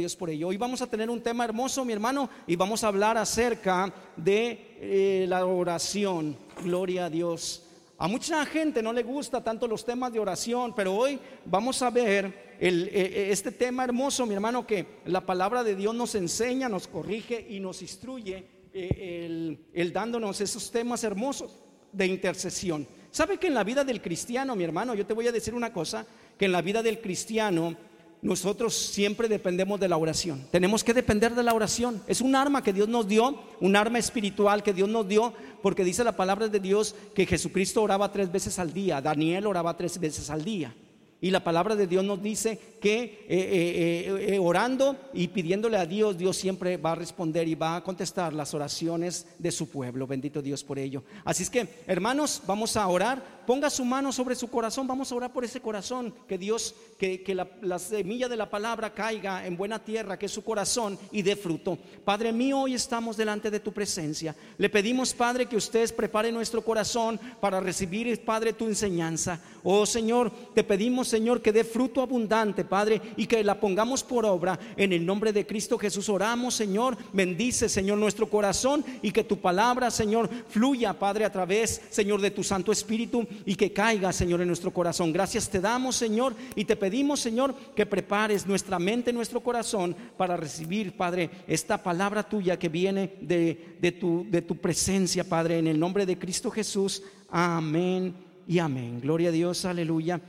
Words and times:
Dios 0.00 0.16
por 0.16 0.30
ello. 0.30 0.48
Hoy 0.48 0.56
vamos 0.56 0.80
a 0.80 0.86
tener 0.86 1.10
un 1.10 1.20
tema 1.20 1.44
hermoso, 1.44 1.84
mi 1.84 1.92
hermano, 1.92 2.30
y 2.46 2.56
vamos 2.56 2.82
a 2.82 2.88
hablar 2.88 3.18
acerca 3.18 3.92
de 4.16 4.78
eh, 4.80 5.26
la 5.28 5.44
oración. 5.44 6.38
Gloria 6.64 7.04
a 7.04 7.10
Dios. 7.10 7.66
A 7.98 8.08
mucha 8.08 8.46
gente 8.46 8.82
no 8.82 8.94
le 8.94 9.02
gusta 9.02 9.44
tanto 9.44 9.68
los 9.68 9.84
temas 9.84 10.10
de 10.10 10.18
oración, 10.18 10.74
pero 10.74 10.94
hoy 10.94 11.20
vamos 11.44 11.82
a 11.82 11.90
ver 11.90 12.56
el, 12.58 12.84
eh, 12.84 12.92
eh, 12.94 13.28
este 13.30 13.52
tema 13.52 13.84
hermoso, 13.84 14.24
mi 14.24 14.32
hermano, 14.32 14.66
que 14.66 14.86
la 15.04 15.20
palabra 15.20 15.62
de 15.62 15.76
Dios 15.76 15.94
nos 15.94 16.14
enseña, 16.14 16.70
nos 16.70 16.88
corrige 16.88 17.46
y 17.50 17.60
nos 17.60 17.82
instruye, 17.82 18.46
el, 18.72 19.66
el 19.74 19.92
dándonos 19.92 20.40
esos 20.40 20.70
temas 20.70 21.04
hermosos 21.04 21.58
de 21.92 22.06
intercesión. 22.06 22.88
¿Sabe 23.10 23.36
que 23.36 23.48
en 23.48 23.54
la 23.54 23.64
vida 23.64 23.84
del 23.84 24.00
cristiano, 24.00 24.56
mi 24.56 24.64
hermano, 24.64 24.94
yo 24.94 25.04
te 25.04 25.12
voy 25.12 25.26
a 25.26 25.32
decir 25.32 25.52
una 25.52 25.74
cosa, 25.74 26.06
que 26.38 26.46
en 26.46 26.52
la 26.52 26.62
vida 26.62 26.82
del 26.82 27.02
cristiano 27.02 27.76
nosotros 28.22 28.74
siempre 28.76 29.28
dependemos 29.28 29.80
de 29.80 29.88
la 29.88 29.96
oración. 29.96 30.46
Tenemos 30.50 30.84
que 30.84 30.92
depender 30.92 31.34
de 31.34 31.42
la 31.42 31.54
oración. 31.54 32.02
Es 32.06 32.20
un 32.20 32.36
arma 32.36 32.62
que 32.62 32.72
Dios 32.72 32.88
nos 32.88 33.08
dio, 33.08 33.38
un 33.60 33.76
arma 33.76 33.98
espiritual 33.98 34.62
que 34.62 34.74
Dios 34.74 34.88
nos 34.88 35.08
dio, 35.08 35.32
porque 35.62 35.84
dice 35.84 36.04
la 36.04 36.16
palabra 36.16 36.48
de 36.48 36.60
Dios 36.60 36.94
que 37.14 37.26
Jesucristo 37.26 37.82
oraba 37.82 38.12
tres 38.12 38.30
veces 38.30 38.58
al 38.58 38.72
día, 38.72 39.00
Daniel 39.00 39.46
oraba 39.46 39.76
tres 39.76 39.98
veces 39.98 40.28
al 40.28 40.44
día. 40.44 40.74
Y 41.22 41.30
la 41.30 41.44
palabra 41.44 41.76
de 41.76 41.86
Dios 41.86 42.04
nos 42.04 42.22
dice 42.22 42.58
que 42.80 43.02
eh, 43.02 43.26
eh, 43.28 44.34
eh, 44.34 44.38
orando 44.38 44.96
y 45.12 45.28
pidiéndole 45.28 45.76
a 45.76 45.86
Dios, 45.86 46.16
Dios 46.16 46.36
siempre 46.36 46.76
va 46.76 46.92
a 46.92 46.96
responder 46.96 47.46
y 47.46 47.54
va 47.54 47.76
a 47.76 47.84
contestar 47.84 48.32
las 48.32 48.54
oraciones 48.54 49.26
de 49.38 49.50
su 49.50 49.68
pueblo. 49.68 50.06
Bendito 50.06 50.42
Dios 50.42 50.64
por 50.64 50.78
ello. 50.78 51.02
Así 51.24 51.42
es 51.42 51.50
que, 51.50 51.68
hermanos, 51.86 52.42
vamos 52.46 52.76
a 52.76 52.88
orar. 52.88 53.40
Ponga 53.46 53.68
su 53.68 53.84
mano 53.84 54.12
sobre 54.12 54.34
su 54.34 54.48
corazón. 54.48 54.86
Vamos 54.86 55.10
a 55.10 55.14
orar 55.14 55.32
por 55.32 55.44
ese 55.44 55.60
corazón. 55.60 56.14
Que 56.26 56.38
Dios, 56.38 56.74
que, 56.98 57.22
que 57.22 57.34
la, 57.34 57.48
la, 57.62 57.78
semilla 57.78 58.28
de 58.28 58.36
la 58.36 58.48
palabra 58.48 58.94
caiga 58.94 59.46
en 59.46 59.56
buena 59.56 59.82
tierra, 59.82 60.18
que 60.18 60.26
es 60.26 60.32
su 60.32 60.44
corazón 60.44 60.98
y 61.12 61.22
dé 61.22 61.36
fruto. 61.36 61.78
Padre 62.04 62.32
mío, 62.32 62.60
hoy 62.60 62.74
estamos 62.74 63.16
delante 63.16 63.50
de 63.50 63.60
tu 63.60 63.72
presencia. 63.72 64.34
Le 64.56 64.70
pedimos, 64.70 65.12
Padre, 65.12 65.46
que 65.46 65.56
ustedes 65.56 65.92
prepare 65.92 66.32
nuestro 66.32 66.62
corazón 66.62 67.20
para 67.40 67.60
recibir, 67.60 68.24
Padre, 68.24 68.52
tu 68.52 68.66
enseñanza. 68.66 69.40
Oh 69.62 69.84
Señor, 69.84 70.30
te 70.54 70.64
pedimos, 70.64 71.08
Señor, 71.08 71.42
que 71.42 71.52
dé 71.52 71.64
fruto 71.64 72.00
abundante, 72.00 72.64
Padre, 72.70 73.02
y 73.18 73.26
que 73.26 73.44
la 73.44 73.60
pongamos 73.60 74.02
por 74.02 74.24
obra. 74.24 74.58
En 74.78 74.94
el 74.94 75.04
nombre 75.04 75.34
de 75.34 75.46
Cristo 75.46 75.76
Jesús 75.76 76.08
oramos, 76.08 76.54
Señor. 76.54 76.96
Bendice, 77.12 77.68
Señor, 77.68 77.98
nuestro 77.98 78.30
corazón 78.30 78.82
y 79.02 79.12
que 79.12 79.24
tu 79.24 79.38
palabra, 79.38 79.90
Señor, 79.90 80.30
fluya, 80.48 80.94
Padre, 80.94 81.26
a 81.26 81.32
través, 81.32 81.82
Señor, 81.90 82.22
de 82.22 82.30
tu 82.30 82.42
Santo 82.42 82.72
Espíritu 82.72 83.26
y 83.44 83.56
que 83.56 83.74
caiga, 83.74 84.12
Señor, 84.12 84.40
en 84.40 84.46
nuestro 84.46 84.70
corazón. 84.70 85.12
Gracias 85.12 85.50
te 85.50 85.60
damos, 85.60 85.96
Señor, 85.96 86.34
y 86.54 86.64
te 86.64 86.76
pedimos, 86.76 87.20
Señor, 87.20 87.54
que 87.76 87.84
prepares 87.84 88.46
nuestra 88.46 88.78
mente, 88.78 89.12
nuestro 89.12 89.40
corazón 89.40 89.94
para 90.16 90.36
recibir, 90.36 90.96
Padre, 90.96 91.28
esta 91.46 91.82
palabra 91.82 92.22
tuya 92.22 92.58
que 92.58 92.68
viene 92.68 93.16
de, 93.20 93.76
de, 93.80 93.92
tu, 93.92 94.26
de 94.30 94.42
tu 94.42 94.56
presencia, 94.56 95.24
Padre, 95.24 95.58
en 95.58 95.66
el 95.66 95.78
nombre 95.78 96.06
de 96.06 96.18
Cristo 96.18 96.50
Jesús. 96.50 97.02
Amén 97.28 98.14
y 98.46 98.58
amén. 98.58 99.00
Gloria 99.00 99.28
a 99.28 99.32
Dios, 99.32 99.64
aleluya. 99.64 100.20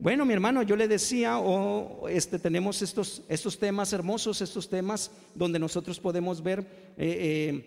Bueno, 0.00 0.24
mi 0.24 0.32
hermano, 0.32 0.62
yo 0.62 0.76
le 0.76 0.88
decía, 0.88 1.38
oh, 1.38 2.08
este, 2.08 2.38
tenemos 2.38 2.80
estos, 2.80 3.22
temas 3.58 3.92
hermosos, 3.92 4.40
estos 4.40 4.66
temas 4.66 5.10
donde 5.34 5.58
nosotros 5.58 6.00
podemos 6.00 6.42
ver 6.42 6.60
eh, 6.96 7.60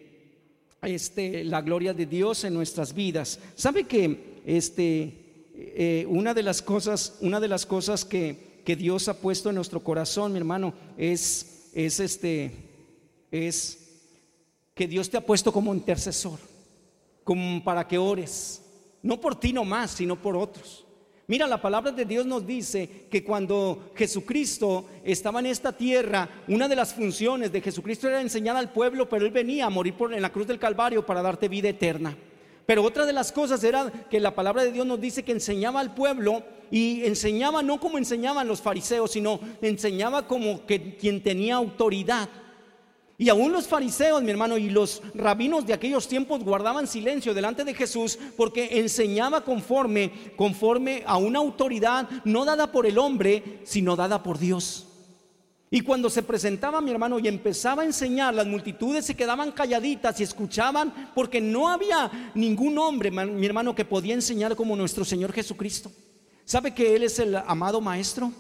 eh, 0.81 0.95
este, 0.95 1.44
la 1.44 1.61
gloria 1.61 1.94
de 1.94 2.08
Dios 2.08 2.44
en 2.44 2.56
nuestras 2.56 2.92
vidas. 2.92 3.39
¿Sabe 3.54 3.84
que 3.84 4.42
este, 4.48 5.52
eh, 5.54 6.08
una 6.09 6.34
de 6.34 6.42
las 6.42 6.64
cosas, 6.64 7.20
una 7.22 7.39
de 7.39 7.48
las 7.48 7.67
cosas 7.67 8.04
que, 8.04 8.61
que, 8.66 8.76
Dios 8.76 9.08
ha 9.09 9.20
puesto 9.20 9.50
en 9.50 9.56
nuestro 9.56 9.84
corazón, 9.84 10.31
mi 10.31 10.39
hermano, 10.39 10.73
es, 10.98 11.70
es, 11.76 12.00
este, 12.00 12.52
es 13.30 13.78
que 14.73 14.88
Dios 14.88 15.08
te 15.08 15.17
ha 15.17 15.26
puesto 15.26 15.54
como 15.54 15.72
intercesor, 15.72 16.39
como 17.23 17.64
para 17.64 17.88
que 17.88 18.00
ores, 18.00 18.59
no 19.04 19.22
por 19.22 19.39
ti 19.39 19.54
nomás, 19.54 19.92
sino 19.92 20.20
por 20.20 20.36
otros. 20.36 20.83
Mira, 21.26 21.48
la 21.48 21.61
palabra 21.61 21.92
de 21.92 22.04
Dios 22.04 22.26
nos 22.26 22.45
dice 22.45 23.08
que 23.10 23.23
cuando 23.23 23.92
Jesucristo 23.95 24.86
estaba 25.06 25.39
en 25.39 25.45
esta 25.45 25.72
tierra, 25.72 26.28
una 26.50 26.67
de 26.67 26.76
las 26.76 26.94
funciones 26.94 27.50
de 27.52 27.61
Jesucristo 27.61 28.10
era 28.10 28.20
enseñar 28.20 28.58
al 28.58 28.73
pueblo, 28.73 29.08
pero 29.08 29.26
Él 29.26 29.32
venía 29.32 29.66
a 29.66 29.70
morir 29.70 29.94
por, 29.94 30.14
en 30.14 30.22
la 30.22 30.32
cruz 30.32 30.48
del 30.48 30.60
Calvario 30.60 31.06
para 31.06 31.22
darte 31.22 31.48
vida 31.48 31.70
eterna. 31.70 32.17
Pero 32.66 32.84
otra 32.84 33.06
de 33.06 33.14
las 33.14 33.32
cosas 33.32 33.64
era 33.64 33.89
que 34.10 34.20
la 34.20 34.36
palabra 34.36 34.64
de 34.64 34.73
Dios 34.73 34.86
nos 34.86 35.00
dice 35.00 35.23
que 35.23 35.32
enseñaba 35.32 35.80
al 35.80 35.94
pueblo 35.94 36.44
y 36.72 37.06
enseñaba 37.06 37.64
no 37.64 37.80
como 37.80 37.98
enseñaban 37.98 38.48
los 38.48 38.61
fariseos, 38.61 39.11
sino 39.11 39.40
enseñaba 39.61 40.28
como 40.28 40.66
que 40.66 40.95
quien 40.95 41.23
tenía 41.23 41.55
autoridad. 41.55 42.28
Y 43.17 43.29
aún 43.29 43.51
los 43.51 43.67
fariseos, 43.67 44.23
mi 44.23 44.31
hermano, 44.31 44.57
y 44.57 44.69
los 44.69 45.01
rabinos 45.13 45.65
de 45.65 45.73
aquellos 45.73 46.07
tiempos 46.07 46.43
guardaban 46.43 46.87
silencio 46.87 47.33
delante 47.33 47.63
de 47.63 47.73
Jesús 47.75 48.17
porque 48.35 48.79
enseñaba 48.79 49.41
conforme, 49.41 50.11
conforme 50.35 51.03
a 51.05 51.17
una 51.17 51.39
autoridad 51.39 52.09
no 52.25 52.43
dada 52.43 52.71
por 52.71 52.85
el 52.85 52.97
hombre, 52.97 53.59
sino 53.63 53.95
dada 53.95 54.23
por 54.23 54.39
Dios. 54.39 54.87
Y 55.69 55.81
cuando 55.81 56.09
se 56.09 56.21
presentaba 56.21 56.81
mi 56.81 56.91
hermano 56.91 57.17
y 57.17 57.27
empezaba 57.27 57.81
a 57.81 57.85
enseñar, 57.85 58.33
las 58.35 58.45
multitudes 58.45 59.05
se 59.05 59.15
quedaban 59.15 59.51
calladitas 59.51 60.19
y 60.19 60.23
escuchaban 60.23 61.11
porque 61.15 61.41
no 61.41 61.67
había 61.67 62.31
ningún 62.35 62.77
hombre, 62.77 63.09
mi 63.09 63.45
hermano, 63.45 63.73
que 63.73 63.83
podía 63.83 64.13
enseñar 64.13 64.55
como 64.55 64.75
nuestro 64.75 65.03
Señor 65.03 65.33
Jesucristo. 65.33 65.91
¿Sabe 66.45 66.75
que 66.75 66.95
Él 66.95 67.03
es 67.03 67.17
el 67.17 67.35
amado 67.35 67.81
Maestro? 67.81 68.31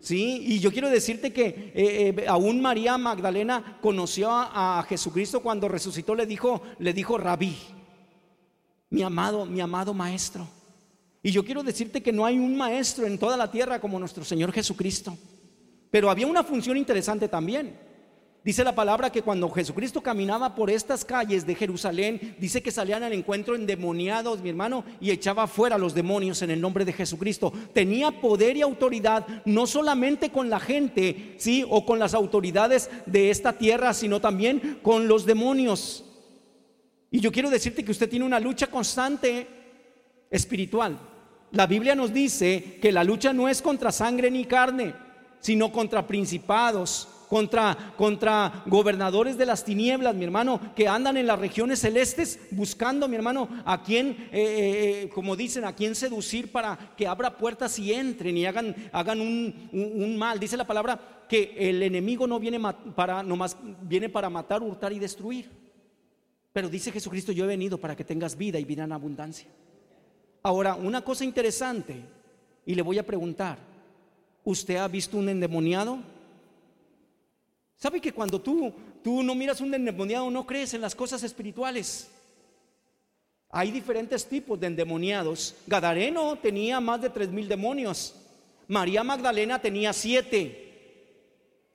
Sí, 0.00 0.44
y 0.46 0.60
yo 0.60 0.72
quiero 0.72 0.88
decirte 0.88 1.32
que 1.32 1.72
eh, 1.74 2.14
eh, 2.16 2.24
aún 2.28 2.60
María 2.60 2.96
Magdalena 2.96 3.78
conoció 3.80 4.30
a, 4.30 4.78
a, 4.78 4.82
Jesucristo 4.84 5.40
cuando 5.40 5.68
resucitó, 5.68 6.14
le 6.14 6.26
dijo, 6.26 6.62
le 6.78 6.92
dijo 6.92 7.18
rabí, 7.18 7.56
mi 8.90 9.02
amado, 9.02 9.46
mi 9.46 9.60
amado 9.60 9.92
maestro. 9.94 10.46
Y 11.22 11.32
yo 11.32 11.44
quiero 11.44 11.64
decirte 11.64 12.02
que 12.02 12.12
no 12.12 12.24
hay 12.24 12.38
un 12.38 12.56
maestro 12.56 13.04
en 13.06 13.18
toda 13.18 13.36
la 13.36 13.50
tierra 13.50 13.80
como 13.80 13.98
nuestro 13.98 14.24
Señor 14.24 14.52
Jesucristo. 14.52 15.18
Pero 15.90 16.10
había 16.10 16.26
una 16.26 16.44
función 16.44 16.76
interesante 16.76 17.26
también. 17.26 17.85
Dice 18.46 18.62
la 18.62 18.76
palabra 18.76 19.10
que 19.10 19.22
cuando 19.22 19.50
Jesucristo 19.50 20.00
caminaba 20.00 20.54
por 20.54 20.70
estas 20.70 21.04
calles 21.04 21.44
de 21.44 21.56
Jerusalén, 21.56 22.36
dice 22.38 22.62
que 22.62 22.70
salían 22.70 23.02
al 23.02 23.12
encuentro 23.12 23.56
endemoniados, 23.56 24.40
mi 24.40 24.50
hermano, 24.50 24.84
y 25.00 25.10
echaba 25.10 25.48
fuera 25.48 25.74
a 25.74 25.78
los 25.80 25.94
demonios 25.94 26.40
en 26.42 26.52
el 26.52 26.60
nombre 26.60 26.84
de 26.84 26.92
Jesucristo. 26.92 27.52
Tenía 27.72 28.20
poder 28.20 28.56
y 28.56 28.62
autoridad 28.62 29.26
no 29.46 29.66
solamente 29.66 30.30
con 30.30 30.48
la 30.48 30.60
gente, 30.60 31.34
sí, 31.38 31.66
o 31.68 31.84
con 31.84 31.98
las 31.98 32.14
autoridades 32.14 32.88
de 33.04 33.30
esta 33.30 33.54
tierra, 33.54 33.92
sino 33.92 34.20
también 34.20 34.78
con 34.80 35.08
los 35.08 35.26
demonios. 35.26 36.04
Y 37.10 37.18
yo 37.18 37.32
quiero 37.32 37.50
decirte 37.50 37.84
que 37.84 37.90
usted 37.90 38.08
tiene 38.08 38.26
una 38.26 38.38
lucha 38.38 38.68
constante 38.68 39.48
espiritual. 40.30 40.96
La 41.50 41.66
Biblia 41.66 41.96
nos 41.96 42.14
dice 42.14 42.78
que 42.80 42.92
la 42.92 43.02
lucha 43.02 43.32
no 43.32 43.48
es 43.48 43.60
contra 43.60 43.90
sangre 43.90 44.30
ni 44.30 44.44
carne, 44.44 44.94
sino 45.40 45.72
contra 45.72 46.06
principados 46.06 47.08
contra, 47.28 47.94
contra 47.96 48.62
gobernadores 48.66 49.36
de 49.36 49.46
las 49.46 49.64
tinieblas, 49.64 50.14
mi 50.14 50.24
hermano, 50.24 50.60
que 50.74 50.88
andan 50.88 51.16
en 51.16 51.26
las 51.26 51.38
regiones 51.38 51.80
celestes 51.80 52.38
buscando, 52.50 53.08
mi 53.08 53.16
hermano, 53.16 53.48
a 53.64 53.82
quien, 53.82 54.08
eh, 54.08 54.28
eh, 54.32 55.02
eh, 55.02 55.08
como 55.14 55.36
dicen, 55.36 55.64
a 55.64 55.74
quien 55.74 55.94
seducir 55.94 56.52
para 56.52 56.94
que 56.96 57.06
abra 57.06 57.36
puertas 57.36 57.78
y 57.78 57.92
entren 57.92 58.36
y 58.36 58.46
hagan, 58.46 58.74
hagan 58.92 59.20
un, 59.20 59.68
un, 59.72 60.16
mal. 60.16 60.38
Dice 60.38 60.56
la 60.56 60.66
palabra 60.66 61.24
que 61.28 61.54
el 61.56 61.82
enemigo 61.82 62.26
no 62.26 62.38
viene 62.38 62.60
para, 62.94 63.22
nomás 63.22 63.56
viene 63.82 64.08
para 64.08 64.30
matar, 64.30 64.62
hurtar 64.62 64.92
y 64.92 64.98
destruir. 64.98 65.50
Pero 66.52 66.68
dice 66.68 66.92
Jesucristo, 66.92 67.32
yo 67.32 67.44
he 67.44 67.48
venido 67.48 67.78
para 67.78 67.96
que 67.96 68.04
tengas 68.04 68.36
vida 68.36 68.58
y 68.58 68.64
vida 68.64 68.84
en 68.84 68.92
abundancia. 68.92 69.48
Ahora, 70.42 70.74
una 70.74 71.02
cosa 71.02 71.24
interesante, 71.24 72.02
y 72.64 72.74
le 72.74 72.82
voy 72.82 72.98
a 72.98 73.06
preguntar, 73.06 73.58
¿usted 74.44 74.76
ha 74.76 74.88
visto 74.88 75.16
un 75.16 75.28
endemoniado? 75.28 75.98
¿Sabe 77.76 78.00
que 78.00 78.12
cuando 78.12 78.40
tú, 78.40 78.72
tú 79.02 79.22
no 79.22 79.34
miras 79.34 79.60
un 79.60 79.72
endemoniado 79.74 80.30
no 80.30 80.46
crees 80.46 80.72
en 80.74 80.80
las 80.80 80.94
cosas 80.94 81.22
espirituales? 81.22 82.10
Hay 83.50 83.70
diferentes 83.70 84.26
tipos 84.26 84.58
de 84.58 84.66
endemoniados. 84.66 85.54
Gadareno 85.66 86.36
tenía 86.36 86.80
más 86.80 87.00
de 87.02 87.10
tres 87.10 87.28
mil 87.28 87.48
demonios. 87.48 88.14
María 88.68 89.04
Magdalena 89.04 89.60
tenía 89.60 89.92
siete. 89.92 90.64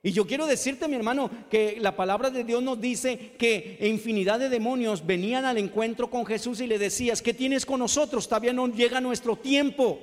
Y 0.03 0.11
yo 0.11 0.25
quiero 0.25 0.47
decirte, 0.47 0.87
mi 0.87 0.95
hermano, 0.95 1.29
que 1.49 1.77
la 1.79 1.95
palabra 1.95 2.31
de 2.31 2.43
Dios 2.43 2.63
nos 2.63 2.81
dice 2.81 3.33
que 3.37 3.77
infinidad 3.81 4.39
de 4.39 4.49
demonios 4.49 5.05
venían 5.05 5.45
al 5.45 5.59
encuentro 5.59 6.09
con 6.09 6.25
Jesús 6.25 6.59
y 6.59 6.67
le 6.67 6.79
decías, 6.79 7.21
¿qué 7.21 7.35
tienes 7.35 7.67
con 7.67 7.79
nosotros? 7.79 8.27
Todavía 8.27 8.51
no 8.51 8.67
llega 8.67 8.99
nuestro 8.99 9.35
tiempo. 9.35 9.99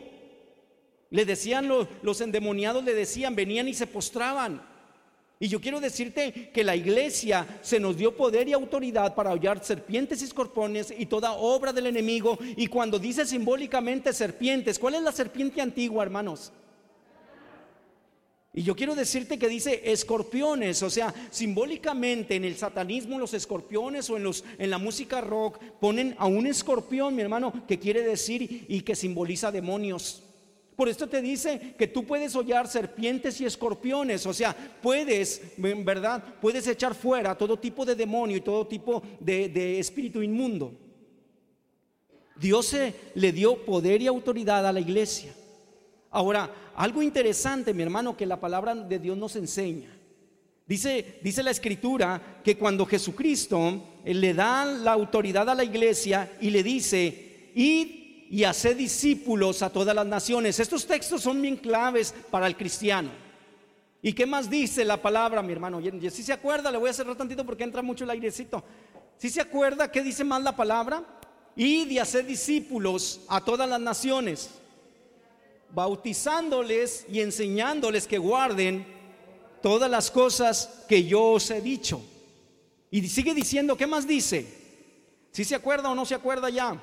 Le 1.10 1.24
decían 1.24 1.66
los, 1.66 1.88
los 2.02 2.20
endemoniados, 2.20 2.84
le 2.84 2.94
decían, 2.94 3.34
venían 3.34 3.66
y 3.66 3.74
se 3.74 3.88
postraban. 3.88 4.62
Y 5.40 5.46
yo 5.46 5.60
quiero 5.60 5.80
decirte 5.80 6.50
que 6.52 6.64
la 6.64 6.74
iglesia 6.74 7.46
se 7.62 7.78
nos 7.78 7.96
dio 7.96 8.16
poder 8.16 8.48
y 8.48 8.52
autoridad 8.52 9.14
para 9.14 9.32
hollar 9.32 9.64
serpientes 9.64 10.20
y 10.20 10.24
escorpiones 10.24 10.92
y 10.96 11.06
toda 11.06 11.32
obra 11.32 11.72
del 11.72 11.86
enemigo. 11.86 12.38
Y 12.56 12.66
cuando 12.66 12.98
dice 12.98 13.24
simbólicamente 13.24 14.12
serpientes, 14.12 14.80
¿cuál 14.80 14.96
es 14.96 15.02
la 15.02 15.12
serpiente 15.12 15.60
antigua, 15.60 16.02
hermanos? 16.02 16.52
Y 18.52 18.62
yo 18.64 18.74
quiero 18.74 18.96
decirte 18.96 19.38
que 19.38 19.48
dice 19.48 19.82
escorpiones, 19.84 20.82
o 20.82 20.90
sea, 20.90 21.14
simbólicamente 21.30 22.34
en 22.34 22.44
el 22.44 22.56
satanismo 22.56 23.16
los 23.16 23.32
escorpiones 23.32 24.10
o 24.10 24.16
en, 24.16 24.24
los, 24.24 24.42
en 24.58 24.70
la 24.70 24.78
música 24.78 25.20
rock 25.20 25.60
ponen 25.78 26.16
a 26.18 26.26
un 26.26 26.48
escorpión, 26.48 27.14
mi 27.14 27.22
hermano, 27.22 27.52
que 27.68 27.78
quiere 27.78 28.02
decir 28.02 28.64
y 28.66 28.80
que 28.80 28.96
simboliza 28.96 29.52
demonios. 29.52 30.24
Por 30.78 30.88
esto 30.88 31.08
te 31.08 31.20
dice 31.20 31.74
que 31.76 31.88
tú 31.88 32.06
puedes 32.06 32.36
hollar 32.36 32.68
serpientes 32.68 33.40
y 33.40 33.44
escorpiones, 33.44 34.24
o 34.26 34.32
sea, 34.32 34.56
puedes, 34.80 35.42
en 35.58 35.84
verdad, 35.84 36.22
puedes 36.40 36.68
echar 36.68 36.94
fuera 36.94 37.36
todo 37.36 37.58
tipo 37.58 37.84
de 37.84 37.96
demonio 37.96 38.36
y 38.36 38.42
todo 38.42 38.64
tipo 38.64 39.02
de, 39.18 39.80
espíritu 39.80 40.22
inmundo. 40.22 40.72
Dios 42.36 42.76
le 43.16 43.32
dio 43.32 43.64
poder 43.64 44.02
y 44.02 44.06
autoridad 44.06 44.64
a 44.64 44.72
la 44.72 44.78
iglesia. 44.78 45.34
Ahora, 46.12 46.48
algo 46.76 47.02
interesante, 47.02 47.74
mi 47.74 47.82
hermano, 47.82 48.16
que 48.16 48.24
la 48.24 48.38
palabra 48.38 48.76
de 48.76 49.00
Dios 49.00 49.18
nos 49.18 49.34
enseña. 49.34 49.92
Dice, 50.64 51.18
dice 51.24 51.42
la 51.42 51.50
escritura 51.50 52.40
que 52.44 52.56
cuando 52.56 52.86
Jesucristo 52.86 53.82
eh, 54.04 54.14
le 54.14 54.32
da 54.32 54.64
la 54.64 54.92
autoridad 54.92 55.48
a 55.50 55.56
la 55.56 55.64
iglesia 55.64 56.36
y 56.40 56.50
le 56.50 56.62
dice, 56.62 57.50
id 57.56 57.97
y 58.30 58.44
haced 58.44 58.76
discípulos 58.76 59.62
a 59.62 59.70
todas 59.70 59.94
las 59.94 60.06
naciones. 60.06 60.60
Estos 60.60 60.86
textos 60.86 61.22
son 61.22 61.40
bien 61.40 61.56
claves 61.56 62.14
para 62.30 62.46
el 62.46 62.56
cristiano. 62.56 63.10
¿Y 64.00 64.12
qué 64.12 64.26
más 64.26 64.48
dice 64.48 64.84
la 64.84 65.00
palabra, 65.00 65.42
mi 65.42 65.52
hermano? 65.52 65.80
Si 66.10 66.22
se 66.22 66.32
acuerda, 66.32 66.70
le 66.70 66.78
voy 66.78 66.90
a 66.90 66.92
cerrar 66.92 67.16
tantito 67.16 67.44
porque 67.44 67.64
entra 67.64 67.82
mucho 67.82 68.04
el 68.04 68.10
airecito. 68.10 68.62
Si 69.16 69.30
se 69.30 69.40
acuerda 69.40 69.90
qué 69.90 70.02
dice 70.02 70.24
más 70.24 70.42
la 70.42 70.54
palabra? 70.54 71.02
Y 71.56 71.98
haced 71.98 72.24
discípulos 72.24 73.20
a 73.28 73.44
todas 73.44 73.68
las 73.68 73.80
naciones 73.80 74.50
bautizándoles 75.70 77.06
y 77.10 77.20
enseñándoles 77.20 78.06
que 78.06 78.18
guarden 78.18 78.86
todas 79.62 79.90
las 79.90 80.10
cosas 80.10 80.84
que 80.88 81.04
yo 81.04 81.32
os 81.32 81.50
he 81.50 81.60
dicho. 81.60 82.00
Y 82.90 83.06
sigue 83.08 83.34
diciendo, 83.34 83.76
¿qué 83.76 83.86
más 83.86 84.06
dice? 84.06 84.46
Si 85.30 85.44
se 85.44 85.54
acuerda 85.54 85.90
o 85.90 85.94
no 85.94 86.06
se 86.06 86.14
acuerda 86.14 86.48
ya. 86.48 86.82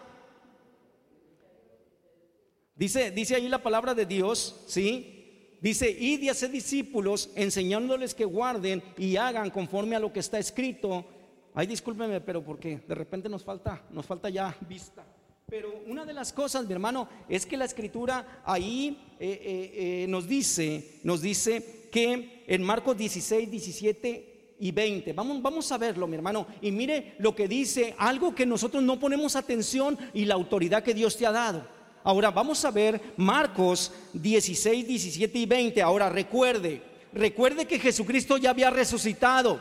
Dice, 2.75 3.11
dice 3.11 3.35
ahí 3.35 3.47
la 3.47 3.63
palabra 3.63 3.93
de 3.93 4.05
Dios, 4.05 4.63
¿sí? 4.67 5.57
Dice, 5.61 5.89
id 5.89 6.21
y 6.21 6.29
haced 6.29 6.51
discípulos, 6.51 7.31
enseñándoles 7.35 8.13
que 8.13 8.25
guarden 8.25 8.83
y 8.97 9.15
hagan 9.15 9.49
conforme 9.49 9.95
a 9.95 9.99
lo 9.99 10.11
que 10.11 10.19
está 10.19 10.37
escrito. 10.37 11.05
Ay, 11.53 11.67
discúlpeme, 11.67 12.19
pero 12.19 12.43
porque 12.43 12.81
de 12.85 12.95
repente 12.95 13.29
nos 13.29 13.43
falta, 13.43 13.81
nos 13.89 14.05
falta 14.05 14.29
ya 14.29 14.55
vista. 14.67 15.05
Pero 15.47 15.83
una 15.87 16.05
de 16.05 16.13
las 16.13 16.33
cosas, 16.33 16.67
mi 16.67 16.73
hermano, 16.73 17.07
es 17.29 17.45
que 17.45 17.55
la 17.55 17.65
escritura 17.65 18.41
ahí 18.43 18.97
eh, 19.19 19.39
eh, 19.41 20.03
eh, 20.03 20.07
nos 20.09 20.27
dice, 20.27 20.99
nos 21.03 21.21
dice 21.21 21.87
que 21.91 22.43
en 22.45 22.61
Marcos 22.61 22.97
16, 22.97 23.49
17 23.49 24.55
y 24.59 24.71
20, 24.71 25.13
vamos, 25.13 25.41
vamos 25.41 25.71
a 25.71 25.77
verlo, 25.77 26.07
mi 26.07 26.15
hermano, 26.15 26.47
y 26.61 26.71
mire 26.71 27.15
lo 27.19 27.33
que 27.33 27.47
dice, 27.47 27.95
algo 27.97 28.35
que 28.35 28.45
nosotros 28.45 28.83
no 28.83 28.99
ponemos 28.99 29.35
atención 29.35 29.97
y 30.13 30.25
la 30.25 30.33
autoridad 30.33 30.83
que 30.83 30.93
Dios 30.93 31.15
te 31.15 31.25
ha 31.25 31.31
dado. 31.31 31.74
Ahora 32.05 32.29
vamos 32.29 32.63
a 32.63 32.69
ver 32.69 33.01
Marcos 33.17 33.91
16, 34.13 34.87
17 34.87 35.39
y 35.39 35.45
20. 35.47 35.81
Ahora 35.81 36.07
recuerde, 36.07 36.79
recuerde 37.11 37.65
que 37.65 37.79
Jesucristo 37.79 38.37
ya 38.37 38.51
había 38.51 38.69
resucitado 38.69 39.59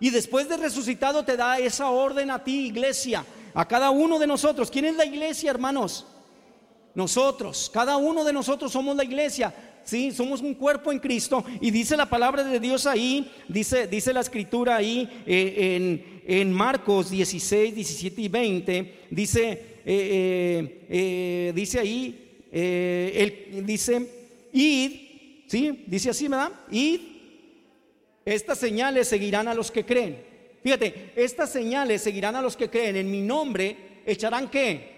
y 0.00 0.08
después 0.08 0.48
de 0.48 0.56
resucitado 0.56 1.22
te 1.22 1.36
da 1.36 1.58
esa 1.58 1.90
orden 1.90 2.30
a 2.30 2.42
ti, 2.42 2.68
iglesia 2.68 3.26
a 3.52 3.68
cada 3.68 3.90
uno 3.90 4.18
de 4.18 4.26
nosotros. 4.26 4.70
¿Quién 4.70 4.86
es 4.86 4.96
la 4.96 5.04
iglesia, 5.04 5.50
hermanos? 5.50 6.06
Nosotros, 6.94 7.70
cada 7.70 7.98
uno 7.98 8.24
de 8.24 8.32
nosotros 8.32 8.72
somos 8.72 8.96
la 8.96 9.04
iglesia. 9.04 9.54
Sí, 9.84 10.12
somos 10.12 10.40
un 10.40 10.54
cuerpo 10.54 10.92
en 10.92 10.98
Cristo 10.98 11.44
y 11.60 11.70
dice 11.70 11.94
la 11.94 12.08
palabra 12.08 12.42
de 12.42 12.58
Dios 12.58 12.86
ahí, 12.86 13.30
dice, 13.48 13.86
dice 13.86 14.14
la 14.14 14.20
escritura 14.20 14.76
ahí 14.76 15.10
eh, 15.26 15.76
en, 15.76 16.22
en, 16.26 16.52
Marcos 16.52 17.10
16, 17.10 17.74
17 17.74 18.22
y 18.22 18.28
20, 18.28 19.08
dice, 19.10 19.71
eh, 19.84 20.86
eh, 20.88 21.52
dice 21.54 21.78
ahí, 21.78 22.46
él 22.50 23.64
dice, 23.64 24.06
id, 24.52 24.92
¿sí? 25.46 25.84
Dice 25.86 26.10
así, 26.10 26.28
¿verdad? 26.28 26.52
Id, 26.70 27.00
estas 28.24 28.58
señales 28.58 29.08
seguirán 29.08 29.48
a 29.48 29.54
los 29.54 29.70
que 29.70 29.84
creen. 29.84 30.22
Fíjate, 30.62 31.12
estas 31.16 31.50
señales 31.50 32.02
seguirán 32.02 32.36
a 32.36 32.42
los 32.42 32.56
que 32.56 32.70
creen 32.70 32.96
en 32.96 33.10
mi 33.10 33.20
nombre, 33.20 33.76
echarán 34.06 34.48
qué? 34.48 34.92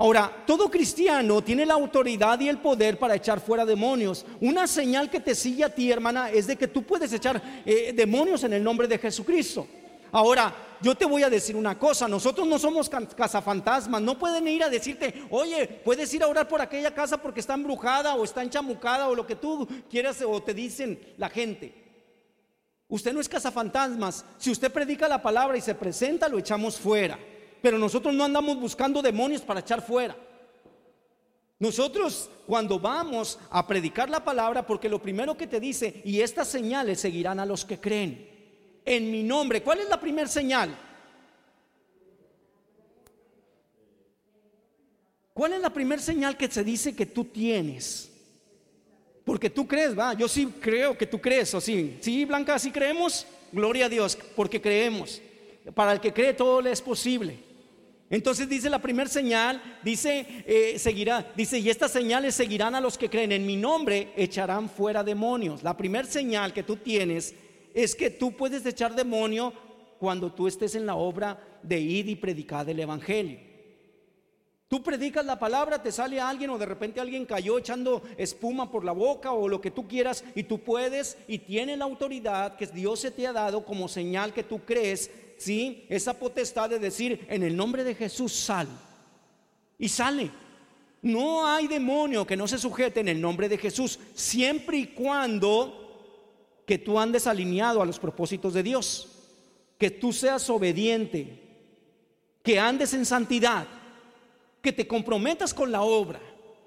Ahora, 0.00 0.44
todo 0.46 0.70
cristiano 0.70 1.44
tiene 1.44 1.66
la 1.66 1.74
autoridad 1.74 2.40
y 2.40 2.48
el 2.48 2.56
poder 2.56 2.98
para 2.98 3.16
echar 3.16 3.38
fuera 3.38 3.66
demonios. 3.66 4.24
Una 4.40 4.66
señal 4.66 5.10
que 5.10 5.20
te 5.20 5.34
sigue 5.34 5.62
a 5.62 5.74
ti, 5.74 5.92
hermana, 5.92 6.30
es 6.30 6.46
de 6.46 6.56
que 6.56 6.68
tú 6.68 6.84
puedes 6.84 7.12
echar 7.12 7.62
eh, 7.66 7.92
demonios 7.94 8.42
en 8.44 8.54
el 8.54 8.64
nombre 8.64 8.88
de 8.88 8.96
Jesucristo. 8.96 9.66
Ahora, 10.12 10.54
yo 10.80 10.94
te 10.94 11.04
voy 11.04 11.22
a 11.22 11.30
decir 11.30 11.56
una 11.56 11.78
cosa, 11.78 12.08
nosotros 12.08 12.46
no 12.46 12.58
somos 12.58 12.88
cazafantasmas, 12.88 14.00
no 14.00 14.18
pueden 14.18 14.48
ir 14.48 14.62
a 14.64 14.70
decirte, 14.70 15.26
oye, 15.30 15.66
puedes 15.84 16.12
ir 16.14 16.22
a 16.22 16.28
orar 16.28 16.48
por 16.48 16.60
aquella 16.60 16.94
casa 16.94 17.18
porque 17.18 17.40
está 17.40 17.54
embrujada 17.54 18.14
o 18.14 18.24
está 18.24 18.42
enchamucada 18.42 19.08
o 19.08 19.14
lo 19.14 19.26
que 19.26 19.36
tú 19.36 19.68
quieras 19.90 20.22
o 20.26 20.42
te 20.42 20.54
dicen 20.54 20.98
la 21.18 21.28
gente. 21.28 21.74
Usted 22.88 23.12
no 23.12 23.20
es 23.20 23.28
cazafantasmas. 23.28 24.24
Si 24.38 24.50
usted 24.50 24.72
predica 24.72 25.06
la 25.06 25.22
palabra 25.22 25.56
y 25.56 25.60
se 25.60 25.74
presenta, 25.74 26.28
lo 26.28 26.38
echamos 26.38 26.76
fuera. 26.76 27.18
Pero 27.62 27.78
nosotros 27.78 28.12
no 28.14 28.24
andamos 28.24 28.58
buscando 28.58 29.00
demonios 29.00 29.42
para 29.42 29.60
echar 29.60 29.80
fuera. 29.80 30.16
Nosotros 31.60 32.30
cuando 32.46 32.80
vamos 32.80 33.38
a 33.50 33.66
predicar 33.66 34.08
la 34.08 34.24
palabra, 34.24 34.66
porque 34.66 34.88
lo 34.88 35.00
primero 35.00 35.36
que 35.36 35.46
te 35.46 35.60
dice, 35.60 36.00
y 36.04 36.20
estas 36.20 36.48
señales 36.48 37.00
seguirán 37.00 37.38
a 37.38 37.46
los 37.46 37.66
que 37.66 37.78
creen. 37.78 38.29
En 38.90 39.08
mi 39.08 39.22
nombre, 39.22 39.62
¿cuál 39.62 39.78
es 39.78 39.88
la 39.88 40.00
primera 40.00 40.26
señal? 40.26 40.76
¿Cuál 45.32 45.52
es 45.52 45.60
la 45.60 45.70
primera 45.70 46.02
señal 46.02 46.36
que 46.36 46.50
se 46.50 46.64
dice 46.64 46.96
que 46.96 47.06
tú 47.06 47.24
tienes? 47.26 48.10
Porque 49.24 49.48
tú 49.48 49.68
crees, 49.68 49.96
va, 49.96 50.14
yo 50.14 50.26
sí 50.26 50.52
creo 50.60 50.98
que 50.98 51.06
tú 51.06 51.20
crees, 51.20 51.54
o 51.54 51.60
sí. 51.60 51.98
Sí, 52.00 52.24
Blanca, 52.24 52.58
sí 52.58 52.72
creemos. 52.72 53.28
Gloria 53.52 53.86
a 53.86 53.88
Dios, 53.88 54.18
porque 54.34 54.60
creemos. 54.60 55.22
Para 55.72 55.92
el 55.92 56.00
que 56.00 56.12
cree 56.12 56.34
todo 56.34 56.60
le 56.60 56.72
es 56.72 56.82
posible. 56.82 57.38
Entonces 58.10 58.48
dice 58.48 58.68
la 58.68 58.82
primera 58.82 59.08
señal, 59.08 59.78
dice, 59.84 60.26
eh, 60.48 60.80
seguirá, 60.80 61.30
dice, 61.36 61.60
y 61.60 61.70
estas 61.70 61.92
señales 61.92 62.34
seguirán 62.34 62.74
a 62.74 62.80
los 62.80 62.98
que 62.98 63.08
creen 63.08 63.30
en 63.30 63.46
mi 63.46 63.54
nombre, 63.54 64.12
echarán 64.16 64.68
fuera 64.68 65.04
demonios. 65.04 65.62
La 65.62 65.76
primera 65.76 66.08
señal 66.08 66.52
que 66.52 66.64
tú 66.64 66.74
tienes 66.74 67.36
es 67.74 67.94
que 67.94 68.10
tú 68.10 68.36
puedes 68.36 68.64
echar 68.66 68.94
demonio 68.94 69.52
cuando 69.98 70.32
tú 70.32 70.48
estés 70.48 70.74
en 70.74 70.86
la 70.86 70.94
obra 70.94 71.38
de 71.62 71.78
ir 71.78 72.08
y 72.08 72.16
predicar 72.16 72.68
el 72.68 72.80
Evangelio. 72.80 73.50
Tú 74.70 74.84
predicas 74.84 75.26
la 75.26 75.36
palabra, 75.36 75.82
te 75.82 75.90
sale 75.90 76.20
alguien 76.20 76.48
o 76.50 76.56
de 76.56 76.64
repente 76.64 77.00
alguien 77.00 77.26
cayó 77.26 77.58
echando 77.58 78.02
espuma 78.16 78.70
por 78.70 78.84
la 78.84 78.92
boca 78.92 79.32
o 79.32 79.48
lo 79.48 79.60
que 79.60 79.72
tú 79.72 79.88
quieras 79.88 80.22
y 80.36 80.44
tú 80.44 80.60
puedes 80.60 81.18
y 81.26 81.38
tiene 81.38 81.76
la 81.76 81.86
autoridad 81.86 82.56
que 82.56 82.68
Dios 82.68 83.00
se 83.00 83.10
te 83.10 83.26
ha 83.26 83.32
dado 83.32 83.64
como 83.64 83.88
señal 83.88 84.32
que 84.32 84.44
tú 84.44 84.60
crees, 84.60 85.10
¿sí? 85.38 85.86
Esa 85.88 86.14
potestad 86.14 86.70
de 86.70 86.78
decir 86.78 87.26
en 87.28 87.42
el 87.42 87.56
nombre 87.56 87.82
de 87.82 87.96
Jesús 87.96 88.32
sal. 88.32 88.68
Y 89.76 89.88
sale. 89.88 90.30
No 91.02 91.46
hay 91.46 91.66
demonio 91.66 92.24
que 92.24 92.36
no 92.36 92.46
se 92.46 92.56
sujete 92.56 93.00
en 93.00 93.08
el 93.08 93.20
nombre 93.20 93.48
de 93.48 93.58
Jesús, 93.58 93.98
siempre 94.14 94.76
y 94.78 94.86
cuando 94.86 95.79
que 96.70 96.78
tú 96.78 97.00
andes 97.00 97.26
alineado 97.26 97.82
a 97.82 97.84
los 97.84 97.98
propósitos 97.98 98.54
de 98.54 98.62
Dios, 98.62 99.08
que 99.76 99.90
tú 99.90 100.12
seas 100.12 100.48
obediente, 100.50 101.42
que 102.44 102.60
andes 102.60 102.94
en 102.94 103.04
santidad 103.04 103.66
que 104.62 104.72
te 104.72 104.86
comprometas 104.86 105.52
con 105.52 105.72
la 105.72 105.82
obra. 105.82 106.20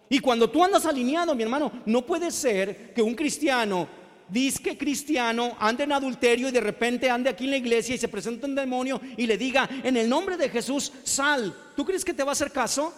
Y 0.10 0.20
cuando 0.20 0.50
tú 0.50 0.62
andas 0.62 0.86
alineado, 0.86 1.34
mi 1.34 1.44
hermano, 1.44 1.72
no 1.86 2.06
puede 2.06 2.32
ser 2.32 2.94
que 2.94 3.02
un 3.02 3.16
cristiano, 3.16 3.88
disque 4.28 4.78
cristiano, 4.78 5.56
ande 5.58 5.86
en 5.86 5.94
adulterio 5.94 6.50
y 6.50 6.52
de 6.52 6.60
repente 6.60 7.10
ande 7.10 7.30
aquí 7.30 7.46
en 7.46 7.52
la 7.52 7.58
iglesia 7.58 7.96
y 7.96 7.98
se 7.98 8.10
presente 8.10 8.46
un 8.46 8.56
demonio 8.56 9.00
y 9.16 9.26
le 9.26 9.38
diga, 9.38 9.70
en 9.86 9.96
el 9.96 10.10
nombre 10.10 10.36
de 10.36 10.50
Jesús, 10.50 10.92
sal. 11.06 11.56
¿Tú 11.78 11.86
crees 11.86 12.04
que 12.04 12.14
te 12.14 12.24
va 12.24 12.32
a 12.32 12.34
hacer 12.34 12.52
caso? 12.52 12.94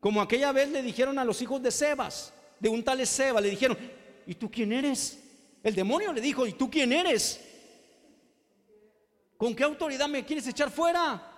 Como 0.00 0.20
aquella 0.20 0.50
vez 0.50 0.68
le 0.68 0.82
dijeron 0.82 1.16
a 1.16 1.24
los 1.24 1.40
hijos 1.42 1.62
de 1.62 1.70
Sebas, 1.70 2.34
de 2.58 2.68
un 2.68 2.82
tal 2.82 3.06
Seba, 3.06 3.40
le 3.40 3.50
dijeron, 3.50 3.78
¿y 4.28 4.34
tú 4.34 4.50
quién 4.50 4.72
eres? 4.74 5.18
El 5.62 5.74
demonio 5.74 6.12
le 6.12 6.20
dijo, 6.20 6.46
¿y 6.46 6.52
tú 6.52 6.70
quién 6.70 6.92
eres? 6.92 7.40
¿Con 9.38 9.54
qué 9.54 9.64
autoridad 9.64 10.06
me 10.06 10.22
quieres 10.22 10.46
echar 10.46 10.70
fuera? 10.70 11.32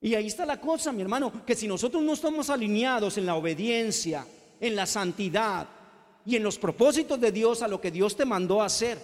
Y 0.00 0.14
ahí 0.14 0.26
está 0.26 0.46
la 0.46 0.58
cosa, 0.58 0.90
mi 0.90 1.02
hermano, 1.02 1.44
que 1.44 1.54
si 1.54 1.68
nosotros 1.68 2.02
no 2.02 2.14
estamos 2.14 2.48
alineados 2.48 3.18
en 3.18 3.26
la 3.26 3.34
obediencia, 3.34 4.26
en 4.58 4.74
la 4.74 4.86
santidad 4.86 5.68
y 6.24 6.36
en 6.36 6.42
los 6.42 6.58
propósitos 6.58 7.20
de 7.20 7.30
Dios 7.30 7.60
a 7.60 7.68
lo 7.68 7.78
que 7.78 7.90
Dios 7.90 8.16
te 8.16 8.24
mandó 8.24 8.62
a 8.62 8.66
hacer, 8.66 8.98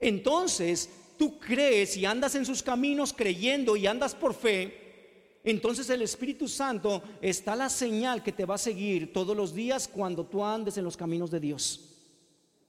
entonces 0.00 0.88
tú 1.18 1.38
crees 1.38 1.98
y 1.98 2.06
andas 2.06 2.34
en 2.34 2.46
sus 2.46 2.62
caminos 2.62 3.12
creyendo 3.12 3.76
y 3.76 3.86
andas 3.86 4.14
por 4.14 4.32
fe, 4.32 4.83
entonces 5.44 5.90
el 5.90 6.00
Espíritu 6.00 6.48
Santo 6.48 7.02
está 7.20 7.54
la 7.54 7.68
señal 7.68 8.22
que 8.22 8.32
te 8.32 8.46
va 8.46 8.54
a 8.54 8.58
seguir 8.58 9.12
todos 9.12 9.36
los 9.36 9.54
días 9.54 9.86
cuando 9.86 10.24
tú 10.24 10.42
andes 10.42 10.78
en 10.78 10.84
los 10.84 10.96
caminos 10.96 11.30
de 11.30 11.38
Dios. 11.38 11.90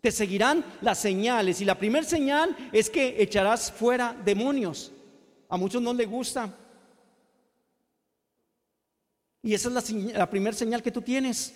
Te 0.02 0.12
seguirán 0.12 0.64
las 0.82 1.00
señales 1.00 1.62
y 1.62 1.66
la 1.66 1.80
primera 1.80 2.06
señal 2.06 2.56
es 2.74 2.90
que 2.90 3.16
echarás 3.24 3.72
fuera 3.72 4.14
demonios. 4.26 4.92
A 5.48 5.56
muchos 5.56 5.82
no 5.82 5.94
les 5.94 6.10
gusta. 6.10 6.54
Y 9.42 9.54
esa 9.54 9.70
es 9.70 9.92
la, 10.14 10.30
primera 10.30 10.56
señal 10.56 10.84
que 10.84 10.92
tú 10.92 11.02
tienes. 11.02 11.56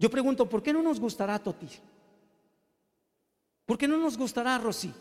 Yo 0.00 0.10
pregunto, 0.10 0.48
¿por 0.48 0.62
qué 0.62 0.72
no 0.72 0.82
nos 0.82 0.98
gustará 0.98 1.38
Toti? 1.38 1.68
¿Por 3.66 3.78
qué 3.78 3.86
no 3.86 3.98
nos 3.98 4.18
gustará 4.18 4.58
Rosy? 4.58 4.92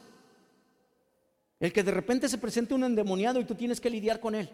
El 1.59 1.73
que 1.73 1.83
de 1.83 1.91
repente 1.91 2.29
se 2.29 2.37
presente 2.37 2.73
un 2.73 2.83
endemoniado 2.83 3.39
y 3.39 3.45
tú 3.45 3.53
tienes 3.53 3.81
que 3.81 3.89
lidiar 3.89 4.19
con 4.19 4.33
él. 4.33 4.49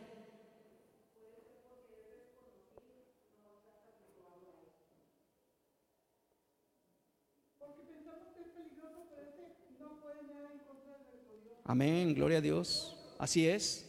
Amén, 11.68 12.14
gloria 12.14 12.38
a 12.38 12.42
Dios. 12.42 12.96
Así 13.18 13.48
es. 13.48 13.86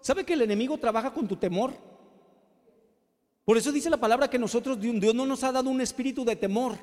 ¿Sabe 0.00 0.24
que 0.24 0.34
el 0.34 0.42
enemigo 0.42 0.78
trabaja 0.78 1.12
con 1.12 1.26
tu 1.26 1.36
temor? 1.36 1.72
Por 3.44 3.56
eso 3.56 3.72
dice 3.72 3.88
la 3.88 3.96
palabra 3.96 4.28
que 4.28 4.38
nosotros, 4.38 4.78
Dios 4.80 5.14
no 5.14 5.24
nos 5.24 5.42
ha 5.44 5.52
dado 5.52 5.70
un 5.70 5.80
espíritu 5.80 6.24
de 6.24 6.36
temor, 6.36 6.76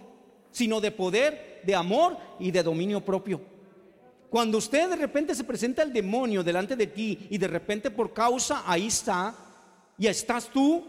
sino 0.52 0.82
de 0.82 0.92
poder, 0.92 1.62
de 1.66 1.76
amor 1.76 2.18
y 2.40 2.52
de 2.52 2.64
dominio 2.64 3.04
propio. 3.04 3.53
Cuando 4.34 4.58
usted 4.58 4.90
de 4.90 4.96
repente 4.96 5.36
se 5.36 5.44
presenta 5.44 5.84
el 5.84 5.94
demonio 5.94 6.44
delante 6.44 6.76
de 6.76 6.88
ti 6.88 7.28
y 7.30 7.38
de 7.38 7.48
repente 7.48 7.92
por 7.92 8.14
causa 8.14 8.64
ahí 8.66 8.88
está, 8.88 9.36
y 9.96 10.08
estás 10.08 10.50
tú, 10.50 10.84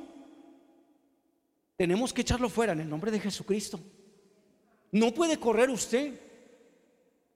tenemos 1.76 2.10
que 2.10 2.22
echarlo 2.22 2.48
fuera 2.48 2.72
en 2.72 2.80
el 2.80 2.88
nombre 2.88 3.10
de 3.10 3.20
Jesucristo. 3.20 3.78
No 4.92 5.12
puede 5.12 5.36
correr 5.38 5.68
usted. 5.68 6.18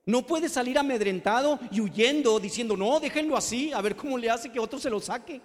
No 0.07 0.27
puede 0.27 0.49
salir 0.49 0.79
amedrentado 0.79 1.61
y 1.71 1.83
huyendo 1.83 2.41
diciendo, 2.41 2.75
no, 2.75 2.99
déjenlo 3.01 3.37
así, 3.37 3.71
a 3.75 3.83
ver 3.83 3.95
cómo 3.95 4.17
le 4.17 4.31
hace 4.31 4.51
que 4.51 4.59
otro 4.59 4.79
se 4.79 4.89
lo 4.89 5.01
saque. 5.01 5.43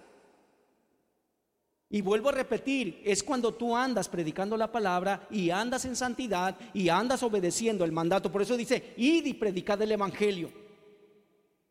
Y 1.94 2.02
vuelvo 2.02 2.30
a 2.30 2.32
repetir, 2.32 3.04
es 3.06 3.22
cuando 3.22 3.54
tú 3.54 3.78
andas 3.78 4.10
predicando 4.10 4.58
la 4.58 4.72
palabra 4.72 5.28
y 5.30 5.52
andas 5.52 5.86
en 5.86 5.96
santidad 5.96 6.58
y 6.74 6.90
andas 6.90 7.22
obedeciendo 7.22 7.86
el 7.86 7.92
mandato. 7.92 8.32
Por 8.32 8.42
eso 8.42 8.58
dice, 8.58 8.96
id 8.98 9.28
y 9.28 9.36
predicad 9.36 9.80
el 9.80 9.92
Evangelio. 9.92 10.52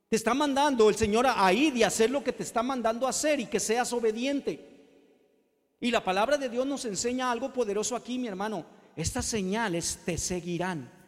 Te 0.08 0.14
está 0.14 0.32
mandando 0.32 0.88
el 0.88 0.94
Señor 0.94 1.26
a 1.26 1.52
ir 1.52 1.76
y 1.76 1.82
hacer 1.82 2.08
lo 2.08 2.22
que 2.22 2.32
te 2.32 2.44
está 2.44 2.62
mandando 2.62 3.08
hacer 3.08 3.40
y 3.40 3.46
que 3.46 3.58
seas 3.58 3.92
obediente. 3.92 4.60
Y 5.80 5.90
la 5.90 6.04
palabra 6.04 6.38
de 6.38 6.48
Dios 6.48 6.68
nos 6.68 6.84
enseña 6.84 7.28
algo 7.28 7.52
poderoso 7.52 7.96
aquí, 7.96 8.16
mi 8.16 8.28
hermano. 8.28 8.64
Estas 8.94 9.24
señales 9.24 10.02
te 10.04 10.16
seguirán. 10.18 11.01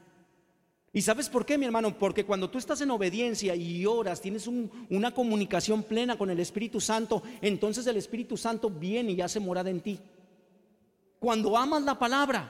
¿Y 0.96 1.02
sabes 1.02 1.28
por 1.28 1.44
qué, 1.44 1.58
mi 1.58 1.66
hermano? 1.66 1.98
Porque 1.98 2.24
cuando 2.24 2.48
tú 2.48 2.56
estás 2.56 2.80
en 2.80 2.90
obediencia 2.92 3.56
y 3.56 3.84
oras, 3.84 4.20
tienes 4.20 4.46
una 4.46 5.12
comunicación 5.12 5.82
plena 5.82 6.16
con 6.16 6.30
el 6.30 6.38
Espíritu 6.38 6.80
Santo, 6.80 7.20
entonces 7.42 7.84
el 7.88 7.96
Espíritu 7.96 8.36
Santo 8.36 8.70
viene 8.70 9.10
y 9.10 9.20
hace 9.20 9.40
morada 9.40 9.70
en 9.70 9.80
ti. 9.80 9.98
Cuando 11.18 11.58
amas 11.58 11.82
la 11.82 11.98
palabra, 11.98 12.48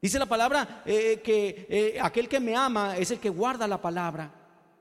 dice 0.00 0.16
la 0.16 0.26
palabra 0.26 0.84
eh, 0.86 1.20
que 1.24 1.66
eh, 1.68 1.98
aquel 2.00 2.28
que 2.28 2.38
me 2.38 2.54
ama 2.54 2.96
es 2.96 3.10
el 3.10 3.18
que 3.18 3.30
guarda 3.30 3.66
la 3.66 3.82
palabra. 3.82 4.32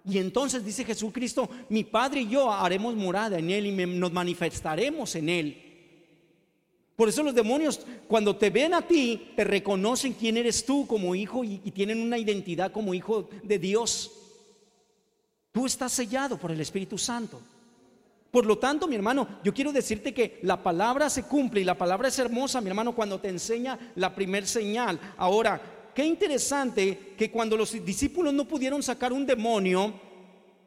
Y 0.06 0.20
entonces 0.20 0.64
dice 0.64 0.86
Jesucristo, 0.86 1.50
mi 1.70 1.84
Padre 1.84 2.22
y 2.22 2.30
yo 2.30 2.52
haremos 2.52 2.94
morada 2.94 3.40
en 3.40 3.50
Él 3.50 3.66
y 3.66 3.86
nos 3.88 4.14
manifestaremos 4.14 5.16
en 5.16 5.30
Él. 5.30 5.63
Por 6.96 7.10
eso 7.10 7.24
los 7.24 7.34
demonios, 7.34 7.82
cuando 8.08 8.36
te 8.36 8.50
ven 8.50 8.74
a 8.74 8.82
ti, 8.82 9.32
te 9.36 9.44
reconocen 9.44 10.14
quién 10.14 10.38
eres 10.38 10.66
tú 10.66 10.86
como 10.86 11.16
hijo 11.16 11.44
y, 11.44 11.58
tienen 11.72 12.00
una 12.00 12.18
identidad 12.18 12.72
como 12.72 12.94
hijo 12.94 13.30
de 13.42 13.58
Dios. 13.58 14.12
Tú 15.52 15.66
estás 15.66 15.92
sellado 15.92 16.38
por 16.38 16.52
el 16.52 16.62
Espíritu 16.62 16.98
Santo. 16.98 17.42
Por 18.30 18.46
lo 18.46 18.58
tanto, 18.58 18.88
mi 18.88 18.96
hermano, 18.96 19.28
yo 19.44 19.54
quiero 19.54 19.72
decirte 19.72 20.14
que 20.14 20.40
la 20.44 20.62
palabra 20.62 21.10
se 21.10 21.24
cumple 21.24 21.62
y 21.62 21.64
la 21.64 21.78
palabra 21.78 22.08
es 22.08 22.18
hermosa, 22.18 22.62
mi 22.62 22.70
hermano, 22.70 22.96
cuando 22.96 23.20
te 23.20 23.30
enseña 23.30 23.78
la 23.96 24.14
primer 24.14 24.48
señal. 24.48 25.00
Ahora, 25.18 25.62
qué 25.94 26.06
interesante 26.06 27.14
que 27.18 27.32
cuando 27.32 27.58
los 27.58 27.72
discípulos 27.86 28.34
no 28.34 28.48
pudieron 28.48 28.82
sacar 28.82 29.14
un 29.14 29.26
demonio, 29.26 29.94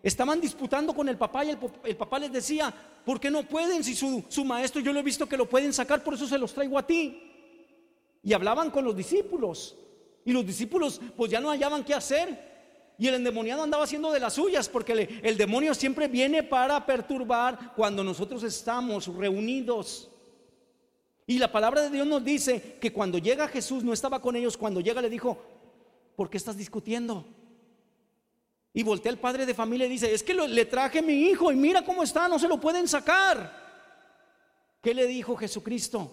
estaban 0.08 0.40
disputando 0.40 0.94
con 0.94 1.08
el 1.08 1.18
papá 1.18 1.44
y 1.44 1.50
el, 1.50 1.96
papá 1.96 2.20
les 2.20 2.30
decía, 2.30 2.72
¿por 3.04 3.18
qué 3.18 3.28
no 3.28 3.42
pueden? 3.42 3.82
Si 3.82 3.96
su, 3.96 4.25
su, 4.28 4.44
maestro 4.44 4.80
yo 4.80 4.92
lo 4.92 5.00
he 5.00 5.02
visto 5.02 5.28
que 5.28 5.36
lo 5.36 5.48
pueden 5.48 5.72
sacar, 5.72 6.04
por 6.04 6.14
eso 6.14 6.28
se 6.28 6.38
los 6.38 6.54
traigo 6.54 6.78
a 6.78 6.86
ti. 6.86 7.20
Y 8.22 8.32
hablaban 8.32 8.70
con 8.70 8.84
los 8.84 8.96
discípulos. 8.96 9.76
Y 10.25 10.32
los 10.32 10.46
discípulos 10.46 11.00
pues 11.16 11.30
ya 11.30 11.40
no 11.40 11.50
hallaban 11.50 11.84
qué 11.84 11.92
hacer. 11.92 12.94
Y 12.98 13.08
el 13.08 13.14
endemoniado 13.14 13.64
andaba 13.64 13.82
haciendo 13.82 14.12
de 14.12 14.20
las 14.20 14.34
suyas, 14.34 14.68
porque 14.68 15.20
el 15.22 15.36
demonio 15.36 15.75
siempre 15.75 16.06
viene 16.06 16.44
para 16.44 16.86
perturbar 16.86 17.75
cuando 17.75 18.04
nosotros 18.04 18.44
estamos 18.44 19.08
reunidos. 19.08 20.08
Y 21.26 21.38
la 21.38 21.50
palabra 21.50 21.82
de 21.82 21.90
Dios 21.90 22.06
nos 22.06 22.25
dice 22.25 22.78
que 22.80 22.92
cuando 22.92 23.18
llega 23.18 23.48
Jesús 23.48 23.82
no 23.82 23.92
estaba 23.92 24.22
con 24.22 24.36
ellos, 24.36 24.56
cuando 24.56 24.80
llega 24.80 25.02
le 25.02 25.10
dijo, 25.10 25.36
¿por 26.14 26.30
qué 26.30 26.36
estás 26.36 26.56
discutiendo? 26.56 27.26
Y 28.76 28.83
voltea 28.83 29.11
el 29.11 29.16
padre 29.16 29.47
de 29.47 29.54
familia 29.54 29.87
y 29.87 29.88
dice, 29.88 30.12
es 30.12 30.23
que 30.23 30.35
le 30.35 30.66
traje 30.66 31.00
mi 31.00 31.14
hijo 31.14 31.50
y 31.50 31.56
mira 31.56 31.83
cómo 31.83 32.02
está, 32.02 32.28
no 32.28 32.38
se 32.38 32.47
lo 32.47 32.61
pueden 32.61 32.87
sacar. 32.87 33.50
¿Qué 34.83 34.92
le 34.92 35.06
dijo 35.06 35.35
Jesucristo? 35.35 36.12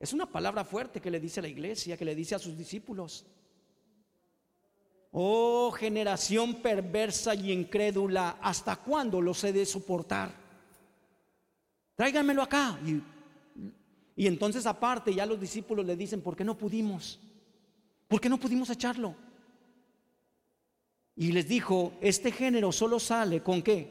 Es 0.00 0.14
una 0.14 0.24
palabra 0.24 0.64
fuerte 0.64 1.02
que 1.02 1.10
le 1.10 1.20
dice 1.20 1.40
a 1.40 1.42
la 1.42 1.50
iglesia, 1.50 1.98
que 1.98 2.06
le 2.06 2.14
dice 2.14 2.34
a 2.34 2.38
sus 2.38 2.56
discípulos. 2.56 3.26
Oh 5.12 5.70
generación 5.72 6.54
perversa 6.62 7.34
y 7.34 7.52
incrédula, 7.52 8.38
¿hasta 8.40 8.76
cuándo 8.76 9.20
los 9.20 9.44
he 9.44 9.52
de 9.52 9.66
soportar? 9.66 10.32
Tráiganmelo 11.96 12.40
acá. 12.40 12.80
Y, 12.82 13.02
y 14.16 14.26
entonces 14.26 14.64
aparte 14.64 15.14
ya 15.14 15.26
los 15.26 15.38
discípulos 15.38 15.84
le 15.84 15.96
dicen, 15.96 16.22
¿por 16.22 16.34
qué 16.34 16.44
no 16.44 16.56
pudimos? 16.56 17.20
¿Por 18.08 18.22
qué 18.22 18.30
no 18.30 18.40
pudimos 18.40 18.70
echarlo? 18.70 19.14
Y 21.16 21.32
les 21.32 21.46
dijo, 21.46 21.92
este 22.00 22.32
género 22.32 22.72
solo 22.72 22.98
sale 22.98 23.42
con 23.42 23.62
qué? 23.62 23.88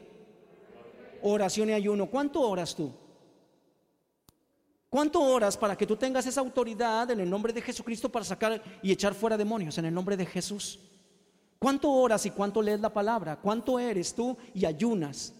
Oración 1.22 1.70
y 1.70 1.72
ayuno. 1.72 2.06
¿Cuánto 2.06 2.40
oras 2.40 2.74
tú? 2.74 2.92
¿Cuánto 4.90 5.20
oras 5.20 5.56
para 5.56 5.76
que 5.76 5.86
tú 5.86 5.96
tengas 5.96 6.26
esa 6.26 6.40
autoridad 6.40 7.10
en 7.10 7.20
el 7.20 7.28
nombre 7.28 7.52
de 7.52 7.62
Jesucristo 7.62 8.08
para 8.10 8.24
sacar 8.24 8.62
y 8.82 8.92
echar 8.92 9.14
fuera 9.14 9.36
demonios 9.36 9.76
en 9.78 9.86
el 9.86 9.94
nombre 9.94 10.16
de 10.16 10.26
Jesús? 10.26 10.78
¿Cuánto 11.58 11.90
oras 11.90 12.26
y 12.26 12.30
cuánto 12.30 12.60
lees 12.60 12.80
la 12.80 12.92
palabra? 12.92 13.36
¿Cuánto 13.36 13.78
eres 13.78 14.14
tú 14.14 14.36
y 14.52 14.66
ayunas? 14.66 15.32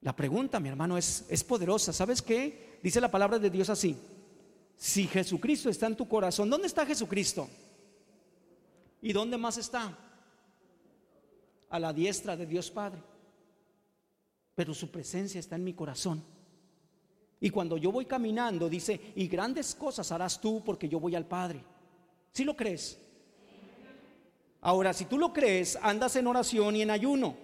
La 0.00 0.14
pregunta, 0.14 0.60
mi 0.60 0.68
hermano, 0.68 0.96
es, 0.96 1.24
es 1.28 1.42
poderosa. 1.42 1.92
¿Sabes 1.92 2.22
qué? 2.22 2.78
Dice 2.82 3.00
la 3.00 3.10
palabra 3.10 3.38
de 3.38 3.50
Dios 3.50 3.68
así. 3.70 3.98
Si 4.76 5.06
Jesucristo 5.06 5.68
está 5.68 5.86
en 5.86 5.96
tu 5.96 6.06
corazón, 6.06 6.48
¿dónde 6.48 6.68
está 6.68 6.86
Jesucristo? 6.86 7.48
¿Y 9.04 9.12
dónde 9.12 9.36
más 9.36 9.58
está? 9.58 9.94
A 11.68 11.78
la 11.78 11.92
diestra 11.92 12.38
de 12.38 12.46
Dios 12.46 12.70
Padre. 12.70 13.02
Pero 14.54 14.72
su 14.72 14.90
presencia 14.90 15.38
está 15.38 15.56
en 15.56 15.64
mi 15.64 15.74
corazón. 15.74 16.24
Y 17.38 17.50
cuando 17.50 17.76
yo 17.76 17.92
voy 17.92 18.06
caminando, 18.06 18.66
dice, 18.66 19.12
y 19.14 19.28
grandes 19.28 19.74
cosas 19.74 20.10
harás 20.10 20.40
tú 20.40 20.64
porque 20.64 20.88
yo 20.88 20.98
voy 21.00 21.14
al 21.14 21.26
Padre. 21.26 21.62
¿Sí 22.32 22.44
lo 22.44 22.56
crees? 22.56 22.98
Ahora, 24.62 24.94
si 24.94 25.04
tú 25.04 25.18
lo 25.18 25.34
crees, 25.34 25.78
andas 25.82 26.16
en 26.16 26.26
oración 26.26 26.74
y 26.74 26.80
en 26.80 26.90
ayuno. 26.90 27.36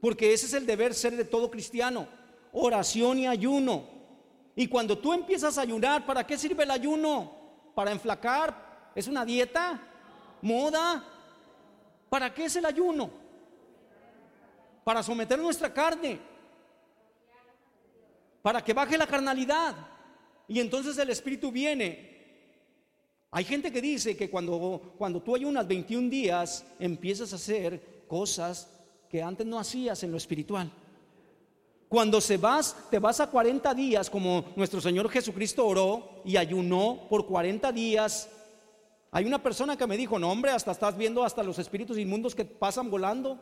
Porque 0.00 0.32
ese 0.32 0.46
es 0.46 0.54
el 0.54 0.66
deber 0.66 0.92
ser 0.92 1.16
de 1.16 1.24
todo 1.24 1.52
cristiano. 1.52 2.08
Oración 2.50 3.20
y 3.20 3.28
ayuno. 3.28 3.84
Y 4.56 4.66
cuando 4.66 4.98
tú 4.98 5.12
empiezas 5.12 5.56
a 5.56 5.62
ayunar, 5.62 6.04
¿para 6.04 6.26
qué 6.26 6.36
sirve 6.36 6.64
el 6.64 6.72
ayuno? 6.72 7.30
¿Para 7.76 7.92
enflacar? 7.92 8.90
¿Es 8.96 9.06
una 9.06 9.24
dieta? 9.24 9.88
Moda. 10.42 11.04
¿Para 12.10 12.32
qué 12.34 12.44
es 12.44 12.56
el 12.56 12.66
ayuno? 12.66 13.10
Para 14.84 15.02
someter 15.02 15.38
nuestra 15.38 15.72
carne. 15.72 16.20
Para 18.42 18.62
que 18.62 18.74
baje 18.74 18.98
la 18.98 19.06
carnalidad. 19.06 19.74
Y 20.48 20.60
entonces 20.60 20.98
el 20.98 21.10
Espíritu 21.10 21.50
viene. 21.50 22.12
Hay 23.30 23.44
gente 23.44 23.72
que 23.72 23.80
dice 23.80 24.14
que 24.14 24.28
cuando, 24.28 24.94
cuando 24.98 25.22
tú 25.22 25.34
ayunas 25.34 25.66
21 25.66 26.10
días, 26.10 26.66
empiezas 26.78 27.32
a 27.32 27.36
hacer 27.36 28.04
cosas 28.06 28.68
que 29.08 29.22
antes 29.22 29.46
no 29.46 29.58
hacías 29.58 30.02
en 30.02 30.10
lo 30.10 30.18
espiritual. 30.18 30.70
Cuando 31.88 32.20
se 32.20 32.36
vas, 32.36 32.76
te 32.90 32.98
vas 32.98 33.20
a 33.20 33.28
40 33.28 33.74
días, 33.74 34.10
como 34.10 34.46
nuestro 34.56 34.80
Señor 34.80 35.10
Jesucristo 35.10 35.66
oró 35.66 36.22
y 36.24 36.36
ayunó 36.36 37.06
por 37.08 37.26
40 37.26 37.70
días 37.72 38.28
hay 39.14 39.26
una 39.26 39.42
persona 39.42 39.76
que 39.76 39.86
me 39.86 39.98
dijo, 39.98 40.18
no 40.18 40.32
hombre, 40.32 40.52
hasta 40.52 40.72
estás 40.72 40.96
viendo 40.96 41.22
hasta 41.22 41.42
los 41.42 41.58
espíritus 41.58 41.98
inmundos 41.98 42.34
que 42.34 42.46
pasan 42.46 42.90
volando. 42.90 43.38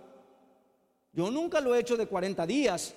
Yo 1.13 1.31
nunca 1.31 1.61
lo 1.61 1.73
he 1.73 1.79
hecho 1.79 1.97
de 1.97 2.09
40 2.09 2.45
días, 2.45 2.93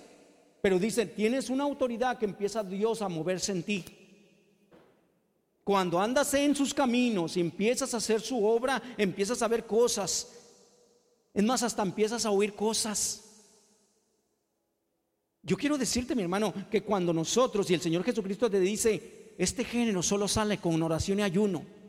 pero 0.60 0.80
dice, 0.80 1.06
tienes 1.06 1.52
una 1.52 1.66
autoridad 1.66 2.18
que 2.18 2.26
empieza 2.26 2.64
Dios 2.64 3.04
a 3.04 3.10
moverse 3.10 3.52
en 3.52 3.62
ti. 3.62 3.86
Cuando 5.64 6.00
andas 6.00 6.34
en 6.34 6.56
sus 6.56 6.74
caminos 6.74 7.38
y 7.38 7.42
empiezas 7.42 7.94
a 7.94 7.98
hacer 7.98 8.22
su 8.22 8.44
obra, 8.44 8.82
empiezas 8.98 9.44
a 9.44 9.48
ver 9.48 9.68
cosas. 9.68 10.34
Es 11.32 11.44
más, 11.44 11.62
hasta 11.62 11.84
empiezas 11.84 12.26
a 12.26 12.32
oír 12.32 12.56
cosas. 12.56 13.24
Yo 15.44 15.56
quiero 15.58 15.78
decirte, 15.78 16.16
mi 16.16 16.24
hermano, 16.24 16.52
que 16.72 16.82
cuando 16.82 17.14
nosotros 17.14 17.70
y 17.70 17.76
el 17.76 17.82
Señor 17.82 18.04
Jesucristo 18.04 18.50
te 18.50 18.60
dice, 18.60 19.36
este 19.38 19.64
género 19.64 20.02
solo 20.02 20.28
sale 20.28 20.58
con 20.58 20.82
oración 20.82 21.20
y 21.20 21.22
ayuno. 21.22 21.83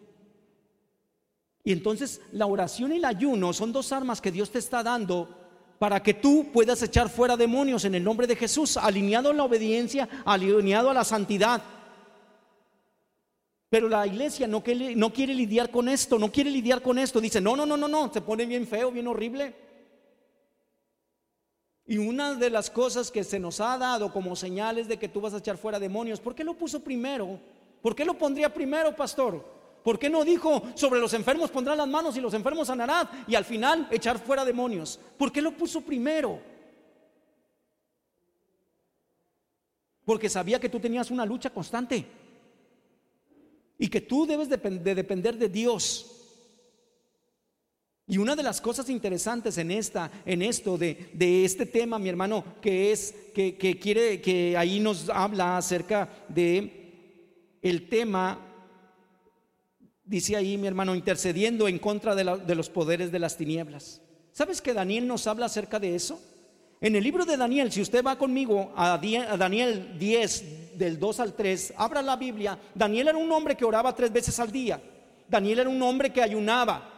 Y 1.64 1.72
entonces 1.72 2.20
la 2.30 2.46
oración 2.46 2.92
y 2.92 2.96
el 2.96 3.04
ayuno 3.06 3.54
son 3.54 3.72
dos 3.72 3.90
armas 3.90 4.20
que 4.20 4.30
Dios 4.30 4.50
te 4.50 4.58
está 4.58 4.82
dando 4.82 5.28
para 5.78 6.02
que 6.02 6.14
tú 6.14 6.50
puedas 6.52 6.82
echar 6.82 7.08
fuera 7.08 7.36
demonios 7.36 7.84
en 7.86 7.94
el 7.94 8.04
nombre 8.04 8.26
de 8.26 8.36
Jesús, 8.36 8.76
alineado 8.76 9.30
a 9.30 9.34
la 9.34 9.44
obediencia, 9.44 10.08
alineado 10.26 10.90
a 10.90 10.94
la 10.94 11.04
santidad. 11.04 11.62
Pero 13.70 13.88
la 13.88 14.06
iglesia 14.06 14.46
no 14.46 14.62
quiere, 14.62 15.34
lidiar 15.34 15.70
con 15.70 15.88
esto, 15.88 16.18
no 16.18 16.30
quiere 16.30 16.50
lidiar 16.50 16.80
con 16.80 16.98
esto. 16.98 17.20
Dice, 17.20 17.40
no, 17.40 17.56
no, 17.56 17.66
no, 17.66 17.76
no, 17.76 17.88
no, 17.88 18.12
se 18.12 18.20
pone 18.20 18.46
bien 18.46 18.66
feo, 18.66 18.92
bien 18.92 19.08
horrible. 19.08 19.54
Y 21.86 21.98
una 21.98 22.34
de 22.34 22.50
las 22.50 22.70
cosas 22.70 23.10
que 23.10 23.24
se 23.24 23.40
nos 23.40 23.60
ha 23.60 23.76
dado 23.76 24.12
como 24.12 24.36
señales 24.36 24.86
de 24.86 24.98
que 24.98 25.08
tú 25.08 25.20
vas 25.20 25.34
a 25.34 25.38
echar 25.38 25.58
fuera 25.58 25.80
demonios, 25.80 26.20
¿por 26.20 26.34
qué 26.34 26.44
lo 26.44 26.54
puso 26.54 26.80
primero? 26.80 27.40
¿Por 27.82 27.96
qué 27.96 28.04
lo 28.04 28.14
pondría 28.14 28.52
primero, 28.52 28.94
pastor? 28.94 29.63
¿Por 29.84 29.98
qué 29.98 30.08
no 30.08 30.24
dijo 30.24 30.62
sobre 30.74 30.98
los 30.98 31.12
enfermos 31.12 31.50
pondrán 31.50 31.76
las 31.76 31.86
manos 31.86 32.16
y 32.16 32.20
los 32.22 32.32
enfermos 32.32 32.68
sanarán 32.68 33.06
y 33.28 33.34
al 33.34 33.44
final 33.44 33.86
echar 33.90 34.18
fuera 34.18 34.42
demonios? 34.42 34.98
¿Por 35.18 35.30
qué 35.30 35.42
lo 35.42 35.52
puso 35.52 35.82
primero? 35.82 36.40
Porque 40.06 40.30
sabía 40.30 40.58
que 40.58 40.70
tú 40.70 40.80
tenías 40.80 41.10
una 41.10 41.26
lucha 41.26 41.50
constante 41.50 42.06
y 43.78 43.88
que 43.88 44.00
tú 44.00 44.24
debes 44.24 44.48
de, 44.48 44.56
depender 44.94 45.36
de 45.36 45.50
Dios. 45.50 46.10
Y 48.06 48.16
una 48.16 48.34
de 48.34 48.42
las 48.42 48.62
cosas 48.62 48.88
interesantes 48.88 49.58
en 49.58 49.70
esta, 49.70 50.10
en 50.24 50.40
esto 50.40 50.78
de, 50.78 51.10
de 51.12 51.44
este 51.44 51.66
tema, 51.66 51.98
mi 51.98 52.08
hermano, 52.08 52.42
que 52.62 52.90
es 52.90 53.14
que, 53.34 53.58
que, 53.58 53.78
quiere 53.78 54.22
que 54.22 54.56
ahí 54.56 54.80
nos 54.80 55.10
habla 55.10 55.58
acerca 55.58 56.08
de 56.30 57.58
el 57.60 57.86
tema 57.90 58.53
dice 60.04 60.36
ahí 60.36 60.56
mi 60.56 60.66
hermano, 60.66 60.94
intercediendo 60.94 61.68
en 61.68 61.78
contra 61.78 62.14
de, 62.14 62.54
los 62.54 62.70
poderes 62.70 63.10
de 63.10 63.18
las 63.18 63.36
tinieblas. 63.36 64.00
¿Sabes 64.32 64.60
que 64.60 64.74
Daniel 64.74 65.06
nos 65.06 65.26
habla 65.26 65.46
acerca 65.46 65.78
de 65.78 65.94
eso? 65.94 66.20
En 66.80 66.96
el 66.96 67.04
libro 67.04 67.24
de 67.24 67.36
Daniel, 67.36 67.72
si 67.72 67.80
usted 67.80 68.04
va 68.04 68.18
conmigo 68.18 68.72
a, 68.76 68.98
Daniel 69.38 69.98
10, 69.98 70.78
del 70.78 70.98
2 70.98 71.20
al 71.20 71.34
3, 71.34 71.74
abra 71.76 72.02
la 72.02 72.16
Biblia. 72.16 72.58
Daniel 72.74 73.08
era 73.08 73.18
un 73.18 73.30
hombre 73.32 73.56
que 73.56 73.64
oraba 73.64 73.94
tres 73.94 74.12
veces 74.12 74.38
al 74.40 74.50
día. 74.50 74.82
Daniel 75.28 75.60
era 75.60 75.70
un 75.70 75.80
hombre 75.82 76.12
que 76.12 76.20
ayunaba. 76.20 76.90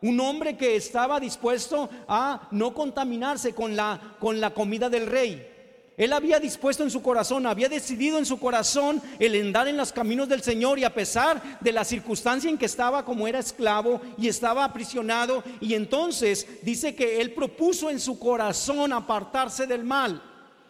Un 0.00 0.18
hombre 0.20 0.56
que 0.56 0.76
estaba 0.76 1.20
dispuesto 1.20 1.88
a 2.08 2.48
no 2.52 2.72
contaminarse 2.72 3.54
con 3.54 3.76
la, 3.76 4.16
con 4.18 4.40
la 4.40 4.50
comida 4.50 4.88
del 4.88 5.06
rey. 5.06 5.57
Él 5.98 6.12
había 6.12 6.38
dispuesto 6.38 6.84
en 6.84 6.92
su 6.92 7.02
corazón, 7.02 7.44
había 7.44 7.68
decidido 7.68 8.18
en 8.18 8.24
su 8.24 8.38
corazón 8.38 9.02
el 9.18 9.34
andar 9.34 9.66
en 9.66 9.76
los 9.76 9.92
caminos 9.92 10.28
del 10.28 10.42
Señor 10.42 10.78
y 10.78 10.84
a 10.84 10.94
pesar 10.94 11.58
de 11.60 11.72
la 11.72 11.84
circunstancia 11.84 12.48
en 12.48 12.56
que 12.56 12.66
estaba 12.66 13.04
como 13.04 13.26
era 13.26 13.40
esclavo 13.40 14.00
y 14.16 14.28
estaba 14.28 14.62
aprisionado, 14.62 15.42
y 15.60 15.74
entonces 15.74 16.46
dice 16.62 16.94
que 16.94 17.20
él 17.20 17.34
propuso 17.34 17.90
en 17.90 17.98
su 17.98 18.16
corazón 18.16 18.92
apartarse 18.92 19.66
del 19.66 19.82
mal 19.82 20.22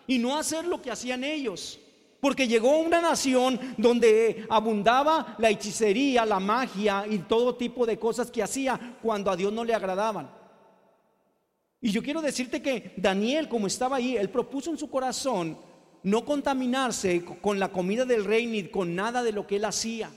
y 0.07 0.19
no 0.19 0.35
hacer 0.35 0.65
lo 0.65 0.81
que 0.81 0.91
hacían 0.91 1.23
ellos. 1.23 1.79
Porque 2.21 2.49
llegó 2.49 2.79
una 2.79 3.03
nación 3.03 3.61
donde 3.77 4.47
abundaba 4.49 5.37
la 5.39 5.51
hechicería, 5.51 6.25
la 6.25 6.41
magia 6.41 7.05
y 7.07 7.19
todo 7.19 7.55
tipo 7.55 7.85
de 7.85 7.99
cosas 7.99 8.31
que 8.31 8.43
hacía 8.43 8.97
cuando 9.03 9.31
a 9.31 9.37
Dios 9.37 9.53
no 9.53 9.63
le 9.63 9.75
agradaban. 9.75 10.38
Y 11.81 11.91
yo 11.91 12.03
quiero 12.03 12.21
decirte 12.21 12.61
que 12.61 12.93
Daniel, 12.97 13.49
como 13.49 13.67
estaba 13.67 13.97
ahí, 13.97 14.17
él 14.17 14.31
propuso 14.31 14.71
en 14.71 14.79
su 14.79 14.91
corazón 14.91 15.59
no 16.03 16.25
contaminarse 16.25 17.25
con 17.25 17.59
la 17.59 17.71
comida 17.71 18.05
del 18.05 18.25
rey 18.25 18.47
ni 18.47 18.65
con 18.65 18.95
nada 18.95 19.23
de 19.23 19.33
lo 19.33 19.47
que 19.47 19.57
él 19.57 19.65
hacía. 19.65 20.11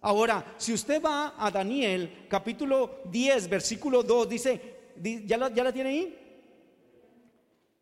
Ahora, 0.00 0.54
si 0.58 0.72
usted 0.72 1.02
va 1.02 1.34
a 1.36 1.50
Daniel, 1.50 2.26
capítulo 2.28 3.00
10, 3.10 3.48
versículo 3.48 4.02
2, 4.02 4.28
dice, 4.28 4.60
¿ya 5.24 5.36
la, 5.36 5.72
tiene 5.72 5.88
ahí? 5.88 6.18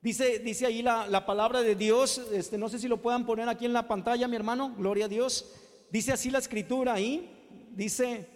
Dice, 0.00 0.38
dice 0.38 0.66
ahí 0.66 0.80
la, 0.80 1.06
la, 1.06 1.26
palabra 1.26 1.62
de 1.62 1.74
Dios, 1.74 2.18
este, 2.32 2.56
no 2.56 2.68
sé 2.68 2.78
si 2.78 2.88
lo 2.88 3.02
puedan 3.02 3.26
poner 3.26 3.48
aquí 3.48 3.66
en 3.66 3.72
la 3.72 3.88
pantalla, 3.88 4.28
mi 4.28 4.36
hermano, 4.36 4.74
gloria 4.76 5.06
a 5.06 5.08
Dios. 5.08 5.52
Dice 5.90 6.12
así 6.12 6.30
la 6.30 6.38
escritura 6.38 6.94
ahí, 6.94 7.30
dice, 7.74 8.26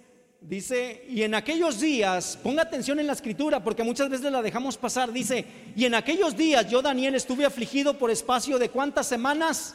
Dice, 0.41 1.05
y 1.09 1.25
en 1.25 1.35
aquellos 1.35 1.81
días, 1.81 2.39
ponga 2.41 2.63
atención 2.63 3.01
en 3.01 3.09
la 3.09 3.13
escritura 3.13 3.63
porque 3.63 3.83
muchas 3.83 4.09
veces 4.09 4.31
la 4.31 4.41
dejamos 4.41 4.77
pasar, 4.77 5.13
dice, 5.13 5.45
y 5.75 5.85
en 5.85 5.97
aquellos 5.97 6.37
días 6.37 6.71
yo 6.71 6.81
Daniel 6.81 7.17
estuve 7.17 7.45
afligido 7.45 7.99
por 7.99 8.11
espacio 8.11 8.57
de 8.57 8.69
cuántas 8.69 9.09
semanas? 9.09 9.75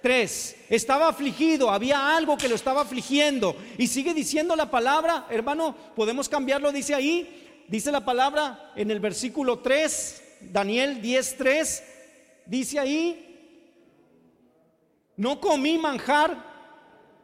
Tres. 0.00 0.56
Estaba 0.70 1.08
afligido, 1.08 1.70
había 1.70 2.16
algo 2.16 2.38
que 2.38 2.48
lo 2.48 2.54
estaba 2.54 2.82
afligiendo. 2.82 3.54
Y 3.76 3.86
sigue 3.88 4.14
diciendo 4.14 4.56
la 4.56 4.70
palabra, 4.70 5.26
hermano, 5.28 5.76
podemos 5.94 6.28
cambiarlo, 6.28 6.72
dice 6.72 6.94
ahí, 6.94 7.64
dice 7.68 7.92
la 7.92 8.04
palabra 8.04 8.72
en 8.76 8.90
el 8.90 9.00
versículo 9.00 9.58
3, 9.58 10.22
Daniel 10.52 11.02
10.3, 11.02 11.82
dice 12.46 12.78
ahí, 12.78 13.52
no 15.16 15.38
comí 15.38 15.76
manjar 15.76 16.44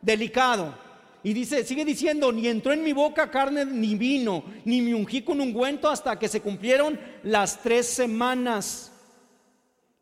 delicado 0.02 0.83
y 1.24 1.32
dice, 1.32 1.64
sigue 1.64 1.84
diciendo, 1.84 2.30
ni 2.30 2.46
entró 2.46 2.72
en 2.72 2.84
mi 2.84 2.92
boca 2.92 3.30
carne 3.30 3.64
ni 3.64 3.96
vino, 3.96 4.44
ni 4.64 4.80
me 4.82 4.94
ungí 4.94 5.22
con 5.22 5.40
ungüento 5.40 5.88
hasta 5.88 6.18
que 6.18 6.28
se 6.28 6.42
cumplieron 6.42 7.00
las 7.22 7.60
tres 7.62 7.86
semanas. 7.86 8.92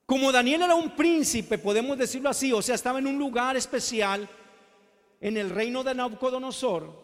Como 0.05 0.33
Daniel 0.33 0.63
era 0.63 0.75
un 0.75 0.91
príncipe, 0.91 1.59
podemos 1.59 1.97
decirlo 1.97 2.29
así, 2.29 2.53
o 2.53 2.61
sea, 2.61 2.75
estaba 2.75 2.99
en 2.99 3.07
un 3.07 3.19
lugar 3.19 3.57
especial 3.57 4.29
en 5.21 5.37
el 5.37 5.51
reino 5.51 5.85
de 5.85 5.95
Nabucodonosor, 5.95 7.03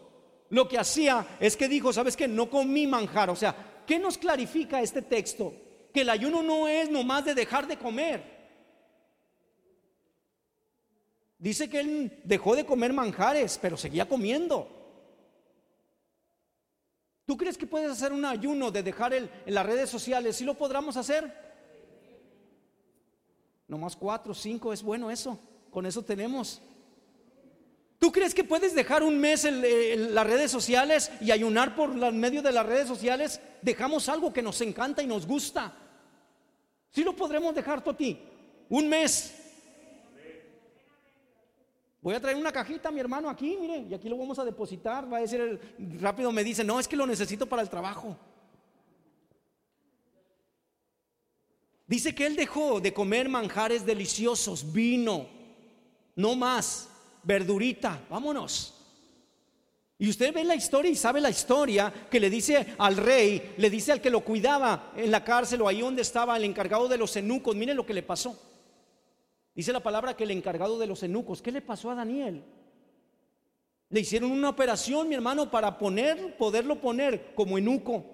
lo 0.49 0.67
que 0.67 0.77
hacía 0.77 1.25
es 1.39 1.55
que 1.55 1.67
dijo, 1.67 1.93
¿sabes 1.93 2.17
qué? 2.17 2.27
No 2.27 2.49
comí 2.49 2.87
manjar. 2.87 3.29
O 3.29 3.35
sea, 3.35 3.83
¿qué 3.85 3.99
nos 3.99 4.17
clarifica 4.17 4.81
este 4.81 5.01
texto? 5.01 5.53
Que 5.93 6.01
el 6.01 6.09
ayuno 6.09 6.43
no 6.43 6.67
es 6.67 6.89
nomás 6.89 7.25
de 7.25 7.35
dejar 7.35 7.67
de 7.67 7.77
comer. 7.77 8.38
Dice 11.39 11.69
que 11.69 11.79
él 11.79 12.19
dejó 12.25 12.55
de 12.55 12.65
comer 12.65 12.91
manjares, 12.93 13.57
pero 13.61 13.77
seguía 13.77 14.07
comiendo. 14.07 14.67
¿Tú 17.25 17.37
crees 17.37 17.57
que 17.57 17.65
puedes 17.65 17.89
hacer 17.89 18.11
un 18.11 18.25
ayuno 18.25 18.71
de 18.71 18.83
dejar 18.83 19.13
el, 19.13 19.29
en 19.45 19.53
las 19.53 19.65
redes 19.65 19.89
sociales? 19.89 20.35
¿Sí 20.35 20.43
lo 20.43 20.55
podremos 20.55 20.97
hacer? 20.97 21.33
Nomás 23.69 23.95
cuatro, 23.95 24.33
cinco, 24.33 24.73
es 24.73 24.83
bueno 24.83 25.09
eso. 25.09 25.39
Con 25.71 25.85
eso 25.85 26.01
tenemos. 26.01 26.61
¿Tú 27.99 28.11
crees 28.11 28.33
que 28.33 28.43
puedes 28.43 28.73
dejar 28.73 29.03
un 29.03 29.19
mes 29.19 29.45
en, 29.45 30.13
las 30.13 30.25
redes 30.25 30.49
sociales 30.51 31.11
y 31.21 31.31
ayunar 31.31 31.75
por 31.75 31.93
medio 32.11 32.41
de 32.41 32.51
las 32.51 32.65
redes 32.65 32.87
sociales? 32.87 33.39
Dejamos 33.61 34.09
algo 34.09 34.33
que 34.33 34.41
nos 34.41 34.59
encanta 34.61 35.03
y 35.03 35.07
nos 35.07 35.27
gusta. 35.27 35.73
¿Sí 36.89 37.03
lo 37.03 37.15
podremos 37.15 37.53
dejar, 37.53 37.83
Toti? 37.83 38.19
Un 38.69 38.89
mes. 38.89 39.38
Voy 42.01 42.15
a 42.15 42.21
traer 42.21 42.37
una 42.37 42.51
cajita 42.51 42.91
mi 42.91 42.99
hermano 42.99 43.29
aquí, 43.29 43.57
mire, 43.59 43.85
y 43.89 43.93
aquí 43.93 44.07
lo 44.07 44.17
vamos 44.17 44.39
a 44.39 44.45
depositar. 44.45 45.11
Va 45.11 45.17
a 45.17 45.21
decir, 45.21 45.59
rápido 45.99 46.31
me 46.31 46.43
dice, 46.43 46.63
no, 46.63 46.79
es 46.79 46.87
que 46.87 46.95
lo 46.95 47.05
necesito 47.05 47.45
para 47.45 47.61
el 47.61 47.69
trabajo. 47.69 48.15
Dice 51.85 52.15
que 52.15 52.25
él 52.25 52.35
dejó 52.35 52.79
de 52.79 52.93
comer 52.93 53.27
manjares 53.27 53.85
deliciosos, 53.85 54.71
vino, 54.71 55.27
no 56.15 56.35
más, 56.35 56.87
verdurita, 57.23 57.99
vámonos. 58.09 58.75
Y 59.97 60.07
usted 60.07 60.33
ve 60.33 60.45
la 60.45 60.55
historia 60.55 60.91
y 60.91 60.95
sabe 60.95 61.19
la 61.19 61.29
historia 61.29 61.91
que 62.09 62.21
le 62.21 62.29
dice 62.29 62.75
al 62.77 62.95
rey, 62.95 63.55
le 63.57 63.69
dice 63.69 63.91
al 63.91 63.99
que 63.99 64.09
lo 64.09 64.21
cuidaba 64.21 64.93
en 64.95 65.11
la 65.11 65.25
cárcel 65.25 65.61
o 65.61 65.67
ahí 65.67 65.81
donde 65.81 66.03
estaba 66.03 66.37
el 66.37 66.45
encargado 66.45 66.87
de 66.87 66.97
los 66.97 67.13
eunucos, 67.17 67.55
mire 67.55 67.73
lo 67.73 67.85
que 67.85 67.93
le 67.93 68.03
pasó. 68.03 68.48
Dice 69.55 69.73
la 69.73 69.81
palabra 69.81 70.15
que 70.15 70.23
el 70.23 70.31
encargado 70.31 70.79
de 70.79 70.87
los 70.87 71.03
enucos, 71.03 71.41
¿qué 71.41 71.51
le 71.51 71.61
pasó 71.61 71.91
a 71.91 71.95
Daniel? 71.95 72.43
Le 73.89 73.99
hicieron 73.99 74.31
una 74.31 74.49
operación, 74.49 75.09
mi 75.09 75.15
hermano, 75.15 75.49
para 75.49 75.77
poner, 75.77 76.37
poderlo 76.37 76.79
poner 76.79 77.33
como 77.35 77.57
enuco. 77.57 78.05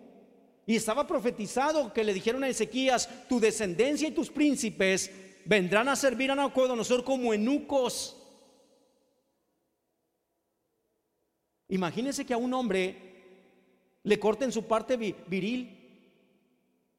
Y 0.66 0.76
estaba 0.76 1.06
profetizado 1.06 1.94
que 1.94 2.04
le 2.04 2.14
dijeron 2.14 2.44
a 2.44 2.50
Ezequías, 2.50 3.28
tu 3.28 3.40
descendencia 3.40 4.08
y 4.08 4.12
tus 4.12 4.30
príncipes 4.30 5.12
vendrán 5.46 5.90
a 5.90 5.96
servir 5.96 6.32
a 6.32 6.36
Nabucodonosor 6.36 7.04
como 7.04 7.34
enucos. 7.34 8.18
Imagínense 11.68 12.26
que 12.26 12.34
a 12.34 12.38
un 12.38 12.54
hombre 12.54 13.14
le 14.04 14.20
corten 14.20 14.52
su 14.52 14.64
parte 14.64 14.98
viril 14.98 15.86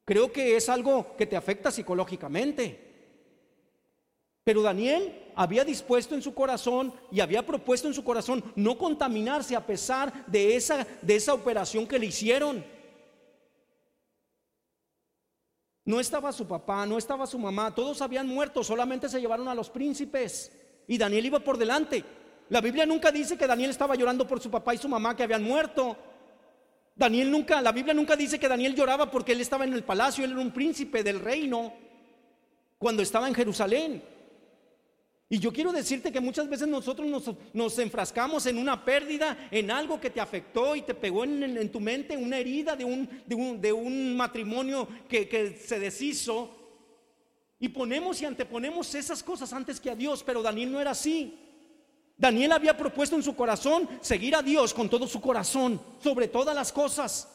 Creo 0.07 0.31
que 0.31 0.55
es 0.55 0.69
algo 0.69 1.17
que 1.17 1.25
te 1.25 1.35
afecta 1.35 1.69
psicológicamente. 1.69 2.86
Pero 4.47 4.61
Daniel 4.61 5.13
había 5.35 5.65
dispuesto 5.65 6.15
en 6.15 6.21
su 6.21 6.33
corazón 6.33 6.93
y 7.11 7.19
había 7.19 7.45
propuesto 7.45 7.89
en 7.89 7.93
su 7.93 8.01
corazón 8.01 8.41
no 8.55 8.77
contaminarse 8.77 9.57
a 9.57 9.65
pesar 9.65 10.25
de 10.25 10.55
esa, 10.55 10.87
de 11.01 11.17
esa 11.17 11.33
operación 11.33 11.85
que 11.85 11.99
le 11.99 12.05
hicieron. 12.05 12.63
No 15.83 15.99
estaba 15.99 16.31
su 16.31 16.47
papá, 16.47 16.85
no 16.85 16.97
estaba 16.97 17.27
su 17.27 17.37
mamá, 17.37 17.75
todos 17.75 18.01
habían 18.01 18.25
muerto, 18.25 18.63
solamente 18.63 19.09
se 19.09 19.19
llevaron 19.19 19.49
a 19.49 19.53
los 19.53 19.69
príncipes 19.69 20.49
y 20.87 20.97
Daniel 20.97 21.25
iba 21.25 21.41
por 21.41 21.57
delante. 21.57 22.05
La 22.47 22.61
Biblia 22.61 22.85
nunca 22.85 23.11
dice 23.11 23.37
que 23.37 23.47
Daniel 23.47 23.71
estaba 23.71 23.95
llorando 23.95 24.25
por 24.25 24.39
su 24.39 24.49
papá 24.49 24.75
y 24.75 24.77
su 24.77 24.87
mamá 24.87 25.13
que 25.13 25.23
habían 25.23 25.43
muerto. 25.43 25.97
Daniel 26.95 27.29
nunca, 27.29 27.61
la 27.61 27.73
Biblia 27.73 27.93
nunca 27.93 28.15
dice 28.15 28.39
que 28.39 28.47
Daniel 28.47 28.75
lloraba 28.75 29.11
porque 29.11 29.33
él 29.33 29.41
estaba 29.41 29.65
en 29.65 29.73
el 29.73 29.83
palacio, 29.83 30.23
él 30.23 30.31
era 30.31 30.39
un 30.39 30.51
príncipe 30.51 31.03
del 31.03 31.19
reino 31.19 31.73
cuando 32.77 33.03
estaba 33.03 33.27
en 33.27 33.35
Jerusalén. 33.35 34.15
Y 35.29 35.39
yo 35.39 35.51
quiero 35.51 35.73
decirte 35.73 36.11
que 36.11 36.21
muchas 36.21 36.47
veces 36.47 36.69
nosotros 36.69 37.35
nos, 37.53 37.79
enfrascamos 37.79 38.45
en 38.45 38.57
una 38.57 38.85
pérdida, 38.85 39.49
en 39.51 39.69
algo 39.69 39.99
que 39.99 40.09
te 40.09 40.21
afectó 40.21 40.73
y 40.73 40.83
te 40.83 40.93
pegó 40.93 41.25
en, 41.25 41.69
tu 41.69 41.81
mente, 41.81 42.15
una 42.15 42.37
herida 42.37 42.77
de 42.77 42.85
un, 42.85 43.09
de 43.25 43.73
un, 43.73 44.15
matrimonio 44.15 44.87
que, 45.09 45.27
que 45.27 45.57
se 45.57 45.79
deshizo. 45.79 46.55
Y 47.59 47.67
ponemos 47.69 48.21
y 48.21 48.25
anteponemos 48.25 48.95
esas 48.95 49.21
cosas 49.21 49.51
antes 49.51 49.81
que 49.81 49.89
a 49.89 49.95
Dios, 49.95 50.23
pero 50.23 50.41
Daniel 50.41 50.71
no 50.71 50.79
era 50.79 50.91
así. 50.91 51.37
Daniel 52.15 52.53
había 52.53 52.77
propuesto 52.77 53.17
en 53.17 53.23
su 53.23 53.35
corazón 53.35 53.87
seguir 53.99 54.33
a 54.33 54.41
Dios 54.41 54.73
con 54.73 54.89
todo 54.89 55.07
su 55.07 55.19
corazón, 55.19 55.81
sobre 56.01 56.29
todas 56.29 56.55
las 56.55 56.71
cosas. 56.71 57.27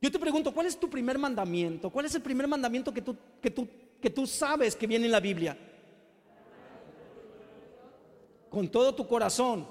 Yo 0.00 0.10
te 0.10 0.18
pregunto, 0.18 0.54
¿cuál 0.54 0.66
es 0.66 0.80
tu 0.80 0.88
primer 0.88 1.18
mandamiento? 1.18 1.90
¿Cuál 1.90 2.06
es 2.06 2.14
el 2.14 2.22
primer 2.22 2.48
mandamiento 2.48 2.94
que 2.94 3.02
tú, 3.02 3.14
que 3.42 3.50
tú, 3.50 3.68
que 4.00 4.08
tú 4.10 4.26
sabes 4.26 4.74
que 4.74 4.86
viene 4.86 5.04
en 5.04 5.12
la 5.12 5.20
Biblia? 5.20 5.56
Con 8.52 8.68
todo 8.68 8.94
tu 8.94 9.08
corazón, 9.08 9.66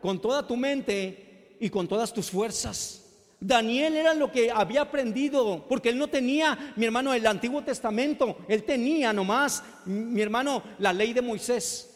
con 0.00 0.20
toda 0.20 0.46
tu 0.46 0.56
mente 0.56 1.56
y 1.58 1.70
con 1.70 1.88
todas 1.88 2.12
tus 2.12 2.30
fuerzas. 2.30 3.02
Daniel 3.40 3.96
era 3.96 4.14
lo 4.14 4.30
que 4.30 4.50
había 4.50 4.82
aprendido, 4.82 5.64
porque 5.68 5.88
él 5.88 5.98
no 5.98 6.06
tenía, 6.06 6.74
mi 6.76 6.84
hermano, 6.84 7.12
el 7.12 7.26
Antiguo 7.26 7.64
Testamento, 7.64 8.36
él 8.46 8.62
tenía 8.62 9.12
nomás, 9.12 9.64
mi 9.84 10.20
hermano, 10.20 10.62
la 10.78 10.92
ley 10.92 11.12
de 11.12 11.22
Moisés. 11.22 11.88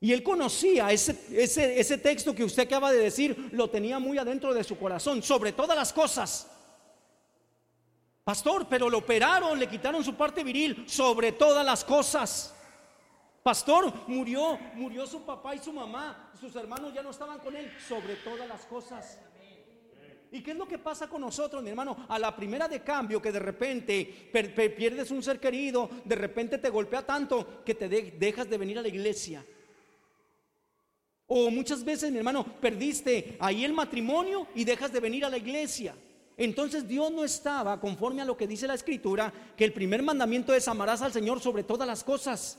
Y 0.00 0.12
él 0.12 0.22
conocía 0.22 0.92
ese, 0.92 1.18
ese, 1.32 1.80
ese 1.80 1.96
texto 1.96 2.34
que 2.34 2.44
usted 2.44 2.64
acaba 2.64 2.92
de 2.92 2.98
decir, 2.98 3.48
lo 3.52 3.70
tenía 3.70 3.98
muy 3.98 4.18
adentro 4.18 4.52
de 4.52 4.64
su 4.64 4.76
corazón, 4.76 5.22
sobre 5.22 5.52
todas 5.52 5.76
las 5.78 5.94
cosas. 5.94 6.50
Pastor, 8.22 8.66
pero 8.68 8.90
lo 8.90 8.98
operaron, 8.98 9.58
le 9.58 9.68
quitaron 9.68 10.04
su 10.04 10.14
parte 10.14 10.44
viril, 10.44 10.84
sobre 10.86 11.32
todas 11.32 11.64
las 11.64 11.84
cosas. 11.84 12.54
Pastor, 13.44 13.92
murió, 14.06 14.58
murió 14.72 15.06
su 15.06 15.20
papá 15.20 15.54
y 15.54 15.58
su 15.58 15.70
mamá, 15.70 16.30
sus 16.40 16.56
hermanos 16.56 16.94
ya 16.94 17.02
no 17.02 17.10
estaban 17.10 17.38
con 17.40 17.54
él, 17.54 17.70
sobre 17.86 18.16
todas 18.16 18.48
las 18.48 18.64
cosas. 18.64 19.18
¿Y 20.32 20.42
qué 20.42 20.52
es 20.52 20.56
lo 20.56 20.66
que 20.66 20.78
pasa 20.78 21.08
con 21.08 21.20
nosotros, 21.20 21.62
mi 21.62 21.68
hermano? 21.68 22.06
A 22.08 22.18
la 22.18 22.34
primera 22.34 22.66
de 22.68 22.82
cambio 22.82 23.20
que 23.20 23.30
de 23.30 23.38
repente 23.38 24.30
pierdes 24.32 25.10
un 25.10 25.22
ser 25.22 25.38
querido, 25.38 25.90
de 26.06 26.14
repente 26.14 26.56
te 26.56 26.70
golpea 26.70 27.04
tanto 27.04 27.62
que 27.66 27.74
te 27.74 27.86
dejas 27.86 28.48
de 28.48 28.56
venir 28.56 28.78
a 28.78 28.82
la 28.82 28.88
iglesia. 28.88 29.44
O 31.26 31.50
muchas 31.50 31.84
veces, 31.84 32.10
mi 32.10 32.16
hermano, 32.16 32.46
perdiste 32.62 33.36
ahí 33.40 33.62
el 33.62 33.74
matrimonio 33.74 34.48
y 34.54 34.64
dejas 34.64 34.90
de 34.90 35.00
venir 35.00 35.22
a 35.22 35.28
la 35.28 35.36
iglesia. 35.36 35.94
Entonces 36.38 36.88
Dios 36.88 37.12
no 37.12 37.22
estaba 37.22 37.78
conforme 37.78 38.22
a 38.22 38.24
lo 38.24 38.38
que 38.38 38.46
dice 38.46 38.66
la 38.66 38.72
escritura, 38.72 39.30
que 39.54 39.66
el 39.66 39.74
primer 39.74 40.02
mandamiento 40.02 40.54
es 40.54 40.66
amarás 40.66 41.02
al 41.02 41.12
Señor 41.12 41.40
sobre 41.40 41.62
todas 41.62 41.86
las 41.86 42.02
cosas. 42.02 42.58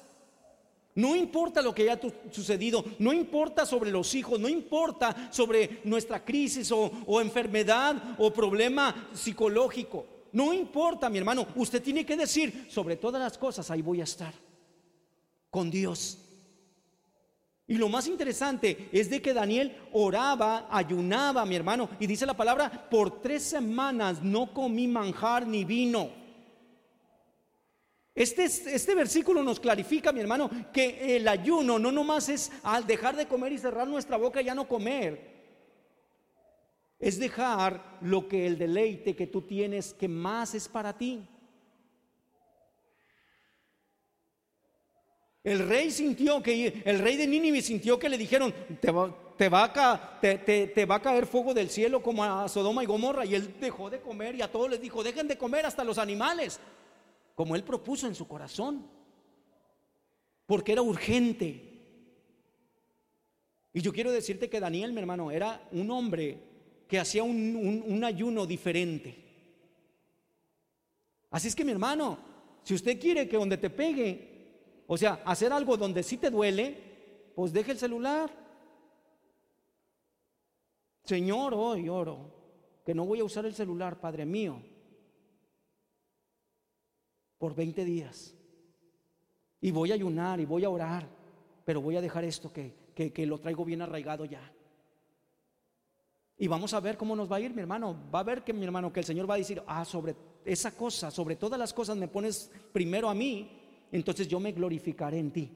No 0.96 1.14
importa 1.14 1.62
lo 1.62 1.76
que 1.76 1.84
haya 1.84 2.00
sucedido, 2.32 2.86
no 3.00 3.12
importa 3.12 3.66
sobre 3.66 3.92
los 3.92 4.16
hijos, 4.16 4.40
no 4.40 4.48
importa 4.48 5.30
sobre 5.30 5.82
nuestra 5.84 6.24
crisis 6.24 6.72
o, 6.72 7.20
enfermedad 7.20 8.16
o 8.18 8.32
problema 8.32 9.10
psicológico. 9.14 10.06
No 10.32 10.54
importa, 10.54 11.10
mi 11.10 11.18
hermano, 11.18 11.48
usted 11.56 11.84
tiene 11.84 12.06
que 12.06 12.16
decir, 12.16 12.68
sobre 12.70 12.96
todas 12.96 13.22
las 13.22 13.38
cosas, 13.38 13.70
ahí 13.72 13.82
voy 13.82 14.00
a 14.00 14.06
estar, 14.06 14.34
con 15.50 15.70
Dios. 15.70 16.18
Y 17.68 17.76
lo 17.76 17.90
más 17.90 18.08
interesante 18.08 18.88
es 18.94 19.10
de 19.10 19.22
que 19.22 19.34
Daniel 19.34 19.76
oraba, 19.92 20.68
ayunaba, 20.72 21.46
mi 21.46 21.58
hermano, 21.58 21.90
y 22.00 22.08
dice 22.08 22.26
la 22.26 22.38
palabra, 22.38 22.90
por 22.90 23.22
tres 23.22 23.44
semanas 23.44 24.22
no 24.22 24.54
comí 24.54 24.88
manjar 24.88 25.46
ni 25.46 25.66
vino. 25.66 26.25
Este, 28.16 28.46
este 28.46 28.96
versículo 28.96 29.44
nos 29.44 29.60
clarifica, 29.60 30.14
mi 30.14 30.22
hermano, 30.22 30.50
que 30.72 31.18
el 31.18 31.28
ayuno 31.28 31.78
no 31.78 31.92
nomás 31.92 32.30
es 32.30 32.50
al 32.64 32.88
dejar 32.88 33.18
de 33.18 33.28
comer 33.28 33.52
y 33.52 33.58
cerrar 33.58 33.90
nuestra 33.90 34.16
boca 34.16 34.42
ya 34.42 34.56
no 34.56 34.70
comer. 34.70 35.36
Es 36.98 37.20
dejar 37.20 38.00
lo 38.02 38.30
que 38.30 38.48
el 38.48 38.58
deleite 38.58 39.18
que 39.18 39.28
tú 39.28 39.42
tienes 39.42 39.94
que 39.94 40.08
más 40.08 40.56
es 40.56 40.70
para 40.70 40.98
ti. 40.98 41.28
El 45.44 45.68
rey 45.68 45.92
sintió 45.92 46.42
que, 46.42 46.82
el 46.86 47.00
rey 47.00 47.18
de 47.18 47.28
Nínive 47.28 47.62
sintió 47.62 48.00
que 48.00 48.10
le 48.10 48.18
dijeron, 48.18 48.54
te 48.80 48.92
va, 48.92 49.38
te, 49.38 49.50
va 50.86 50.96
a 50.96 51.02
caer 51.02 51.28
fuego 51.28 51.54
del 51.54 51.70
cielo 51.70 52.02
como 52.02 52.24
a 52.24 52.48
Sodoma 52.48 52.82
y 52.82 52.88
Gomorra. 52.88 53.26
Y 53.26 53.36
él 53.36 53.54
dejó 53.60 53.90
de 53.90 54.00
comer 54.00 54.36
y 54.36 54.42
a 54.42 54.52
todos 54.52 54.70
les 54.70 54.82
dijo, 54.82 55.04
dejen 55.04 55.28
de 55.28 55.38
comer 55.38 55.66
hasta 55.66 55.84
los 55.84 55.98
animales, 55.98 56.60
como 57.36 57.56
él 57.56 57.64
propuso 57.64 58.08
en 58.08 58.16
su 58.16 58.28
corazón. 58.28 58.88
Porque 60.48 60.72
era 60.72 60.82
urgente. 60.82 61.72
Y 63.74 63.82
yo 63.82 63.94
quiero 63.94 64.12
decirte 64.12 64.50
que 64.50 64.60
Daniel, 64.60 64.94
mi 64.94 65.00
hermano, 65.00 65.30
era 65.30 65.68
un 65.72 65.92
hombre 65.92 66.40
que 66.88 67.00
hacía 67.00 67.24
un, 67.24 67.84
un 67.86 68.04
ayuno 68.04 68.48
diferente. 68.48 69.24
Así 71.30 71.50
es 71.50 71.56
que 71.56 71.66
mi 71.66 71.72
hermano, 71.72 72.18
si 72.64 72.74
usted 72.74 73.00
quiere 73.00 73.28
que 73.28 73.38
donde 73.38 73.58
te 73.58 73.70
pegue 73.70 74.36
o 74.88 74.98
sea, 74.98 75.22
hacer 75.26 75.52
algo 75.52 75.78
donde 75.78 76.04
sí 76.04 76.18
te 76.18 76.30
duele, 76.30 77.32
pues 77.36 77.52
deje 77.52 77.72
el 77.72 77.80
celular. 77.80 78.32
Señor, 81.04 81.54
hoy 81.54 81.90
oro 81.90 82.34
que 82.86 82.94
no 82.94 83.06
voy 83.06 83.20
a 83.20 83.24
usar 83.24 83.46
el 83.46 83.56
celular, 83.56 84.00
Padre 84.00 84.26
mío, 84.26 84.62
por 87.38 87.56
20 87.56 87.86
días. 87.86 88.36
Y 89.62 89.72
voy 89.72 89.92
a 89.92 89.96
ayunar 89.96 90.40
y 90.40 90.46
voy 90.46 90.64
a 90.64 90.70
orar, 90.70 91.08
pero 91.64 91.82
voy 91.82 91.98
a 91.98 92.02
dejar 92.02 92.24
esto 92.24 92.52
que, 92.52 92.74
que, 92.94 93.26
lo 93.26 93.40
traigo 93.40 93.66
bien 93.66 93.82
arraigado 93.82 94.26
ya. 94.26 94.52
Y 96.38 96.48
vamos 96.48 96.74
a 96.74 96.80
ver 96.80 96.98
cómo 96.98 97.16
nos 97.16 97.32
va 97.32 97.38
a 97.38 97.40
ir, 97.42 97.54
mi 97.54 97.62
hermano. 97.62 97.96
Va 98.14 98.20
a 98.20 98.24
ver 98.24 98.44
que 98.44 98.54
mi 98.54 98.66
hermano, 98.66 98.92
que 98.92 99.00
el 99.00 99.06
Señor 99.06 99.30
va 99.30 99.36
a 99.36 99.38
decir, 99.38 99.64
ah, 99.68 99.86
sobre 99.86 100.16
esa 100.44 100.72
cosa, 100.72 101.10
sobre 101.10 101.36
todas 101.36 101.58
las 101.58 101.74
cosas 101.74 101.98
me 101.98 102.08
pones 102.08 102.52
primero 102.72 103.10
a 103.10 103.16
mí 103.16 103.62
entonces 103.92 104.28
yo 104.28 104.40
me 104.40 104.52
glorificaré 104.52 105.20
en 105.20 105.32
ti. 105.32 105.52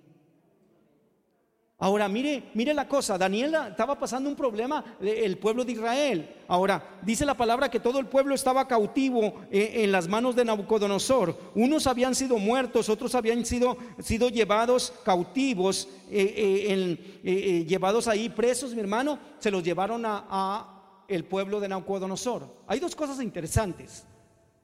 Ahora, 1.81 2.09
mire, 2.09 2.43
mire 2.55 2.73
la 2.73 2.89
cosa, 2.89 3.17
Daniel 3.17 3.55
estaba 3.69 3.97
pasando 3.97 4.29
un 4.29 4.35
problema, 4.35 4.83
el 4.99 5.37
pueblo 5.37 5.63
de 5.63 5.71
Israel. 5.71 6.35
Ahora, 6.49 6.99
dice 7.03 7.25
la 7.25 7.37
palabra 7.37 7.71
que 7.71 7.79
todo 7.79 7.99
el 7.99 8.07
pueblo 8.07 8.35
estaba 8.35 8.67
cautivo 8.67 9.35
eh, 9.49 9.75
en 9.75 9.91
las 9.93 10.09
manos 10.09 10.35
de 10.35 10.43
Nabucodonosor. 10.43 11.37
Unos 11.55 11.87
habían 11.87 12.15
sido 12.15 12.37
muertos, 12.37 12.89
otros 12.89 13.15
habían 13.15 13.45
sido, 13.45 13.77
sido 13.99 14.27
llevados 14.27 14.93
cautivos, 15.05 15.87
eh, 16.11 16.99
eh, 17.23 17.65
llevados 17.65 18.09
ahí 18.09 18.27
presos, 18.27 18.75
mi 18.75 18.81
hermano, 18.81 19.17
se 19.39 19.49
los 19.49 19.63
llevaron 19.63 20.03
a, 20.05 21.05
el 21.07 21.23
pueblo 21.23 21.61
de 21.61 21.69
Nabucodonosor. 21.69 22.45
Hay 22.67 22.81
dos 22.81 22.93
cosas 22.93 23.21
interesantes. 23.21 24.05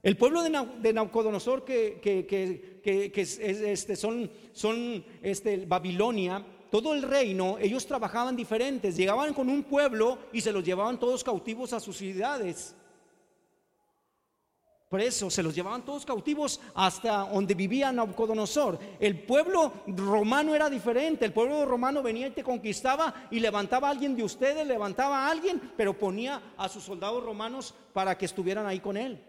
El 0.03 0.17
pueblo 0.17 0.43
de, 0.43 0.93
Nabucodonosor 0.93 1.63
que, 1.63 2.01
que, 2.03 3.11
este, 3.15 3.95
son, 3.95 4.29
son 4.51 5.03
este, 5.23 5.65
Babilonia, 5.65 6.45
todo 6.81 6.93
el 6.93 7.03
reino, 7.03 7.57
ellos 7.59 7.85
trabajaban 7.85 8.35
diferentes, 8.35 8.97
llegaban 8.97 9.33
con 9.33 9.49
un 9.49 9.63
pueblo 9.63 10.17
y 10.33 10.41
se 10.41 10.51
los 10.51 10.63
llevaban 10.63 10.99
todos 10.99 11.23
cautivos 11.23 11.71
a 11.71 11.79
sus 11.79 11.95
ciudades. 11.97 12.75
Presos, 14.89 15.33
se 15.33 15.41
los 15.41 15.55
llevaban 15.55 15.85
todos 15.85 16.05
cautivos 16.05 16.59
hasta 16.73 17.19
donde 17.29 17.53
vivía 17.53 17.91
Nabucodonosor. 17.91 18.77
El 18.99 19.23
pueblo 19.23 19.71
romano 19.87 20.53
era 20.53 20.69
diferente, 20.69 21.23
el 21.23 21.33
pueblo 21.33 21.65
romano 21.65 22.03
venía 22.03 22.27
y 22.27 22.31
te 22.31 22.43
conquistaba 22.43 23.27
y 23.31 23.39
levantaba 23.39 23.87
a 23.87 23.91
alguien 23.91 24.15
de 24.15 24.23
ustedes, 24.23 24.67
levantaba 24.67 25.25
a 25.25 25.31
alguien, 25.31 25.71
pero 25.77 25.97
ponía 25.97 26.41
a 26.57 26.67
sus 26.67 26.83
soldados 26.83 27.23
romanos 27.23 27.73
para 27.93 28.17
que 28.17 28.25
estuvieran 28.25 28.67
ahí 28.67 28.79
con 28.81 28.97
él 28.97 29.21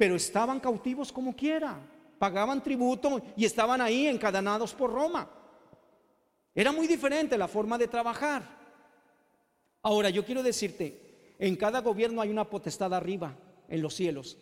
pero 0.00 0.16
estaban 0.16 0.60
cautivos 0.60 1.12
como 1.12 1.36
quiera, 1.36 1.78
pagaban 2.18 2.62
tributo 2.62 3.20
y 3.36 3.44
estaban 3.44 3.82
ahí 3.82 4.06
encadenados 4.06 4.72
por 4.72 4.90
Roma. 4.90 5.28
Era 6.54 6.72
muy 6.72 6.86
diferente 6.86 7.38
la 7.38 7.48
forma 7.48 7.78
de 7.78 7.88
trabajar. 7.88 8.58
Ahora, 9.82 10.10
yo 10.10 10.24
quiero 10.24 10.42
decirte, 10.42 11.34
en 11.38 11.56
cada 11.56 11.80
gobierno 11.80 12.20
hay 12.20 12.30
una 12.30 12.48
potestad 12.48 12.92
arriba, 12.92 13.36
en 13.68 13.80
los 13.82 13.94
cielos. 13.94 14.36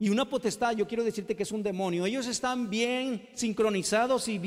Y 0.00 0.10
una 0.10 0.28
potestad, 0.28 0.76
yo 0.76 0.86
quiero 0.86 1.02
decirte 1.02 1.34
que 1.34 1.42
es 1.42 1.50
un 1.50 1.62
demonio. 1.62 2.06
Ellos 2.06 2.26
están 2.26 2.70
bien 2.70 3.28
sincronizados 3.34 4.28
y, 4.28 4.38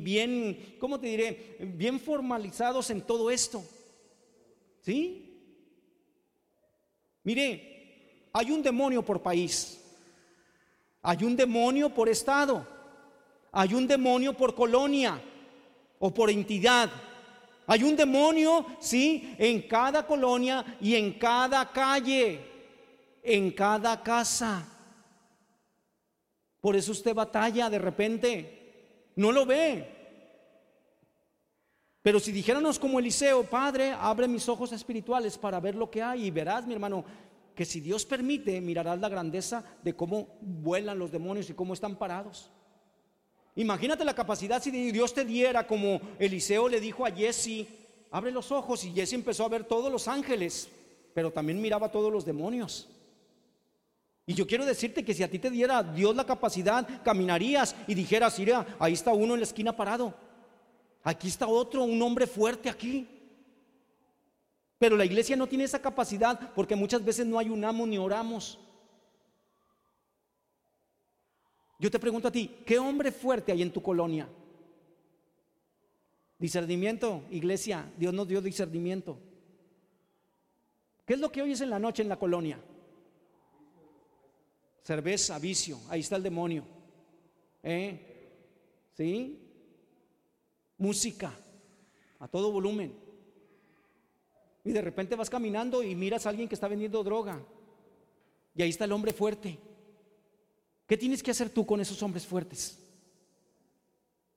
bien, 0.00 0.76
¿cómo 0.78 0.98
te 0.98 1.08
diré? 1.08 1.56
Bien 1.60 2.00
formalizados 2.00 2.88
en 2.90 3.02
todo 3.02 3.30
esto. 3.30 3.62
¿Sí? 4.80 5.26
Mire, 7.22 8.28
hay 8.32 8.50
un 8.50 8.62
demonio 8.62 9.04
por 9.04 9.20
país. 9.20 9.78
Hay 11.02 11.22
un 11.22 11.36
demonio 11.36 11.92
por 11.92 12.08
estado. 12.08 12.66
Hay 13.52 13.74
un 13.74 13.86
demonio 13.86 14.34
por 14.34 14.54
colonia 14.54 15.20
o 15.98 16.12
por 16.12 16.30
entidad. 16.30 16.90
Hay 17.66 17.84
un 17.84 17.94
demonio, 17.94 18.66
sí, 18.80 19.34
en 19.38 19.62
cada 19.62 20.06
colonia 20.06 20.76
y 20.80 20.94
en 20.94 21.14
cada 21.18 21.70
calle, 21.70 22.40
en 23.22 23.50
cada 23.52 24.02
casa. 24.02 24.66
Por 26.60 26.76
eso 26.76 26.92
usted 26.92 27.14
batalla 27.14 27.70
de 27.70 27.78
repente. 27.78 29.12
No 29.16 29.32
lo 29.32 29.46
ve. 29.46 30.00
Pero 32.02 32.18
si 32.18 32.32
dijéramos 32.32 32.78
como 32.78 32.98
Eliseo, 32.98 33.44
Padre, 33.44 33.92
abre 33.92 34.26
mis 34.26 34.48
ojos 34.48 34.72
espirituales 34.72 35.36
para 35.36 35.60
ver 35.60 35.74
lo 35.74 35.90
que 35.90 36.02
hay 36.02 36.26
y 36.26 36.30
verás, 36.30 36.66
mi 36.66 36.72
hermano, 36.72 37.04
que 37.54 37.66
si 37.66 37.80
Dios 37.80 38.06
permite, 38.06 38.60
mirarás 38.60 38.98
la 38.98 39.10
grandeza 39.10 39.62
de 39.82 39.94
cómo 39.94 40.38
vuelan 40.40 40.98
los 40.98 41.10
demonios 41.10 41.50
y 41.50 41.54
cómo 41.54 41.74
están 41.74 41.96
parados. 41.96 42.50
Imagínate 43.60 44.06
la 44.06 44.14
capacidad 44.14 44.62
si 44.62 44.70
Dios 44.70 45.12
te 45.12 45.22
diera 45.22 45.66
como 45.66 46.00
Eliseo 46.18 46.66
le 46.66 46.80
dijo 46.80 47.04
a 47.04 47.10
Jesse, 47.10 47.66
abre 48.10 48.32
los 48.32 48.50
ojos 48.50 48.82
y 48.86 48.92
Jesse 48.92 49.12
empezó 49.12 49.44
a 49.44 49.50
ver 49.50 49.64
todos 49.64 49.92
los 49.92 50.08
ángeles, 50.08 50.70
pero 51.12 51.30
también 51.30 51.60
miraba 51.60 51.92
todos 51.92 52.10
los 52.10 52.24
demonios. 52.24 52.88
Y 54.24 54.32
yo 54.32 54.46
quiero 54.46 54.64
decirte 54.64 55.04
que 55.04 55.12
si 55.12 55.22
a 55.22 55.30
ti 55.30 55.38
te 55.38 55.50
diera 55.50 55.82
Dios 55.82 56.16
la 56.16 56.24
capacidad, 56.24 57.02
caminarías 57.04 57.76
y 57.86 57.92
dijeras, 57.92 58.38
mira, 58.38 58.66
ahí 58.78 58.94
está 58.94 59.12
uno 59.12 59.34
en 59.34 59.40
la 59.40 59.44
esquina 59.44 59.76
parado. 59.76 60.14
Aquí 61.02 61.28
está 61.28 61.46
otro, 61.46 61.84
un 61.84 62.00
hombre 62.00 62.26
fuerte 62.26 62.70
aquí. 62.70 63.06
Pero 64.78 64.96
la 64.96 65.04
iglesia 65.04 65.36
no 65.36 65.46
tiene 65.46 65.64
esa 65.64 65.82
capacidad 65.82 66.54
porque 66.54 66.76
muchas 66.76 67.04
veces 67.04 67.26
no 67.26 67.38
ayunamos 67.38 67.86
ni 67.86 67.98
oramos. 67.98 68.58
Yo 71.80 71.90
te 71.90 71.98
pregunto 71.98 72.28
a 72.28 72.32
ti, 72.32 72.58
¿qué 72.64 72.78
hombre 72.78 73.10
fuerte 73.10 73.50
hay 73.50 73.62
en 73.62 73.72
tu 73.72 73.82
colonia? 73.82 74.28
Discernimiento, 76.38 77.24
iglesia, 77.30 77.90
Dios 77.98 78.14
nos 78.14 78.28
dio 78.28 78.40
discernimiento. 78.40 79.18
¿Qué 81.04 81.14
es 81.14 81.20
lo 81.20 81.32
que 81.32 81.42
oyes 81.42 81.60
en 81.60 81.70
la 81.70 81.80
noche 81.80 82.02
en 82.02 82.08
la 82.08 82.18
colonia? 82.18 82.60
Cerveza, 84.82 85.38
vicio, 85.38 85.80
ahí 85.88 86.00
está 86.00 86.14
el 86.16 86.22
demonio. 86.22 86.64
¿Eh? 87.62 88.06
¿Sí? 88.96 89.40
música 90.80 91.32
a 92.18 92.26
todo 92.26 92.50
volumen. 92.50 92.92
Y 94.64 94.72
de 94.72 94.80
repente 94.80 95.14
vas 95.14 95.30
caminando 95.30 95.82
y 95.82 95.94
miras 95.94 96.26
a 96.26 96.30
alguien 96.30 96.48
que 96.48 96.54
está 96.54 96.68
vendiendo 96.68 97.04
droga. 97.04 97.40
Y 98.54 98.62
ahí 98.62 98.70
está 98.70 98.86
el 98.86 98.92
hombre 98.92 99.12
fuerte. 99.12 99.58
¿Qué 100.90 100.96
tienes 100.96 101.22
que 101.22 101.30
hacer 101.30 101.50
tú 101.50 101.64
con 101.64 101.80
esos 101.80 102.02
hombres 102.02 102.26
fuertes? 102.26 102.76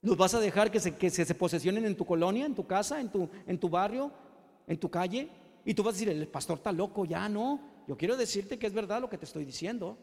¿Los 0.03 0.15
vas 0.15 0.35
a 0.35 0.39
dejar 0.39 0.69
que 0.69 0.79
se, 0.79 0.95
que 0.95 1.09
se, 1.09 1.33
posesionen 1.33 1.83
en 1.83 1.95
tu 1.95 2.05
colonia, 2.05 2.45
en 2.45 2.53
tu 2.53 2.67
casa, 2.67 3.01
en 3.01 3.09
tu, 3.09 3.27
en 3.47 3.57
tu 3.57 3.69
barrio, 3.69 4.11
en 4.67 4.77
tu 4.77 4.87
calle? 4.87 5.29
Y 5.65 5.73
tú 5.73 5.81
vas 5.81 5.95
a 5.95 5.97
decir, 5.97 6.09
el 6.09 6.27
pastor 6.27 6.57
está 6.59 6.71
loco, 6.71 7.05
ya 7.05 7.27
no. 7.27 7.59
Yo 7.87 7.97
quiero 7.97 8.15
decirte 8.15 8.59
que 8.59 8.67
es 8.67 8.73
verdad 8.73 9.01
lo 9.01 9.09
que 9.09 9.17
te 9.17 9.25
estoy 9.25 9.45
diciendo. 9.45 9.97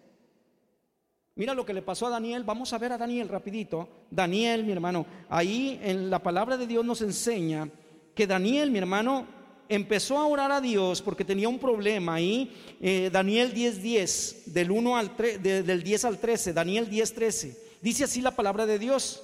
Mira 1.36 1.54
lo 1.54 1.64
que 1.64 1.72
le 1.72 1.82
pasó 1.82 2.08
a 2.08 2.10
Daniel. 2.10 2.42
Vamos 2.42 2.72
a 2.72 2.78
ver 2.78 2.94
a 2.94 2.98
Daniel 2.98 3.28
rapidito. 3.28 3.88
Daniel, 4.10 4.64
mi 4.64 4.72
hermano, 4.72 5.06
ahí 5.28 5.78
en 5.84 6.10
la 6.10 6.20
palabra 6.20 6.56
de 6.56 6.66
Dios 6.66 6.84
nos 6.84 7.00
enseña 7.00 7.70
que 8.12 8.26
Daniel, 8.26 8.72
mi 8.72 8.78
hermano, 8.78 9.24
empezó 9.70 10.18
a 10.18 10.26
orar 10.26 10.50
a 10.50 10.60
Dios 10.60 11.00
porque 11.00 11.24
tenía 11.24 11.48
un 11.48 11.58
problema 11.58 12.14
ahí. 12.14 12.52
Eh, 12.80 13.08
Daniel 13.10 13.54
10:10, 13.54 13.80
10, 13.80 14.42
del 14.52 14.70
1 14.70 14.96
al 14.96 15.16
del 15.16 15.82
10 15.82 16.04
al 16.04 16.18
13, 16.18 16.52
Daniel 16.52 16.90
10, 16.90 17.14
13. 17.14 17.56
Dice 17.80 18.04
así 18.04 18.20
la 18.20 18.36
palabra 18.36 18.66
de 18.66 18.78
Dios. 18.78 19.22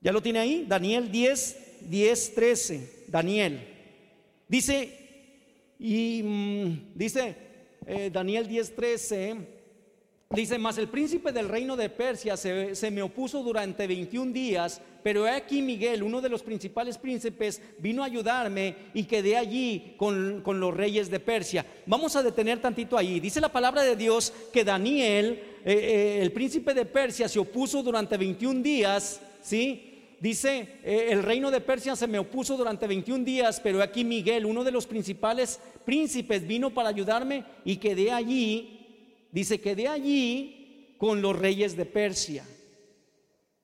¿Ya 0.00 0.10
lo 0.10 0.22
tiene 0.22 0.38
ahí? 0.38 0.64
Daniel 0.66 1.12
10, 1.12 1.56
10, 1.82 2.34
13. 2.34 3.04
Daniel. 3.08 3.60
Dice, 4.48 4.98
y 5.78 6.22
mm, 6.24 6.92
dice 6.94 7.36
eh, 7.86 8.10
Daniel 8.10 8.48
10, 8.48 8.74
13. 8.74 9.59
Dice, 10.32 10.58
más 10.58 10.78
el 10.78 10.86
príncipe 10.86 11.32
del 11.32 11.48
reino 11.48 11.76
de 11.76 11.88
Persia 11.88 12.36
se, 12.36 12.90
me 12.92 13.02
opuso 13.02 13.42
durante 13.42 13.88
21 13.88 14.30
días, 14.30 14.80
pero 15.02 15.26
he 15.26 15.30
aquí 15.32 15.60
Miguel, 15.60 16.04
uno 16.04 16.20
de 16.20 16.28
los 16.28 16.44
principales 16.44 16.98
príncipes, 16.98 17.60
vino 17.78 18.04
a 18.04 18.06
ayudarme 18.06 18.76
y 18.94 19.02
quedé 19.02 19.36
allí 19.36 19.96
con, 19.96 20.44
los 20.44 20.72
reyes 20.72 21.10
de 21.10 21.18
Persia. 21.18 21.66
Vamos 21.84 22.14
a 22.14 22.22
detener 22.22 22.60
tantito 22.60 22.96
ahí. 22.96 23.18
Dice 23.18 23.40
la 23.40 23.50
palabra 23.50 23.82
de 23.82 23.96
Dios 23.96 24.32
que 24.52 24.62
Daniel, 24.62 25.42
eh, 25.64 25.72
eh, 25.72 26.18
el 26.22 26.30
príncipe 26.30 26.74
de 26.74 26.86
Persia, 26.86 27.28
se 27.28 27.40
opuso 27.40 27.82
durante 27.82 28.16
21 28.16 28.62
días, 28.62 29.20
¿sí? 29.42 30.14
Dice, 30.20 30.78
eh, 30.84 31.08
el 31.10 31.24
reino 31.24 31.50
de 31.50 31.60
Persia 31.60 31.96
se 31.96 32.06
me 32.06 32.20
opuso 32.20 32.56
durante 32.56 32.86
21 32.86 33.24
días, 33.24 33.58
pero 33.60 33.82
aquí 33.82 34.04
Miguel, 34.04 34.46
uno 34.46 34.62
de 34.62 34.70
los 34.70 34.86
principales 34.86 35.58
príncipes, 35.84 36.46
vino 36.46 36.70
para 36.70 36.90
ayudarme 36.90 37.42
y 37.64 37.78
quedé 37.78 38.12
allí 38.12 38.76
dice 39.32 39.60
que 39.60 39.74
de 39.74 39.88
allí 39.88 40.94
con 40.98 41.22
los 41.22 41.36
reyes 41.38 41.76
de 41.76 41.86
Persia. 41.86 42.44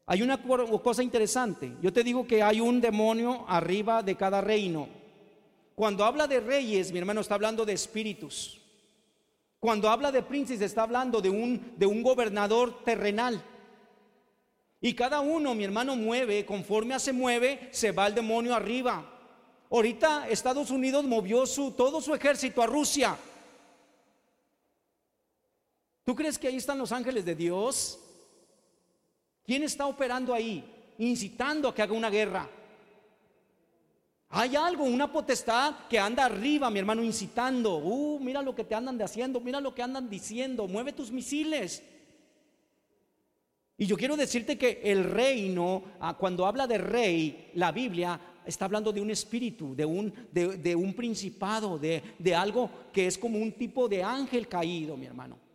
Hay 0.06 0.22
una 0.22 0.40
cosa 0.40 1.02
interesante. 1.02 1.76
Yo 1.82 1.92
te 1.92 2.04
digo 2.04 2.26
que 2.26 2.42
hay 2.42 2.60
un 2.60 2.80
demonio 2.80 3.44
arriba 3.48 4.02
de 4.02 4.14
cada 4.14 4.40
reino. 4.40 4.88
Cuando 5.74 6.04
habla 6.04 6.26
de 6.26 6.40
reyes, 6.40 6.92
mi 6.92 6.98
hermano 6.98 7.20
está 7.20 7.34
hablando 7.34 7.64
de 7.64 7.72
espíritus. 7.72 8.60
Cuando 9.60 9.90
habla 9.90 10.12
de 10.12 10.22
príncipes, 10.22 10.62
está 10.62 10.84
hablando 10.84 11.20
de 11.20 11.28
un, 11.28 11.74
de 11.76 11.86
un 11.86 12.02
gobernador 12.02 12.84
terrenal. 12.84 13.42
Y 14.80 14.94
cada 14.94 15.20
uno, 15.20 15.54
mi 15.54 15.64
hermano, 15.64 15.96
mueve, 15.96 16.46
conforme 16.46 16.98
se 17.00 17.12
mueve, 17.12 17.68
se 17.72 17.92
va 17.92 18.06
el 18.06 18.14
demonio 18.14 18.54
arriba. 18.54 19.04
Ahorita 19.70 20.28
Estados 20.28 20.70
Unidos 20.70 21.04
movió 21.04 21.44
su, 21.46 21.72
todo 21.72 22.00
su 22.00 22.14
ejército 22.14 22.62
a 22.62 22.66
Rusia. 22.66 23.18
¿Tú 26.06 26.14
crees 26.14 26.38
que 26.38 26.46
ahí 26.46 26.54
están 26.54 26.78
los 26.78 26.92
ángeles 26.92 27.24
de 27.24 27.34
Dios? 27.34 27.98
¿Quién 29.44 29.64
está 29.64 29.88
operando 29.88 30.32
ahí? 30.32 30.64
Incitando 30.98 31.68
a 31.68 31.74
que 31.74 31.82
haga 31.82 31.94
una 31.94 32.08
guerra. 32.08 32.48
Hay 34.28 34.54
algo, 34.54 34.84
una 34.84 35.10
potestad 35.10 35.88
que 35.90 35.98
anda 35.98 36.24
arriba, 36.24 36.70
mi 36.70 36.78
hermano, 36.78 37.02
incitando. 37.02 37.78
Uh, 37.78 38.20
mira 38.20 38.40
lo 38.40 38.54
que 38.54 38.62
te 38.62 38.76
andan 38.76 39.02
haciendo, 39.02 39.40
mira 39.40 39.60
lo 39.60 39.74
que 39.74 39.82
andan 39.82 40.08
diciendo, 40.08 40.68
mueve 40.68 40.92
tus 40.92 41.10
misiles. 41.10 41.82
Y 43.76 43.86
yo 43.86 43.96
quiero 43.96 44.16
decirte 44.16 44.56
que 44.56 44.82
el 44.84 45.02
reino, 45.02 45.82
ah, 45.98 46.16
cuando 46.16 46.46
habla 46.46 46.68
de 46.68 46.78
rey, 46.78 47.50
la 47.54 47.72
Biblia 47.72 48.20
está 48.44 48.66
hablando 48.66 48.92
de 48.92 49.00
un 49.00 49.10
espíritu, 49.10 49.74
de 49.74 49.84
un, 49.84 50.94
principado, 50.94 51.80
de 51.80 52.34
algo 52.36 52.70
que 52.92 53.08
es 53.08 53.18
como 53.18 53.40
un 53.40 53.50
tipo 53.50 53.88
de 53.88 54.04
ángel 54.04 54.46
caído, 54.46 54.96
mi 54.96 55.06
hermano 55.06 55.45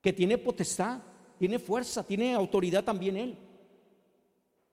que 0.00 0.12
tiene 0.12 0.38
potestad, 0.38 1.02
tiene 1.38 1.58
fuerza, 1.58 2.06
tiene 2.06 2.34
autoridad 2.34 2.84
también 2.84 3.16
Él. 3.16 3.38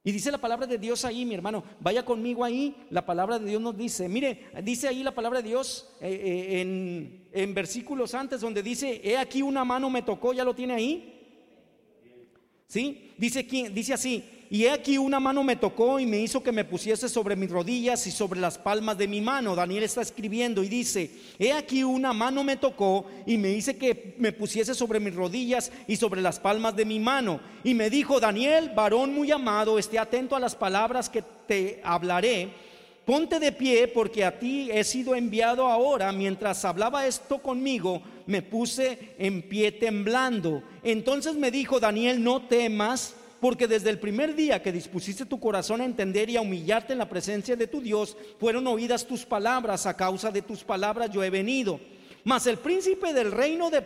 Y 0.03 0.11
dice 0.13 0.31
la 0.31 0.37
palabra 0.37 0.65
de 0.65 0.77
Dios 0.77 1.03
ahí, 1.03 1.25
mi 1.25 1.35
hermano, 1.35 1.63
vaya 1.81 2.05
conmigo 2.05 2.45
ahí, 2.45 2.75
la 2.89 3.05
palabra 3.05 3.39
de 3.39 3.49
Dios 3.49 3.61
nos 3.61 3.75
dice, 3.75 4.07
mire, 4.07 4.45
dice 4.63 4.87
ahí 4.87 5.03
la 5.03 5.13
palabra 5.13 5.41
de 5.41 5.49
Dios 5.49 5.93
eh, 5.99 6.09
eh, 6.09 6.61
en, 6.61 7.27
en 7.33 7.53
versículos 7.53 8.13
antes 8.13 8.39
donde 8.39 8.63
dice, 8.63 9.01
he 9.03 9.17
aquí 9.17 9.41
una 9.41 9.65
mano 9.65 9.89
me 9.89 10.03
tocó, 10.03 10.33
ya 10.33 10.45
lo 10.45 10.55
tiene 10.55 10.75
ahí. 10.75 11.13
¿Sí? 12.67 13.11
Dice, 13.17 13.43
dice 13.43 13.93
así, 13.93 14.23
y 14.49 14.63
he 14.63 14.71
aquí 14.71 14.97
una 14.97 15.19
mano 15.19 15.43
me 15.43 15.57
tocó 15.57 15.99
y 15.99 16.05
me 16.05 16.19
hizo 16.19 16.41
que 16.41 16.51
me 16.51 16.63
pusiese 16.63 17.09
sobre 17.09 17.35
mis 17.35 17.49
rodillas 17.49 18.07
y 18.07 18.11
sobre 18.11 18.39
las 18.39 18.57
palmas 18.57 18.97
de 18.97 19.07
mi 19.07 19.19
mano. 19.19 19.55
Daniel 19.55 19.83
está 19.83 20.01
escribiendo 20.01 20.63
y 20.63 20.69
dice, 20.69 21.11
he 21.37 21.51
aquí 21.51 21.83
una 21.83 22.13
mano 22.13 22.43
me 22.43 22.55
tocó 22.55 23.05
y 23.25 23.37
me 23.37 23.51
hizo 23.51 23.77
que 23.77 24.15
me 24.17 24.31
pusiese 24.31 24.73
sobre 24.73 24.99
mis 24.99 25.13
rodillas 25.13 25.71
y 25.87 25.97
sobre 25.97 26.21
las 26.21 26.39
palmas 26.39 26.75
de 26.75 26.85
mi 26.85 26.99
mano. 26.99 27.41
Y 27.63 27.73
me 27.73 27.89
dijo, 27.89 28.19
Daniel, 28.19 28.71
varón 28.73 29.13
muy 29.13 29.31
amado, 29.31 29.77
esté 29.77 29.99
atento 29.99 30.35
a 30.35 30.39
las 30.39 30.55
palabras 30.55 31.09
que 31.09 31.23
te 31.45 31.81
hablaré. 31.83 32.49
Ponte 33.03 33.39
de 33.39 33.51
pie 33.53 33.87
porque 33.87 34.25
a 34.25 34.37
ti 34.37 34.69
he 34.71 34.83
sido 34.83 35.15
enviado 35.15 35.67
ahora. 35.67 36.11
Mientras 36.11 36.63
hablaba 36.65 37.07
esto 37.07 37.39
conmigo, 37.39 38.01
me 38.25 38.41
puse 38.41 39.13
en 39.17 39.41
pie 39.41 39.71
temblando. 39.71 40.63
Entonces 40.83 41.35
me 41.35 41.51
dijo, 41.51 41.79
Daniel, 41.79 42.21
no 42.21 42.47
temas 42.47 43.15
porque 43.39 43.67
desde 43.67 43.89
el 43.89 43.99
primer 43.99 44.35
día 44.35 44.61
que 44.61 44.71
dispusiste 44.71 45.25
tu 45.25 45.39
corazón 45.39 45.81
a 45.81 45.85
entender 45.85 46.29
y 46.29 46.37
a 46.37 46.41
humillarte 46.41 46.93
en 46.93 46.99
la 46.99 47.09
presencia 47.09 47.55
de 47.55 47.67
tu 47.67 47.81
Dios, 47.81 48.17
fueron 48.39 48.67
oídas 48.67 49.05
tus 49.05 49.25
palabras, 49.25 49.85
a 49.85 49.95
causa 49.95 50.31
de 50.31 50.41
tus 50.41 50.63
palabras 50.63 51.09
yo 51.11 51.23
he 51.23 51.29
venido. 51.29 51.79
Mas 52.23 52.45
el 52.45 52.57
príncipe 52.57 53.13
del 53.13 53.31
reino 53.31 53.69
de, 53.69 53.79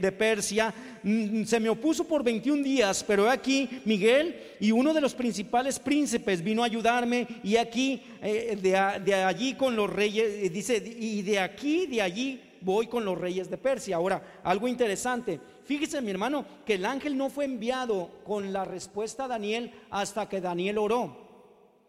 de, 0.00 0.10
Persia 0.10 0.74
mm, 1.04 1.44
se 1.44 1.60
me 1.60 1.68
opuso 1.68 2.02
por 2.02 2.24
21 2.24 2.60
días, 2.60 3.04
pero 3.06 3.30
aquí 3.30 3.68
Miguel 3.84 4.34
y 4.58 4.72
uno 4.72 4.92
de 4.92 5.00
los 5.00 5.14
principales 5.14 5.78
príncipes 5.78 6.42
vino 6.42 6.64
a 6.64 6.66
ayudarme 6.66 7.24
y 7.44 7.54
aquí 7.54 8.02
eh, 8.20 8.58
de, 8.60 9.00
de, 9.04 9.14
allí 9.14 9.54
con 9.54 9.76
los 9.76 9.88
reyes, 9.88 10.26
eh, 10.26 10.50
dice, 10.50 10.82
y 10.98 11.22
de 11.22 11.38
aquí, 11.38 11.86
de 11.86 12.02
allí 12.02 12.40
voy 12.64 12.88
con 12.88 13.04
los 13.04 13.16
reyes 13.16 13.48
de 13.48 13.58
Persia. 13.58 13.94
Ahora, 13.94 14.40
algo 14.42 14.66
interesante. 14.66 15.38
Fíjese, 15.64 16.00
mi 16.02 16.10
hermano, 16.10 16.44
que 16.66 16.74
el 16.74 16.84
ángel 16.84 17.16
no 17.16 17.30
fue 17.30 17.46
enviado 17.46 18.10
con 18.24 18.52
la 18.52 18.64
respuesta 18.64 19.24
a 19.24 19.28
Daniel 19.28 19.72
hasta 19.90 20.28
que 20.28 20.40
Daniel 20.40 20.78
oró. 20.78 21.24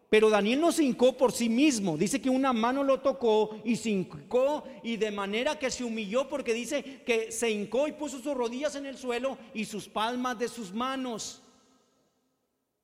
Pero 0.09 0.29
Daniel 0.29 0.61
no 0.61 0.71
se 0.71 0.83
hincó 0.83 1.17
por 1.17 1.31
sí 1.31 1.49
mismo. 1.49 1.97
Dice 1.97 2.21
que 2.21 2.29
una 2.29 2.53
mano 2.53 2.83
lo 2.83 3.01
tocó 3.01 3.59
y 3.65 3.75
se 3.75 3.89
hincó 3.89 4.63
y 4.83 4.95
de 4.95 5.11
manera 5.11 5.59
que 5.59 5.69
se 5.69 5.83
humilló 5.83 6.29
porque 6.29 6.53
dice 6.53 7.01
que 7.05 7.31
se 7.31 7.49
hincó 7.49 7.87
y 7.87 7.93
puso 7.93 8.19
sus 8.19 8.33
rodillas 8.33 8.75
en 8.75 8.85
el 8.85 8.97
suelo 8.97 9.37
y 9.53 9.65
sus 9.65 9.89
palmas 9.89 10.39
de 10.39 10.47
sus 10.47 10.73
manos. 10.73 11.41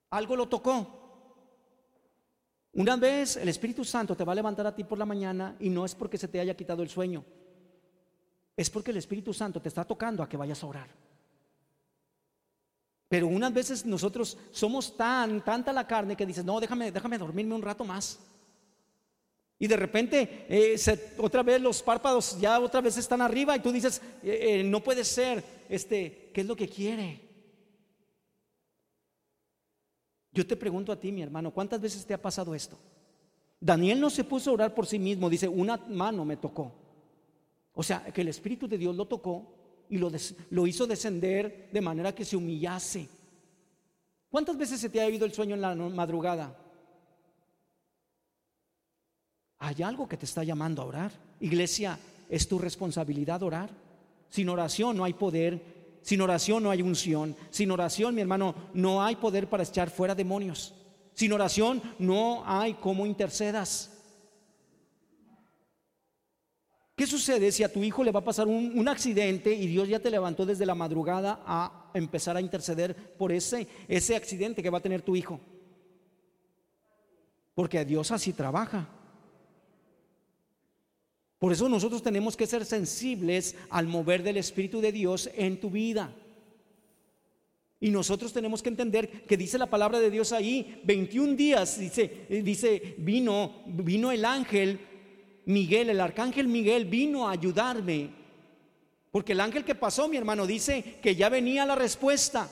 Algo 0.10 0.36
lo 0.36 0.50
tocó. 0.50 1.02
Una 2.74 2.98
vez 2.98 3.38
el 3.38 3.48
Espíritu 3.50 3.86
Santo 3.86 4.16
te 4.16 4.26
va 4.26 4.34
a 4.34 4.36
levantar 4.36 4.68
a 4.68 4.76
ti 4.76 4.84
por 4.84 4.98
la 4.98 5.06
mañana 5.06 5.56
y 5.60 5.70
no 5.70 5.86
es 5.86 5.94
porque 5.96 6.18
se 6.18 6.28
te 6.28 6.40
haya 6.40 6.58
quitado 6.58 6.84
el 6.84 6.90
sueño. 6.90 7.24
Es 8.56 8.70
porque 8.70 8.92
el 8.92 8.98
Espíritu 8.98 9.34
Santo 9.34 9.62
te 9.62 9.70
está 9.70 9.86
tocando 9.86 10.22
a 10.24 10.30
que 10.30 10.38
vayas 10.38 10.64
a 10.64 10.68
orar. 10.68 10.90
Pero 13.08 13.28
unas 13.28 13.54
veces 13.54 13.86
nosotros 13.86 14.38
somos 14.52 14.96
tan, 14.96 15.44
tanta 15.44 15.74
la 15.74 15.86
carne 15.86 16.16
que 16.16 16.26
dices, 16.26 16.46
no, 16.46 16.60
déjame, 16.60 16.92
déjame 16.92 17.18
dormirme 17.18 17.56
un 17.56 17.62
rato 17.62 17.84
más. 17.84 18.20
Y 19.60 19.68
de 19.68 19.76
repente, 19.76 20.46
eh, 20.50 20.76
otra 21.18 21.44
vez 21.44 21.62
los 21.62 21.84
párpados 21.84 22.40
ya 22.40 22.60
otra 22.60 22.82
vez 22.82 22.98
están 22.98 23.22
arriba 23.22 23.56
y 23.56 23.60
tú 23.60 23.72
dices, 23.72 24.02
eh, 24.24 24.40
eh, 24.42 24.64
no 24.64 24.82
puede 24.82 25.04
ser, 25.04 25.44
este, 25.70 26.32
¿qué 26.34 26.42
es 26.42 26.48
lo 26.48 26.56
que 26.56 26.68
quiere? 26.68 27.22
Yo 30.32 30.48
te 30.48 30.56
pregunto 30.56 30.92
a 30.92 31.00
ti, 31.00 31.12
mi 31.12 31.22
hermano, 31.22 31.52
¿cuántas 31.52 31.82
veces 31.82 32.06
te 32.06 32.14
ha 32.14 32.22
pasado 32.22 32.56
esto? 32.56 32.80
Daniel 33.60 34.00
no 34.00 34.10
se 34.10 34.24
puso 34.24 34.50
a 34.50 34.54
orar 34.54 34.74
por 34.74 34.88
sí 34.88 34.98
mismo, 34.98 35.30
dice, 35.30 35.48
una 35.48 35.78
mano 35.78 36.26
me 36.26 36.38
tocó. 36.38 36.81
O 37.82 37.84
sea, 37.84 38.04
que 38.14 38.22
el 38.22 38.28
Espíritu 38.28 38.68
de 38.68 38.78
Dios 38.78 38.96
lo 38.96 39.08
tocó 39.08 39.56
y 39.90 39.98
lo, 39.98 40.68
hizo 40.68 40.86
descender 40.86 41.72
de 41.74 41.82
manera 41.82 42.14
que 42.14 42.24
se 42.24 42.38
humillase. 42.38 43.10
¿Cuántas 44.30 44.56
veces 44.56 44.80
se 44.80 44.88
te 44.88 45.02
ha 45.02 45.10
ido 45.10 45.26
el 45.26 45.34
sueño 45.34 45.56
en 45.56 45.62
la 45.62 45.74
madrugada? 45.74 46.56
Hay 49.58 49.82
algo 49.82 50.08
que 50.08 50.16
te 50.16 50.26
está 50.26 50.44
llamando 50.44 50.84
a 50.84 50.86
orar. 50.86 51.12
Iglesia, 51.40 51.98
es 52.30 52.48
tu 52.48 52.60
responsabilidad 52.60 53.42
orar. 53.42 53.72
Sin 54.30 54.50
oración 54.50 54.96
no 54.96 55.04
hay 55.04 55.14
poder, 55.14 55.98
sin 56.04 56.22
oración 56.22 56.62
no 56.62 56.70
hay 56.70 56.84
unción, 56.84 57.36
sin 57.50 57.72
oración, 57.72 58.14
mi 58.14 58.22
hermano, 58.22 58.54
no 58.76 59.02
hay 59.02 59.16
poder 59.16 59.50
para 59.50 59.64
echar 59.64 59.90
fuera 59.90 60.14
demonios. 60.14 60.76
Sin 61.16 61.34
oración 61.34 61.82
no 61.98 62.44
hay 62.46 62.76
cómo 62.76 63.08
intercedas. 63.08 64.01
¿Qué 67.02 67.08
sucede 67.08 67.52
si 67.52 67.64
a 67.64 67.74
tu 67.74 67.84
hijo 67.84 68.04
le 68.04 68.12
va 68.12 68.20
a 68.20 68.24
pasar 68.24 68.48
un, 68.48 68.88
accidente 68.88 69.52
y 69.52 69.66
Dios 69.66 69.90
ya 69.90 69.98
te 69.98 70.12
levantó 70.12 70.46
desde 70.46 70.68
la 70.68 70.76
madrugada 70.76 71.42
a 71.48 71.90
empezar 71.96 72.38
a 72.38 72.42
interceder 72.42 72.96
por 73.18 73.32
ese, 73.32 73.68
ese 73.88 74.16
accidente 74.16 74.62
que 74.62 74.70
va 74.70 74.78
a 74.78 74.84
tener 74.84 75.02
tu 75.02 75.16
hijo? 75.16 75.40
Porque 77.56 77.84
Dios 77.86 78.12
así 78.12 78.34
trabaja. 78.34 78.88
Por 81.40 81.52
eso 81.52 81.68
nosotros 81.68 82.04
tenemos 82.04 82.38
que 82.38 82.46
ser 82.46 82.66
sensibles 82.66 83.56
al 83.72 83.88
mover 83.88 84.22
del 84.22 84.38
Espíritu 84.38 84.80
de 84.80 84.92
Dios 84.92 85.28
en 85.34 85.60
tu 85.60 85.72
vida. 85.72 86.14
Y 87.80 87.90
nosotros 87.90 88.32
tenemos 88.32 88.62
que 88.62 88.70
entender 88.70 89.26
que 89.26 89.38
dice 89.38 89.58
la 89.58 89.72
palabra 89.72 90.00
de 90.00 90.12
Dios 90.12 90.34
ahí, 90.34 90.80
21 90.84 91.34
días, 91.34 91.80
dice, 91.80 92.28
dice, 92.30 92.94
vino, 93.00 93.64
vino 93.66 94.12
el 94.12 94.24
ángel 94.24 94.91
Miguel, 95.52 95.90
el 95.90 96.00
arcángel 96.00 96.48
Miguel 96.48 96.86
vino 96.86 97.28
a 97.28 97.32
ayudarme. 97.32 98.10
Porque 99.12 99.34
el 99.34 99.42
ángel 99.42 99.66
que 99.66 99.76
pasó, 99.76 100.08
mi 100.08 100.18
hermano, 100.18 100.48
dice 100.48 101.00
que 101.02 101.16
ya 101.16 101.30
venía 101.30 101.66
la 101.66 101.76
respuesta. 101.76 102.50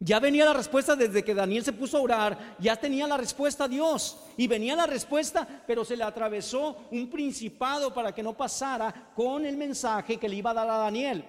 Ya 0.00 0.20
venía 0.20 0.44
la 0.44 0.54
respuesta 0.54 0.94
desde 0.94 1.24
que 1.24 1.34
Daniel 1.34 1.64
se 1.64 1.72
puso 1.72 1.98
a 1.98 2.00
orar, 2.00 2.56
ya 2.60 2.76
tenía 2.76 3.06
la 3.08 3.16
respuesta 3.16 3.64
a 3.64 3.68
Dios. 3.68 4.16
Y 4.36 4.46
venía 4.46 4.76
la 4.76 4.86
respuesta, 4.86 5.46
pero 5.66 5.84
se 5.84 5.96
le 5.96 6.04
atravesó 6.04 6.84
un 6.92 7.10
principado 7.10 7.92
para 7.92 8.14
que 8.14 8.22
no 8.22 8.36
pasara 8.36 9.10
con 9.14 9.44
el 9.44 9.56
mensaje 9.56 10.16
que 10.16 10.28
le 10.28 10.36
iba 10.36 10.52
a 10.52 10.54
dar 10.54 10.70
a 10.70 10.78
Daniel. 10.78 11.24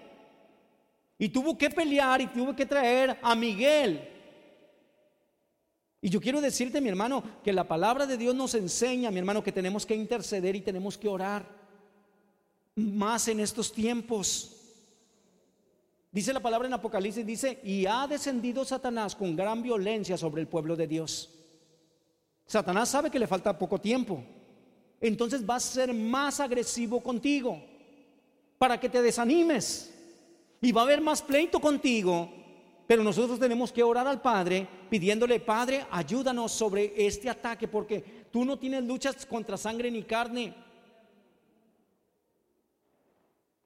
Y 1.18 1.30
tuvo 1.30 1.58
que 1.58 1.70
pelear 1.70 2.22
y 2.22 2.28
tuvo 2.28 2.56
que 2.56 2.66
traer 2.66 3.20
a 3.22 3.36
Miguel. 3.36 4.19
Y 6.02 6.10
yo 6.10 6.22
quiero 6.22 6.40
decirte, 6.40 6.80
mi 6.80 6.90
hermano, 6.90 7.24
que 7.44 7.52
la 7.52 7.68
palabra 7.68 8.06
de 8.06 8.18
Dios 8.18 8.34
nos 8.34 8.54
enseña, 8.56 9.12
mi 9.12 9.20
hermano, 9.20 9.44
que 9.44 9.52
tenemos 9.52 9.86
que 9.86 9.96
interceder 9.96 10.56
y 10.56 10.62
tenemos 10.62 10.98
que 10.98 11.10
orar 11.10 11.46
más 12.76 13.28
en 13.28 13.42
estos 13.42 13.74
tiempos. 13.74 14.56
Dice 16.12 16.34
la 16.34 16.40
palabra 16.40 16.68
en 16.68 16.74
Apocalipsis, 16.74 17.26
dice, 17.26 17.60
y 17.64 17.86
ha 17.86 18.08
descendido 18.08 18.64
Satanás 18.64 19.16
con 19.16 19.36
gran 19.36 19.62
violencia 19.62 20.18
sobre 20.18 20.42
el 20.42 20.48
pueblo 20.48 20.76
de 20.76 20.88
Dios. 20.88 21.30
Satanás 22.46 22.90
sabe 22.90 23.12
que 23.12 23.20
le 23.20 23.28
falta 23.28 23.58
poco 23.60 23.80
tiempo. 23.80 24.24
Entonces 25.02 25.48
va 25.48 25.56
a 25.56 25.60
ser 25.60 25.94
más 25.94 26.40
agresivo 26.40 27.02
contigo 27.02 27.62
para 28.58 28.80
que 28.80 28.90
te 28.90 29.02
desanimes. 29.02 29.94
Y 30.62 30.72
va 30.72 30.82
a 30.82 30.84
haber 30.86 31.02
más 31.02 31.22
pleito 31.22 31.60
contigo 31.60 32.39
pero 32.90 33.04
nosotros 33.04 33.40
tenemos 33.40 33.72
que 33.72 33.84
orar 33.84 34.08
al 34.08 34.20
Padre 34.20 34.68
pidiéndole, 34.90 35.40
Padre, 35.40 35.86
ayúdanos 35.92 36.52
sobre 36.52 36.92
este 37.06 37.30
ataque, 37.30 37.68
porque 37.68 38.26
tú 38.32 38.44
no 38.44 38.58
tienes 38.58 38.84
luchas 38.84 39.28
contra 39.28 39.58
sangre 39.58 39.92
ni 39.92 40.02
carne. 40.02 40.56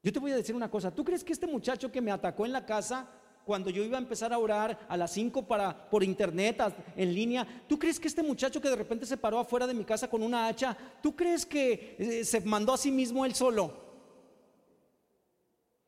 Yo 0.03 0.11
te 0.11 0.19
voy 0.19 0.31
a 0.31 0.35
decir 0.35 0.53
una 0.53 0.69
cosa, 0.69 0.93
¿tú 0.93 1.05
crees 1.05 1.23
que 1.23 1.31
este 1.31 1.47
muchacho 1.47 1.89
que 1.89 2.01
me 2.01 2.11
atacó 2.11 2.45
en 2.45 2.51
la 2.51 2.65
casa 2.65 3.09
cuando 3.45 3.69
yo 3.69 3.81
iba 3.81 3.97
a 3.97 4.01
empezar 4.01 4.33
a 4.33 4.37
orar 4.37 4.85
a 4.89 4.97
las 4.97 5.13
5 5.13 5.47
para 5.47 5.89
por 5.89 6.03
internet 6.03 6.61
en 6.97 7.13
línea, 7.13 7.47
¿tú 7.69 7.79
crees 7.79 8.01
que 8.01 8.09
este 8.09 8.23
muchacho 8.23 8.59
que 8.59 8.69
de 8.69 8.75
repente 8.75 9.05
se 9.05 9.15
paró 9.15 9.39
afuera 9.39 9.65
de 9.65 9.73
mi 9.73 9.85
casa 9.85 10.09
con 10.09 10.21
una 10.21 10.49
hacha, 10.49 10.75
tú 11.01 11.15
crees 11.15 11.45
que 11.45 11.95
eh, 11.97 12.25
se 12.25 12.41
mandó 12.41 12.73
a 12.73 12.77
sí 12.77 12.91
mismo 12.91 13.23
él 13.25 13.33
solo? 13.33 13.82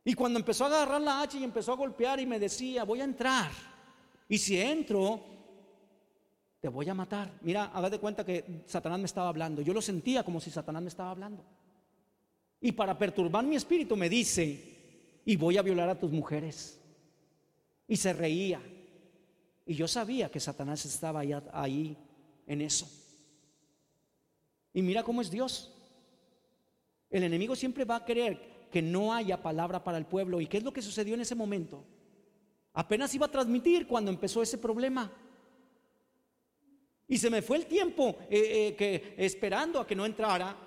Y 0.07 0.13
cuando 0.13 0.37
empezó 0.37 0.65
a 0.65 0.67
agarrar 0.67 1.01
la 1.01 1.21
hacha 1.21 1.39
y 1.39 1.43
empezó 1.43 1.73
a 1.73 1.77
golpear 1.77 2.19
y 2.19 2.27
me 2.27 2.37
decía, 2.37 2.83
voy 2.83 3.01
a 3.01 3.05
entrar. 3.05 3.49
Y 4.29 4.37
si 4.37 4.61
entro, 4.61 5.19
te 6.61 6.69
voy 6.69 6.87
a 6.87 6.93
matar. 6.93 7.31
Mira, 7.41 7.65
haga 7.73 7.89
de 7.89 7.99
cuenta 7.99 8.23
que 8.23 8.63
Satanás 8.67 8.99
me 8.99 9.07
estaba 9.07 9.29
hablando. 9.29 9.63
Yo 9.63 9.73
lo 9.73 9.81
sentía 9.81 10.23
como 10.23 10.39
si 10.39 10.51
Satanás 10.51 10.83
me 10.83 10.89
estaba 10.89 11.09
hablando. 11.09 11.43
Y 12.61 12.71
para 12.71 12.95
perturbar 12.95 13.43
mi 13.45 13.55
espíritu 13.55 13.95
me 13.95 14.07
dice, 14.07 15.21
y 15.25 15.35
voy 15.37 15.57
a 15.57 15.63
violar 15.63 15.89
a 15.89 15.99
tus 15.99 16.11
mujeres. 16.11 16.79
Y 17.87 17.97
se 17.97 18.13
reía. 18.13 18.61
Y 19.65 19.73
yo 19.73 19.87
sabía 19.87 20.29
que 20.29 20.39
Satanás 20.39 20.85
estaba 20.85 21.21
ahí, 21.21 21.33
ahí 21.51 21.97
en 22.45 22.61
eso. 22.61 22.87
Y 24.71 24.83
mira 24.83 25.01
cómo 25.01 25.21
es 25.21 25.31
Dios. 25.31 25.73
El 27.09 27.23
enemigo 27.23 27.55
siempre 27.55 27.85
va 27.85 27.95
a 27.95 28.05
querer 28.05 28.54
que 28.75 28.81
no 28.81 29.13
haya 29.13 29.41
palabra 29.41 29.81
para 29.81 29.97
el 29.97 30.05
pueblo. 30.05 30.41
¿Y 30.41 30.47
qué 30.47 30.57
es 30.57 30.63
lo 30.65 30.73
que 30.73 30.81
sucedió 30.81 31.13
en 31.13 31.21
ese 31.21 31.33
momento? 31.33 31.85
Apenas 32.73 33.15
iba 33.15 33.25
a 33.25 33.31
transmitir 33.31 33.87
cuando 33.87 34.11
empezó 34.11 34.41
ese 34.41 34.57
problema. 34.57 35.09
Y 37.07 37.17
se 37.17 37.29
me 37.29 37.41
fue 37.41 37.55
el 37.55 37.67
tiempo 37.67 38.17
eh, 38.29 38.67
eh, 38.67 38.75
que, 38.75 39.15
esperando 39.17 39.79
a 39.79 39.87
que 39.87 39.95
no 39.95 40.05
entrara. 40.05 40.57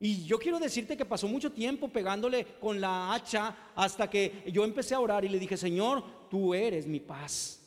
Y 0.00 0.24
yo 0.24 0.38
quiero 0.38 0.58
decirte 0.58 0.96
que 0.96 1.04
pasó 1.04 1.28
mucho 1.28 1.52
tiempo 1.52 1.90
pegándole 1.90 2.46
con 2.58 2.80
la 2.80 3.12
hacha 3.12 3.54
hasta 3.74 4.08
que 4.08 4.42
yo 4.50 4.64
empecé 4.64 4.94
a 4.94 5.00
orar 5.00 5.26
y 5.26 5.28
le 5.28 5.38
dije, 5.38 5.58
Señor, 5.58 6.02
tú 6.30 6.54
eres 6.54 6.86
mi 6.86 7.00
paz. 7.00 7.60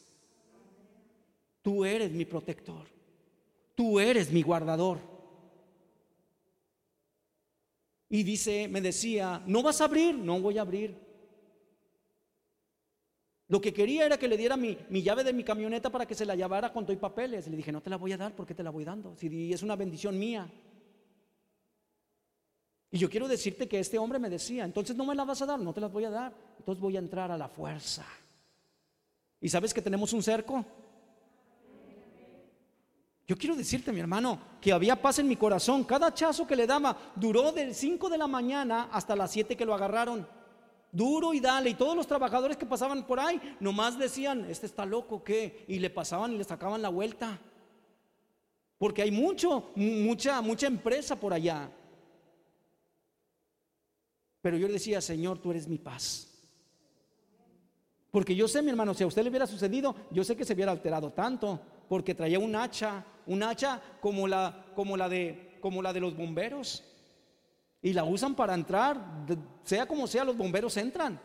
Tú 1.62 1.86
eres 1.86 2.12
mi 2.12 2.26
protector. 2.26 2.88
Tú 3.76 4.00
eres 4.00 4.32
mi 4.32 4.42
guardador. 4.42 4.98
Y 8.10 8.24
dice, 8.24 8.68
me 8.68 8.82
decía, 8.82 9.42
¿no 9.46 9.62
vas 9.62 9.82
a 9.82 9.86
abrir? 9.86 10.16
No 10.16 10.40
voy 10.40 10.58
a 10.58 10.62
abrir. 10.62 11.08
Lo 13.50 13.62
que 13.62 13.74
quería 13.74 14.06
era 14.06 14.18
que 14.18 14.28
le 14.28 14.38
diera 14.38 14.58
mi, 14.58 14.78
llave 15.02 15.24
de 15.24 15.34
mi 15.34 15.44
camioneta 15.44 15.90
para 15.90 16.06
que 16.06 16.16
se 16.16 16.26
la 16.26 16.36
llevara 16.36 16.72
con 16.72 16.86
todo 16.86 16.98
papeles. 17.00 17.48
Le 17.48 17.56
dije, 17.56 17.72
no 17.72 17.82
te 17.82 17.90
la 17.90 17.98
voy 17.98 18.12
a 18.12 18.18
dar, 18.18 18.36
¿por 18.36 18.46
qué 18.46 18.54
te 18.54 18.64
la 18.64 18.70
voy 18.70 18.84
dando? 18.84 19.16
Si 19.16 19.54
es 19.54 19.64
una 19.64 19.76
bendición 19.76 20.18
mía. 20.20 20.50
Y 22.92 22.98
yo 22.98 23.10
quiero 23.10 23.28
decirte 23.28 23.68
que 23.68 23.80
este 23.80 23.98
hombre 23.98 24.20
me 24.20 24.30
decía, 24.30 24.64
entonces 24.66 24.96
no 24.96 25.06
me 25.06 25.16
la 25.16 25.26
vas 25.26 25.42
a 25.42 25.46
dar, 25.46 25.60
no 25.60 25.74
te 25.74 25.82
la 25.82 25.88
voy 25.88 26.06
a 26.06 26.10
dar. 26.10 26.34
Entonces 26.60 26.82
voy 26.82 26.96
a 26.98 27.00
entrar 27.00 27.32
a 27.32 27.38
la 27.38 27.48
fuerza. 27.48 28.06
¿Y 29.40 29.50
sabes 29.50 29.74
que 29.74 29.82
tenemos 29.82 30.14
un 30.14 30.24
cerco? 30.24 30.66
Yo 33.28 33.38
quiero 33.38 33.58
decirte, 33.58 33.92
mi 33.92 34.00
hermano, 34.00 34.40
que 34.62 34.72
había 34.72 35.02
paz 35.02 35.20
en 35.20 35.28
mi 35.28 35.36
corazón. 35.36 35.84
Cada 35.84 36.08
hachazo 36.08 36.48
que 36.48 36.56
le 36.56 36.66
daba 36.66 36.98
duró 37.14 37.52
del 37.52 37.76
5 37.76 38.10
de 38.10 38.18
la 38.18 38.28
mañana 38.28 38.88
hasta 38.90 39.18
las 39.18 39.32
7 39.32 39.58
que 39.58 39.66
lo 39.66 39.74
agarraron. 39.74 40.26
Duro 40.94 41.34
y 41.34 41.42
dale. 41.42 41.72
Y 41.72 41.74
todos 41.74 41.94
los 41.94 42.08
trabajadores 42.08 42.56
que 42.56 42.66
pasaban 42.66 43.06
por 43.06 43.20
ahí 43.20 43.42
nomás 43.60 44.00
decían, 44.00 44.46
este 44.50 44.66
está 44.66 44.86
loco, 44.86 45.26
¿qué? 45.26 45.66
Y 45.68 45.80
le 45.80 45.90
pasaban 45.90 46.32
y 46.34 46.38
le 46.38 46.46
sacaban 46.46 46.82
la 46.82 46.88
vuelta. 46.88 47.38
Porque 48.78 49.02
hay 49.02 49.12
mucho, 49.12 49.72
mucha, 49.76 50.42
mucha 50.42 50.68
empresa 50.68 51.20
por 51.20 51.34
allá. 51.34 51.70
Pero 54.42 54.56
yo 54.56 54.68
le 54.68 54.74
decía, 54.74 55.02
Señor, 55.02 55.40
tú 55.40 55.52
eres 55.52 55.68
mi 55.68 55.78
paz. 55.78 56.34
Porque 58.10 58.34
yo 58.34 58.48
sé, 58.48 58.62
mi 58.62 58.70
hermano, 58.70 58.94
si 58.94 59.04
a 59.04 59.08
usted 59.08 59.22
le 59.24 59.30
hubiera 59.30 59.46
sucedido, 59.46 59.94
yo 60.12 60.24
sé 60.24 60.38
que 60.38 60.46
se 60.46 60.54
hubiera 60.54 60.72
alterado 60.72 61.12
tanto, 61.12 61.60
porque 61.90 62.16
traía 62.16 62.40
un 62.40 62.56
hacha, 62.56 63.04
un 63.28 63.44
hacha 63.44 63.82
como 64.02 64.28
la, 64.28 64.66
como 64.76 64.98
la, 64.98 65.08
de, 65.08 65.58
como 65.62 65.82
la 65.82 65.94
de 65.94 66.00
los 66.00 66.16
bomberos. 66.16 66.84
Y 67.82 67.94
la 67.94 68.04
usan 68.04 68.36
para 68.36 68.54
entrar, 68.54 69.26
sea 69.64 69.86
como 69.86 70.08
sea, 70.08 70.24
los 70.26 70.36
bomberos 70.36 70.76
entran. 70.78 71.20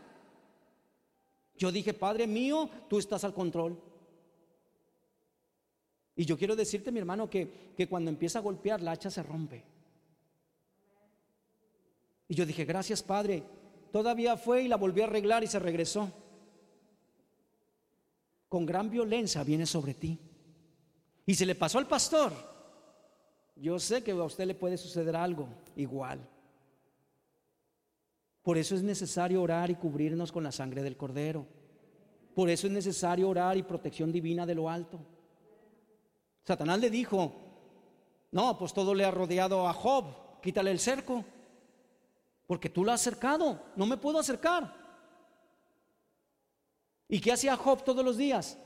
Yo 1.57 1.73
dije, 1.73 1.95
Padre 1.95 2.27
mío, 2.27 2.69
tú 2.89 2.99
estás 2.99 3.25
al 3.25 3.33
control. 3.33 3.81
Y 6.15 6.25
yo 6.25 6.37
quiero 6.37 6.55
decirte, 6.55 6.93
mi 6.93 6.99
hermano, 6.99 7.31
que, 7.31 7.73
que 7.77 7.89
cuando 7.89 8.11
empieza 8.11 8.39
a 8.39 8.43
golpear, 8.43 8.83
la 8.83 8.93
hacha 8.93 9.11
se 9.11 9.23
rompe. 9.23 9.65
Y 12.29 12.35
yo 12.35 12.47
dije, 12.47 12.65
gracias 12.65 13.03
Padre. 13.03 13.43
Todavía 13.93 14.37
fue 14.37 14.63
y 14.63 14.69
la 14.69 14.77
volvió 14.77 15.05
a 15.05 15.07
arreglar 15.07 15.45
y 15.45 15.47
se 15.47 15.59
regresó. 15.59 16.11
Con 18.49 18.67
gran 18.67 18.91
violencia 18.91 19.45
viene 19.45 19.67
sobre 19.67 19.95
ti. 19.95 20.19
Y 21.27 21.35
se 21.35 21.47
le 21.47 21.55
pasó 21.55 21.79
al 21.79 21.87
pastor. 21.87 22.33
Yo 23.57 23.79
sé 23.79 24.03
que 24.03 24.13
a 24.13 24.25
usted 24.25 24.47
le 24.47 24.55
puede 24.55 24.77
suceder 24.77 25.15
algo 25.15 25.49
igual. 25.77 26.21
Por 28.43 28.59
eso 28.59 28.75
es 28.75 28.83
necesario 28.83 29.41
orar 29.41 29.71
y 29.71 29.77
cubrirnos 29.77 30.33
con 30.33 30.43
la 30.43 30.51
sangre 30.51 30.83
del 30.83 30.97
cordero. 30.97 31.47
Por 32.35 32.51
eso 32.51 32.67
es 32.67 32.73
necesario 32.73 33.29
orar 33.29 33.57
y 33.57 33.63
protección 33.63 34.11
divina 34.11 34.47
de 34.47 34.55
lo 34.55 34.69
alto. 34.69 34.99
Satanás 36.45 36.81
le 36.81 36.91
dijo, 36.91 37.33
no, 38.33 38.59
pues 38.59 38.73
todo 38.73 38.95
le 38.95 39.05
ha 39.05 39.11
rodeado 39.11 39.69
a 39.69 39.73
Job, 39.73 40.41
quítale 40.41 40.71
el 40.71 40.81
cerco. 40.81 41.25
Porque 42.47 42.69
tú 42.69 42.85
lo 42.85 42.91
has 42.91 43.01
acercado, 43.01 43.63
no 43.77 43.87
me 43.87 43.97
puedo 43.97 44.19
acercar. 44.19 44.75
¿Y 47.09 47.21
qué 47.21 47.33
hacía 47.33 47.57
Job 47.57 47.85
todos 47.85 48.05
los 48.05 48.17
días? 48.17 48.59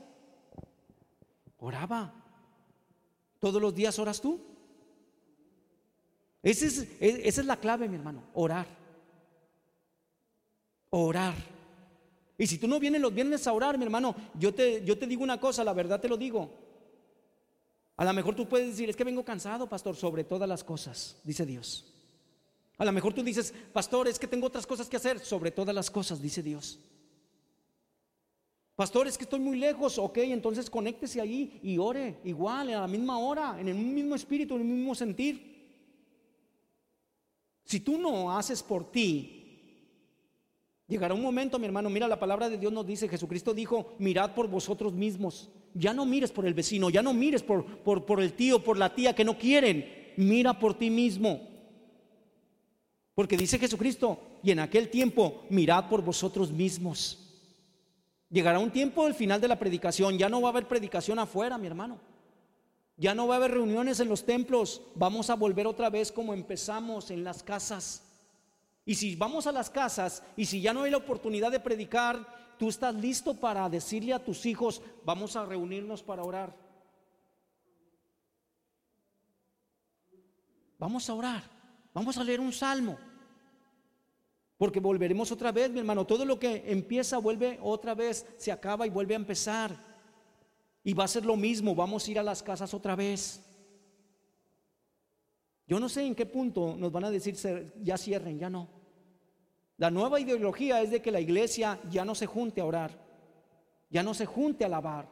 Oraba. 1.59 2.13
¿Todos 3.47 3.61
los 3.61 3.73
días 3.73 3.97
oras 3.97 4.19
tú? 4.19 4.41
Esa 6.43 6.65
es, 6.65 6.85
es 6.99 7.45
la 7.45 7.55
clave, 7.55 7.87
mi 7.87 7.95
hermano, 7.95 8.25
orar. 8.33 8.67
Orar. 10.89 11.33
Y 12.37 12.45
si 12.45 12.57
tú 12.57 12.67
no 12.67 12.77
vienes 12.77 12.99
los 12.99 13.13
viernes 13.13 13.47
a 13.47 13.53
orar, 13.53 13.77
mi 13.77 13.85
hermano, 13.85 14.13
yo 14.37 14.53
te, 14.53 14.83
yo 14.83 14.97
te 14.97 15.07
digo 15.07 15.23
una 15.23 15.39
cosa, 15.39 15.63
la 15.63 15.71
verdad 15.71 16.01
te 16.01 16.09
lo 16.09 16.17
digo. 16.17 16.51
A 17.95 18.03
lo 18.03 18.11
mejor 18.11 18.35
tú 18.35 18.49
puedes 18.49 18.67
decir, 18.67 18.89
es 18.89 18.97
que 18.97 19.05
vengo 19.05 19.23
cansado, 19.23 19.69
pastor, 19.69 19.95
sobre 19.95 20.25
todas 20.25 20.49
las 20.49 20.65
cosas, 20.65 21.21
dice 21.23 21.45
Dios. 21.45 21.85
A 22.77 22.83
lo 22.83 22.91
mejor 22.91 23.13
tú 23.13 23.23
dices, 23.23 23.53
pastor, 23.71 24.09
es 24.09 24.19
que 24.19 24.27
tengo 24.27 24.47
otras 24.47 24.67
cosas 24.67 24.89
que 24.89 24.97
hacer. 24.97 25.21
Sobre 25.21 25.51
todas 25.51 25.73
las 25.73 25.89
cosas, 25.89 26.21
dice 26.21 26.43
Dios. 26.43 26.81
Pastor, 28.77 29.07
es 29.07 29.17
que 29.17 29.23
estoy 29.23 29.39
muy 29.39 29.57
lejos. 29.57 29.97
Ok, 29.97 30.19
entonces 30.19 30.69
conéctese 30.69 31.19
ahí 31.19 31.59
y 31.63 31.79
ore 31.79 32.19
igual, 32.23 32.69
a 32.69 32.81
la 32.81 32.87
misma 32.87 33.17
hora, 33.17 33.57
en 33.59 33.67
el 33.69 33.73
mismo 33.73 34.13
espíritu, 34.13 34.53
en 34.53 34.61
el 34.61 34.67
mismo 34.67 34.93
sentir. 34.93 35.57
Si 37.65 37.79
tú 37.79 37.97
no 37.97 38.37
haces 38.37 38.61
por 38.61 38.91
ti, 38.91 39.73
llegará 40.87 41.15
un 41.15 41.23
momento, 41.23 41.57
mi 41.57 41.65
hermano, 41.65 41.89
mira, 41.89 42.07
la 42.07 42.19
palabra 42.19 42.49
de 42.49 42.59
Dios 42.59 42.71
nos 42.71 42.85
dice, 42.85 43.09
Jesucristo 43.09 43.55
dijo, 43.55 43.95
mirad 43.97 44.35
por 44.35 44.47
vosotros 44.47 44.93
mismos. 44.93 45.49
Ya 45.73 45.91
no 45.91 46.05
mires 46.05 46.31
por 46.31 46.45
el 46.45 46.53
vecino, 46.53 46.91
ya 46.91 47.01
no 47.01 47.15
mires 47.15 47.41
por, 47.41 47.65
por, 47.79 48.05
por 48.05 48.21
el 48.21 48.33
tío, 48.33 48.63
por 48.63 48.77
la 48.77 48.93
tía 48.93 49.15
que 49.15 49.25
no 49.25 49.39
quieren. 49.39 50.13
Mira 50.17 50.59
por 50.59 50.75
ti 50.77 50.91
mismo. 50.91 51.41
Porque 53.15 53.37
dice 53.37 53.57
Jesucristo, 53.57 54.19
y 54.43 54.51
en 54.51 54.59
aquel 54.59 54.89
tiempo 54.89 55.45
mirad 55.49 55.89
por 55.89 56.03
vosotros 56.03 56.51
mismos. 56.51 57.26
Llegará 58.29 58.59
un 58.59 58.71
tiempo 58.71 59.05
al 59.05 59.13
final 59.13 59.39
de 59.39 59.47
la 59.47 59.57
predicación, 59.57 60.17
ya 60.17 60.27
no 60.27 60.41
va 60.41 60.49
a 60.49 60.51
haber 60.51 60.67
predicación 60.67 61.17
afuera, 61.19 61.57
mi 61.57 61.67
hermano. 61.67 61.99
Ya 62.97 63.13
no 63.13 63.27
va 63.27 63.35
a 63.35 63.37
haber 63.37 63.51
reuniones 63.51 63.99
en 63.99 64.09
los 64.09 64.25
templos, 64.25 64.81
vamos 64.95 65.29
a 65.29 65.35
volver 65.35 65.67
otra 65.67 65.89
vez 65.89 66.11
como 66.11 66.33
empezamos 66.33 67.11
en 67.11 67.23
las 67.23 67.43
casas. 67.43 68.03
Y 68.85 68.95
si 68.95 69.15
vamos 69.15 69.47
a 69.47 69.51
las 69.51 69.69
casas 69.69 70.23
y 70.35 70.45
si 70.45 70.61
ya 70.61 70.73
no 70.73 70.83
hay 70.83 70.91
la 70.91 70.97
oportunidad 70.97 71.51
de 71.51 71.59
predicar, 71.59 72.55
tú 72.57 72.69
estás 72.69 72.95
listo 72.95 73.35
para 73.35 73.69
decirle 73.69 74.13
a 74.13 74.23
tus 74.23 74.45
hijos, 74.45 74.81
vamos 75.05 75.35
a 75.35 75.45
reunirnos 75.45 76.01
para 76.01 76.23
orar. 76.23 76.55
Vamos 80.79 81.09
a 81.09 81.13
orar. 81.13 81.43
Vamos 81.93 82.17
a 82.17 82.23
leer 82.23 82.39
un 82.39 82.53
salmo. 82.53 82.97
Porque 84.57 84.79
volveremos 84.79 85.31
otra 85.31 85.51
vez, 85.51 85.69
mi 85.69 85.79
hermano. 85.79 86.05
Todo 86.05 86.25
lo 86.25 86.39
que 86.39 86.63
empieza 86.67 87.19
vuelve 87.19 87.59
otra 87.61 87.93
vez, 87.93 88.25
se 88.37 88.51
acaba 88.51 88.87
y 88.87 88.89
vuelve 88.89 89.13
a 89.13 89.17
empezar. 89.17 89.77
Y 90.83 90.93
va 90.93 91.03
a 91.03 91.07
ser 91.07 91.25
lo 91.25 91.35
mismo, 91.35 91.75
vamos 91.75 92.07
a 92.07 92.11
ir 92.11 92.19
a 92.19 92.23
las 92.23 92.41
casas 92.41 92.73
otra 92.73 92.95
vez. 92.95 93.43
Yo 95.67 95.79
no 95.79 95.89
sé 95.89 96.05
en 96.05 96.15
qué 96.15 96.25
punto 96.25 96.75
nos 96.77 96.91
van 96.91 97.03
a 97.03 97.11
decir, 97.11 97.35
ya 97.83 97.97
cierren, 97.97 98.39
ya 98.39 98.49
no. 98.49 98.69
La 99.77 99.91
nueva 99.91 100.19
ideología 100.19 100.81
es 100.81 100.89
de 100.89 101.01
que 101.01 101.11
la 101.11 101.19
iglesia 101.19 101.79
ya 101.89 102.03
no 102.03 102.15
se 102.15 102.25
junte 102.25 102.61
a 102.61 102.65
orar, 102.65 102.97
ya 103.89 104.01
no 104.01 104.13
se 104.13 104.25
junte 104.25 104.63
a 104.63 104.67
alabar. 104.67 105.07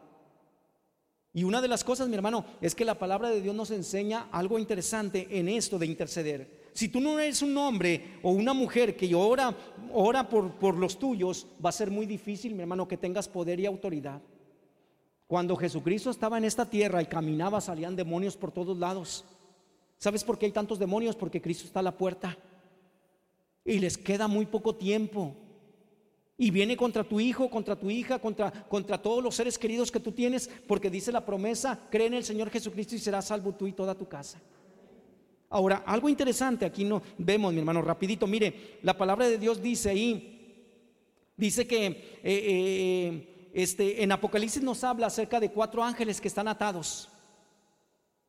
Y 1.34 1.43
una 1.43 1.62
de 1.62 1.68
las 1.68 1.84
cosas, 1.84 2.08
mi 2.08 2.16
hermano, 2.16 2.46
es 2.62 2.74
que 2.74 2.86
la 2.86 2.98
palabra 2.98 3.30
de 3.30 3.41
Dios 3.41 3.54
nos 3.54 3.70
enseña 3.70 4.30
algo 4.32 4.58
interesante 4.58 5.28
en 5.30 5.50
esto 5.50 5.78
de 5.78 5.86
interceder. 5.86 6.64
Si 6.76 6.90
tú 6.90 7.00
no 7.00 7.18
eres 7.18 7.42
un 7.42 7.58
hombre 7.58 8.20
o 8.22 8.32
una 8.32 8.54
mujer 8.54 8.98
que 8.98 9.16
ora, 9.16 9.56
ora 9.94 10.28
por, 10.28 10.52
por 10.56 10.76
los 10.76 11.00
tuyos, 11.00 11.48
va 11.64 11.70
a 11.70 11.72
ser 11.72 11.90
muy 11.90 12.06
difícil, 12.06 12.54
mi 12.54 12.60
hermano, 12.60 12.86
que 12.86 12.98
tengas 12.98 13.30
poder 13.30 13.62
y 13.62 13.66
autoridad. 13.66 14.22
Cuando 15.26 15.56
Jesucristo 15.56 16.10
estaba 16.10 16.38
en 16.38 16.44
esta 16.44 16.70
tierra 16.70 17.02
y 17.02 17.06
caminaba, 17.06 17.62
salían 17.62 17.96
demonios 17.96 18.36
por 18.36 18.52
todos 18.52 18.78
lados. 18.78 19.24
¿Sabes 19.98 20.26
por 20.26 20.38
qué 20.38 20.48
hay 20.48 20.52
tantos 20.52 20.78
demonios? 20.78 21.16
Porque 21.16 21.42
Cristo 21.42 21.66
está 21.66 21.80
a 21.80 21.84
la 21.84 21.98
puerta. 21.98 22.38
Y 23.64 23.80
les 23.80 23.98
queda 23.98 24.28
muy 24.28 24.46
poco 24.46 24.76
tiempo. 24.76 25.34
Y 26.38 26.52
viene 26.52 26.76
contra 26.76 27.06
tu 27.06 27.22
hijo, 27.22 27.50
contra 27.50 27.80
tu 27.80 27.90
hija, 27.90 28.20
contra, 28.20 28.52
contra 28.52 29.02
todos 29.02 29.24
los 29.24 29.34
seres 29.34 29.58
queridos 29.58 29.94
que 29.94 30.02
tú 30.02 30.12
tienes, 30.12 30.50
porque 30.68 30.90
dice 30.90 31.14
la 31.14 31.26
promesa, 31.26 31.88
cree 31.90 32.08
en 32.08 32.16
el 32.16 32.26
Señor 32.26 32.50
Jesucristo 32.50 32.96
y 32.96 33.00
serás 33.00 33.28
salvo 33.28 33.54
tú 33.54 33.66
y 33.66 33.72
toda 33.72 33.96
tu 33.96 34.10
casa. 34.10 34.42
Ahora, 35.50 35.84
algo 35.86 36.10
interesante 36.10 36.66
aquí 36.66 36.84
no 36.84 37.02
vemos, 37.18 37.54
mi 37.54 37.60
hermano, 37.60 37.82
rapidito. 37.82 38.28
Mire, 38.28 38.80
la 38.82 38.98
palabra 38.98 39.28
de 39.28 39.38
Dios 39.38 39.62
dice 39.62 39.89
ahí, 39.89 40.64
dice 41.38 41.68
que 41.68 41.86
eh, 41.86 42.22
eh, 42.24 43.52
este, 43.54 44.04
en 44.04 44.12
Apocalipsis 44.12 44.64
nos 44.64 44.84
habla 44.84 45.08
acerca 45.08 45.39
de 45.39 45.52
cuatro 45.52 45.84
ángeles 45.84 46.20
que 46.20 46.28
están 46.28 46.48
atados 46.48 47.10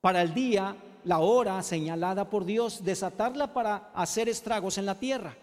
para 0.01 0.23
el 0.23 0.35
día, 0.35 0.77
la 1.05 1.19
hora 1.19 1.63
señalada 1.63 2.31
por 2.31 2.45
Dios, 2.45 2.85
desatarla 2.85 3.53
para 3.53 3.91
hacer 3.95 4.29
estragos 4.29 4.79
en 4.79 4.87
la 4.87 4.99
tierra. 4.99 5.37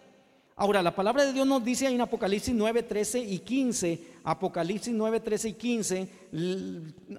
Ahora, 0.55 0.83
la 0.83 0.95
palabra 0.95 1.25
de 1.25 1.33
Dios 1.33 1.47
nos 1.47 1.63
dice 1.65 1.87
en 1.87 1.99
Apocalipsis 1.99 2.53
9, 2.53 2.83
13 2.83 3.19
y 3.19 3.39
15, 3.39 3.99
Apocalipsis 4.23 4.93
9, 4.93 5.19
13 5.19 5.49
y 5.49 5.53
15, 5.53 6.07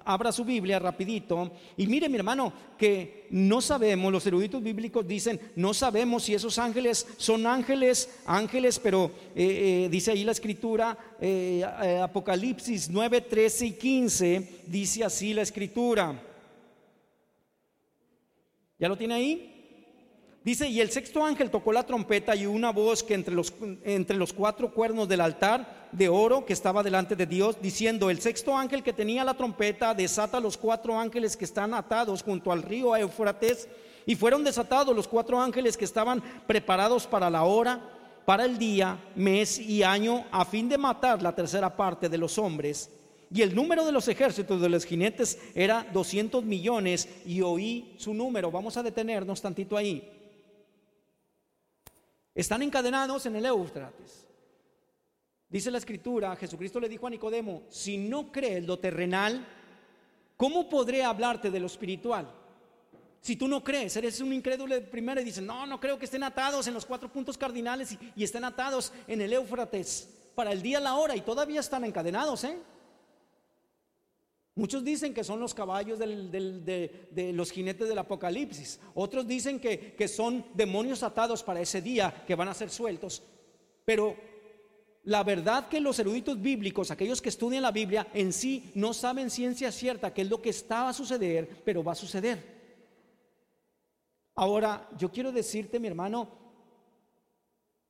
abra 0.05 0.31
su 0.31 0.45
Biblia 0.45 0.79
rapidito 0.79 1.51
y 1.75 1.85
mire 1.85 2.07
mi 2.07 2.15
hermano 2.15 2.53
que 2.77 3.27
no 3.31 3.59
sabemos, 3.59 4.09
los 4.09 4.25
eruditos 4.25 4.63
bíblicos 4.63 5.05
dicen, 5.05 5.37
no 5.57 5.73
sabemos 5.73 6.23
si 6.23 6.33
esos 6.33 6.57
ángeles 6.57 7.05
son 7.17 7.45
ángeles, 7.45 8.09
ángeles, 8.25 8.79
pero 8.79 9.11
eh, 9.35 9.83
eh, 9.85 9.89
dice 9.91 10.11
ahí 10.11 10.23
la 10.23 10.31
escritura, 10.31 10.97
eh, 11.19 11.61
Apocalipsis 12.01 12.89
9, 12.89 13.19
13 13.19 13.65
y 13.65 13.71
15, 13.73 14.61
dice 14.65 15.03
así 15.03 15.33
la 15.33 15.41
escritura. 15.41 16.23
¿Ya 18.79 18.87
lo 18.87 18.97
tiene 18.97 19.13
ahí? 19.13 19.54
Dice, 20.45 20.69
y 20.69 20.79
el 20.79 20.91
sexto 20.91 21.25
ángel 21.25 21.49
tocó 21.49 21.73
la 21.73 21.87
trompeta 21.87 22.35
y 22.35 22.45
una 22.45 22.71
voz 22.71 23.01
que 23.01 23.15
entre 23.15 23.33
los, 23.33 23.51
entre 23.83 24.15
los 24.15 24.31
cuatro 24.31 24.71
cuernos 24.71 25.07
del 25.07 25.21
altar 25.21 25.89
de 25.91 26.07
oro 26.07 26.45
que 26.45 26.53
estaba 26.53 26.83
delante 26.83 27.15
de 27.15 27.25
Dios, 27.25 27.57
diciendo, 27.59 28.11
el 28.11 28.21
sexto 28.21 28.55
ángel 28.55 28.83
que 28.83 28.93
tenía 28.93 29.23
la 29.23 29.33
trompeta 29.33 29.95
desata 29.95 30.39
los 30.39 30.55
cuatro 30.55 30.99
ángeles 30.99 31.35
que 31.35 31.45
están 31.45 31.73
atados 31.73 32.21
junto 32.21 32.51
al 32.51 32.61
río 32.61 32.95
Éufrates, 32.95 33.67
y 34.05 34.15
fueron 34.15 34.43
desatados 34.43 34.95
los 34.95 35.07
cuatro 35.07 35.41
ángeles 35.41 35.75
que 35.75 35.85
estaban 35.85 36.21
preparados 36.45 37.07
para 37.07 37.27
la 37.31 37.43
hora, 37.43 37.81
para 38.23 38.45
el 38.45 38.59
día, 38.59 38.99
mes 39.15 39.57
y 39.57 39.81
año, 39.81 40.25
a 40.31 40.45
fin 40.45 40.69
de 40.69 40.77
matar 40.77 41.23
la 41.23 41.33
tercera 41.33 41.75
parte 41.75 42.07
de 42.07 42.19
los 42.19 42.37
hombres 42.37 42.91
Y 43.31 43.41
el 43.41 43.55
número 43.55 43.83
de 43.83 43.91
los 43.91 44.07
ejércitos 44.07 44.61
de 44.61 44.69
los 44.69 44.85
jinetes 44.85 45.39
era 45.55 45.87
200 45.91 46.45
millones 46.45 47.09
y 47.25 47.41
oí 47.41 47.95
su 47.97 48.13
número. 48.13 48.51
Vamos 48.51 48.77
a 48.77 48.83
detenernos 48.83 49.41
tantito 49.41 49.75
ahí. 49.75 50.14
Están 52.35 52.61
encadenados 52.61 53.25
en 53.25 53.37
el 53.37 53.45
Éufrates. 53.45 54.27
Dice 55.47 55.71
la 55.71 55.77
escritura, 55.77 56.35
Jesucristo 56.35 56.81
le 56.81 56.89
dijo 56.89 57.07
a 57.07 57.09
Nicodemo, 57.09 57.63
si 57.69 57.97
no 57.97 58.29
crees 58.29 58.65
lo 58.65 58.77
terrenal, 58.77 59.47
¿cómo 60.35 60.67
podré 60.67 61.01
hablarte 61.01 61.49
de 61.49 61.59
lo 61.61 61.67
espiritual? 61.67 62.29
Si 63.21 63.37
tú 63.37 63.47
no 63.47 63.63
crees, 63.63 63.95
eres 63.95 64.19
un 64.19 64.33
incrédulo 64.33 64.75
de 64.75 64.81
primera 64.81 65.21
y 65.21 65.23
dices, 65.23 65.43
no, 65.43 65.65
no 65.65 65.79
creo 65.79 65.97
que 65.97 66.05
estén 66.05 66.23
atados 66.23 66.67
en 66.67 66.73
los 66.73 66.85
cuatro 66.85 67.11
puntos 67.11 67.37
cardinales 67.37 67.93
y, 67.93 67.99
y 68.17 68.23
estén 68.25 68.43
atados 68.43 68.91
en 69.07 69.21
el 69.21 69.31
Éufrates 69.31 70.09
para 70.35 70.51
el 70.51 70.61
día, 70.61 70.81
la 70.81 70.95
hora 70.95 71.15
y 71.15 71.21
todavía 71.21 71.61
están 71.61 71.85
encadenados, 71.85 72.43
¿eh? 72.43 72.57
Muchos 74.57 74.85
dicen 74.85 75.13
que 75.13 75.25
son 75.25 75.41
los 75.41 75.53
caballos 75.53 75.99
de, 75.99 77.33
los 77.33 77.51
jinetes 77.51 77.89
del 77.89 77.97
Apocalipsis. 77.97 78.79
Otros 78.93 79.27
dicen 79.27 79.59
que, 79.59 79.93
que 79.95 80.07
son 80.07 80.45
demonios 80.53 81.03
atados 81.03 81.43
para 81.43 81.59
ese 81.59 81.81
día 81.81 82.23
que 82.25 82.35
van 82.35 82.47
a 82.47 82.53
ser 82.53 82.69
sueltos. 82.69 83.21
Pero 83.83 84.15
la 85.03 85.25
verdad 85.25 85.67
que 85.67 85.81
los 85.81 85.99
eruditos 85.99 86.41
bíblicos, 86.41 86.89
aquellos 86.89 87.21
que 87.21 87.27
estudian 87.27 87.63
la 87.63 87.71
Biblia, 87.71 88.07
en 88.13 88.31
sí 88.31 88.71
no 88.75 88.93
saben 88.93 89.29
ciencia 89.29 89.73
cierta 89.73 90.13
qué 90.13 90.21
es 90.21 90.29
lo 90.29 90.41
que 90.41 90.51
está 90.51 90.87
a 90.87 90.93
suceder, 90.93 91.61
pero 91.65 91.83
va 91.83 91.91
a 91.91 91.95
suceder. 91.95 92.55
Ahora, 94.35 94.89
yo 94.97 95.11
quiero 95.11 95.33
decirte, 95.33 95.81
mi 95.81 95.89
hermano, 95.89 96.29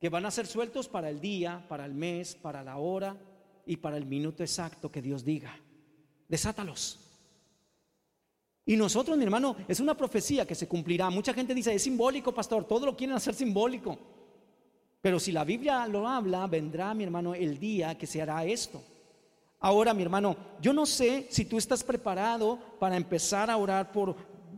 que 0.00 0.08
van 0.08 0.26
a 0.26 0.32
ser 0.32 0.48
sueltos 0.48 0.88
para 0.88 1.10
el 1.10 1.20
día, 1.20 1.64
para 1.68 1.84
el 1.84 1.94
mes, 1.94 2.34
para 2.34 2.64
la 2.64 2.78
hora 2.78 3.16
y 3.64 3.76
para 3.76 3.96
el 3.96 4.06
minuto 4.06 4.42
exacto 4.42 4.90
que 4.90 5.00
Dios 5.00 5.24
diga 5.24 5.56
desátalos. 6.28 6.98
Y 8.64 8.76
nosotros, 8.76 9.16
mi 9.16 9.24
hermano, 9.24 9.56
es 9.68 9.78
una 9.78 9.96
profecía 9.96 10.44
que 10.44 10.56
se 10.56 10.66
cumplirá. 10.66 11.08
Mucha 11.08 11.32
gente 11.32 11.54
dice, 11.54 11.72
es 11.72 11.82
simbólico, 11.82 12.34
pastor, 12.34 12.64
todo 12.64 12.86
lo 12.86 12.96
quieren 12.96 13.16
hacer 13.16 13.34
simbólico. 13.34 13.96
Pero 15.00 15.20
si 15.20 15.30
la 15.30 15.44
Biblia 15.44 15.86
lo 15.86 16.08
habla, 16.08 16.48
vendrá, 16.48 16.92
mi 16.92 17.04
hermano, 17.04 17.34
el 17.34 17.60
día 17.60 17.96
que 17.96 18.08
se 18.08 18.20
hará 18.20 18.44
esto. 18.44 18.82
Ahora, 19.60 19.94
mi 19.94 20.02
hermano, 20.02 20.36
yo 20.60 20.72
no 20.72 20.84
sé 20.84 21.28
si 21.30 21.44
tú 21.44 21.58
estás 21.58 21.84
preparado 21.84 22.58
para 22.80 22.96
empezar 22.96 23.50
a 23.50 23.56
orar 23.56 23.92
por, 23.92 24.16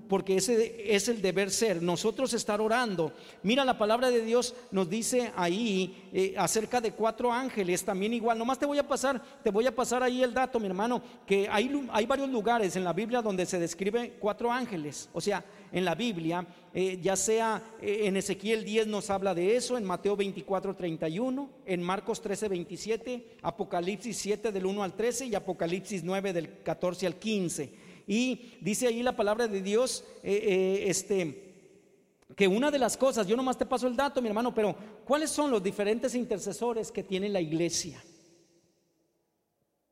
porque 0.08 0.36
ese 0.36 0.94
es 0.94 1.08
el 1.08 1.20
deber 1.20 1.50
ser, 1.50 1.82
nosotros 1.82 2.32
estar 2.32 2.60
orando. 2.60 3.12
Mira, 3.42 3.64
la 3.64 3.76
palabra 3.76 4.10
de 4.10 4.22
Dios 4.22 4.54
nos 4.70 4.88
dice 4.88 5.32
ahí 5.36 6.08
eh, 6.12 6.34
acerca 6.36 6.80
de 6.80 6.92
cuatro 6.92 7.32
ángeles, 7.32 7.84
también 7.84 8.14
igual. 8.14 8.38
Nomás 8.38 8.58
te 8.58 8.66
voy 8.66 8.78
a 8.78 8.88
pasar, 8.88 9.22
te 9.42 9.50
voy 9.50 9.66
a 9.66 9.74
pasar 9.74 10.02
ahí 10.02 10.22
el 10.22 10.32
dato, 10.32 10.58
mi 10.58 10.66
hermano, 10.66 11.02
que 11.26 11.48
hay, 11.50 11.68
varios 12.06 12.30
lugares 12.30 12.74
en 12.76 12.84
la 12.84 12.92
Biblia 12.92 13.20
donde 13.20 13.44
se 13.44 13.58
describe 13.58 14.14
cuatro 14.18 14.50
ángeles. 14.50 15.10
O 15.12 15.20
sea, 15.20 15.44
en 15.70 15.84
la 15.84 15.94
Biblia, 15.94 16.46
eh, 16.72 16.98
ya 17.02 17.14
sea 17.14 17.62
eh, 17.82 18.02
en 18.04 18.16
Ezequiel 18.16 18.64
10 18.64 18.86
nos 18.86 19.10
habla 19.10 19.34
de 19.34 19.56
eso, 19.56 19.76
en 19.76 19.84
Mateo 19.84 20.16
24, 20.16 20.74
31, 20.74 21.50
en 21.66 21.82
Marcos 21.82 22.22
13, 22.22 22.48
27, 22.48 23.26
Apocalipsis 23.42 24.16
7 24.16 24.52
del 24.52 24.64
1 24.64 24.82
al 24.82 24.94
13 24.94 25.26
y 25.26 25.34
Apocalipsis 25.34 26.02
9 26.02 26.32
del 26.32 26.62
14 26.62 27.06
al 27.06 27.16
15. 27.16 27.87
Y 28.08 28.54
dice 28.62 28.86
ahí 28.86 29.02
la 29.02 29.14
palabra 29.14 29.46
de 29.46 29.60
Dios, 29.60 30.02
eh, 30.22 30.40
eh, 30.42 30.84
este, 30.88 32.24
que 32.34 32.48
una 32.48 32.70
de 32.70 32.78
las 32.78 32.96
cosas, 32.96 33.26
yo 33.26 33.36
nomás 33.36 33.58
te 33.58 33.66
paso 33.66 33.86
el 33.86 33.94
dato, 33.94 34.22
mi 34.22 34.28
hermano, 34.28 34.54
pero 34.54 34.74
¿cuáles 35.04 35.30
son 35.30 35.50
los 35.50 35.62
diferentes 35.62 36.14
intercesores 36.14 36.90
que 36.90 37.02
tiene 37.02 37.28
la 37.28 37.42
iglesia? 37.42 38.02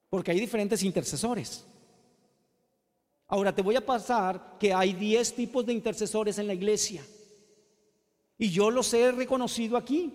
Porque 0.08 0.30
hay 0.30 0.40
diferentes 0.40 0.82
intercesores. 0.82 1.66
Ahora 3.28 3.54
te 3.54 3.60
voy 3.60 3.76
a 3.76 3.84
pasar 3.84 4.56
que 4.58 4.72
hay 4.72 4.94
10 4.94 5.34
tipos 5.34 5.66
de 5.66 5.74
intercesores 5.74 6.38
en 6.38 6.46
la 6.46 6.54
iglesia. 6.54 7.04
Y 8.38 8.48
yo 8.48 8.70
los 8.70 8.94
he 8.94 9.12
reconocido 9.12 9.76
aquí. 9.76 10.14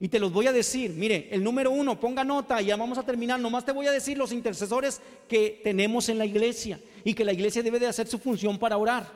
Y 0.00 0.08
te 0.08 0.18
los 0.18 0.32
voy 0.32 0.46
a 0.46 0.52
decir. 0.52 0.92
Mire, 0.92 1.28
el 1.30 1.44
número 1.44 1.70
uno, 1.70 2.00
ponga 2.00 2.24
nota, 2.24 2.62
y 2.62 2.66
ya 2.66 2.76
vamos 2.76 2.96
a 2.96 3.04
terminar. 3.04 3.38
Nomás 3.38 3.64
te 3.64 3.72
voy 3.72 3.86
a 3.86 3.92
decir 3.92 4.16
los 4.16 4.32
intercesores 4.32 5.02
que 5.28 5.60
tenemos 5.62 6.08
en 6.08 6.18
la 6.18 6.24
iglesia 6.24 6.80
y 7.04 7.14
que 7.14 7.24
la 7.24 7.32
iglesia 7.32 7.62
debe 7.62 7.78
de 7.78 7.86
hacer 7.86 8.06
su 8.06 8.18
función 8.18 8.58
para 8.58 8.76
orar. 8.76 9.06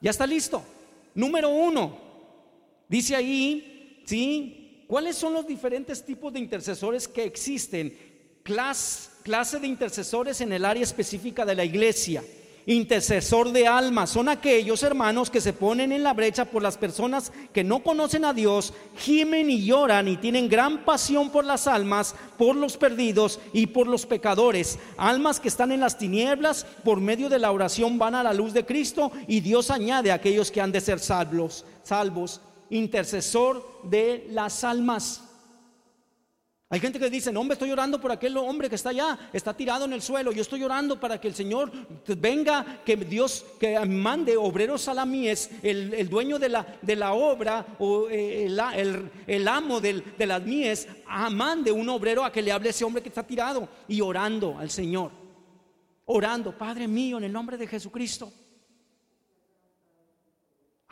Ya 0.00 0.10
está 0.10 0.26
listo. 0.26 0.62
Número 1.14 1.48
uno, 1.48 1.96
dice 2.88 3.16
ahí, 3.16 4.02
¿sí? 4.04 4.84
¿Cuáles 4.86 5.16
son 5.16 5.32
los 5.32 5.46
diferentes 5.46 6.04
tipos 6.04 6.32
de 6.32 6.40
intercesores 6.40 7.08
que 7.08 7.24
existen? 7.24 8.14
clase 8.44 9.58
de 9.58 9.66
intercesores 9.66 10.42
en 10.42 10.52
el 10.52 10.66
área 10.66 10.82
específica 10.82 11.46
de 11.46 11.54
la 11.54 11.64
iglesia 11.64 12.22
intercesor 12.66 13.52
de 13.52 13.66
almas. 13.66 14.10
Son 14.10 14.28
aquellos 14.28 14.82
hermanos 14.82 15.30
que 15.30 15.40
se 15.40 15.52
ponen 15.52 15.92
en 15.92 16.02
la 16.02 16.14
brecha 16.14 16.44
por 16.44 16.62
las 16.62 16.78
personas 16.78 17.32
que 17.52 17.64
no 17.64 17.82
conocen 17.82 18.24
a 18.24 18.32
Dios, 18.32 18.72
gimen 18.96 19.50
y 19.50 19.64
lloran 19.64 20.08
y 20.08 20.16
tienen 20.16 20.48
gran 20.48 20.84
pasión 20.84 21.30
por 21.30 21.44
las 21.44 21.66
almas, 21.66 22.14
por 22.38 22.56
los 22.56 22.76
perdidos 22.76 23.40
y 23.52 23.66
por 23.66 23.86
los 23.86 24.06
pecadores. 24.06 24.78
Almas 24.96 25.40
que 25.40 25.48
están 25.48 25.72
en 25.72 25.80
las 25.80 25.98
tinieblas, 25.98 26.66
por 26.84 27.00
medio 27.00 27.28
de 27.28 27.38
la 27.38 27.52
oración 27.52 27.98
van 27.98 28.14
a 28.14 28.22
la 28.22 28.32
luz 28.32 28.52
de 28.52 28.64
Cristo 28.64 29.12
y 29.28 29.40
Dios 29.40 29.70
añade 29.70 30.10
a 30.10 30.14
aquellos 30.14 30.50
que 30.50 30.60
han 30.60 30.72
de 30.72 30.80
ser 30.80 30.98
salvos, 31.00 31.64
salvos. 31.82 32.40
Intercesor 32.70 33.82
de 33.84 34.26
las 34.30 34.64
almas. 34.64 35.33
Hay 36.74 36.80
gente 36.80 36.98
que 36.98 37.08
dice, 37.08 37.30
no, 37.30 37.38
hombre, 37.38 37.52
estoy 37.52 37.70
orando 37.70 38.00
por 38.00 38.10
aquel 38.10 38.36
hombre 38.36 38.68
que 38.68 38.74
está 38.74 38.88
allá, 38.88 39.16
está 39.32 39.54
tirado 39.54 39.84
en 39.84 39.92
el 39.92 40.02
suelo. 40.02 40.32
Yo 40.32 40.42
estoy 40.42 40.60
orando 40.64 40.98
para 40.98 41.20
que 41.20 41.28
el 41.28 41.34
Señor 41.36 41.70
venga, 42.18 42.80
que 42.84 42.96
Dios 42.96 43.46
que 43.60 43.78
mande 43.86 44.36
obreros 44.36 44.82
salamíes, 44.82 45.52
el, 45.62 45.94
el 45.94 46.08
dueño 46.08 46.36
de 46.36 46.48
la, 46.48 46.66
de 46.82 46.96
la 46.96 47.12
obra 47.12 47.64
o 47.78 48.08
eh, 48.10 48.46
el, 48.46 49.46
amo 49.46 49.80
de 49.80 50.26
las 50.26 50.42
mies, 50.42 50.88
a, 51.06 51.30
mande 51.30 51.70
un 51.70 51.88
obrero 51.90 52.24
a 52.24 52.32
que 52.32 52.42
le 52.42 52.50
hable 52.50 52.70
a 52.70 52.70
ese 52.70 52.84
hombre 52.84 53.04
que 53.04 53.08
está 53.08 53.22
tirado 53.22 53.68
y 53.86 54.00
orando 54.00 54.58
al 54.58 54.68
Señor. 54.68 55.12
Orando, 56.06 56.58
Padre 56.58 56.88
mío, 56.88 57.18
en 57.18 57.24
el 57.24 57.32
nombre 57.32 57.56
de 57.56 57.68
Jesucristo. 57.68 58.32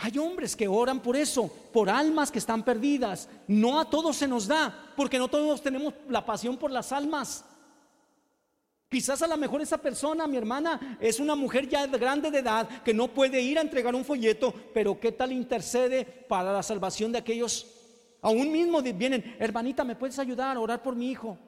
Hay 0.05 0.18
hombres 0.18 0.57
que 0.57 0.66
oran 0.66 0.98
por 0.98 1.14
eso, 1.14 1.48
por 1.72 1.88
almas 1.88 2.32
que 2.32 2.40
están 2.40 2.64
perdidas. 2.64 3.28
No 3.46 3.78
a 3.78 3.88
todos 3.88 4.16
se 4.16 4.26
nos 4.26 4.48
da, 4.48 4.92
porque 4.96 5.16
no 5.16 5.28
todos 5.28 5.62
tenemos 5.62 5.94
la 6.09 6.26
pasión 6.26 6.57
por 6.57 6.72
las 6.72 6.90
almas. 6.90 7.44
Quizás 8.88 9.22
a 9.22 9.28
lo 9.28 9.36
mejor 9.36 9.62
esa 9.62 9.78
persona, 9.78 10.26
mi 10.26 10.36
hermana, 10.36 10.98
es 11.00 11.20
una 11.20 11.36
mujer 11.36 11.68
ya 11.68 11.86
grande 11.86 12.32
de 12.32 12.40
edad 12.40 12.82
que 12.82 12.92
no 12.92 13.07
puede 13.07 13.40
ir 13.40 13.59
a 13.59 13.62
entregar 13.62 13.94
un 13.94 14.05
folleto, 14.05 14.53
pero 14.74 14.98
¿qué 14.98 15.12
tal 15.12 15.30
intercede 15.30 16.05
para 16.05 16.53
la 16.53 16.64
salvación 16.64 17.12
de 17.12 17.18
aquellos? 17.18 17.68
Aún 18.22 18.50
mismo 18.50 18.82
vienen, 18.82 19.36
hermanita, 19.38 19.84
¿me 19.84 19.94
puedes 19.94 20.18
ayudar 20.18 20.57
a 20.57 20.61
orar 20.61 20.82
por 20.82 20.96
mi 20.96 21.12
hijo? 21.12 21.38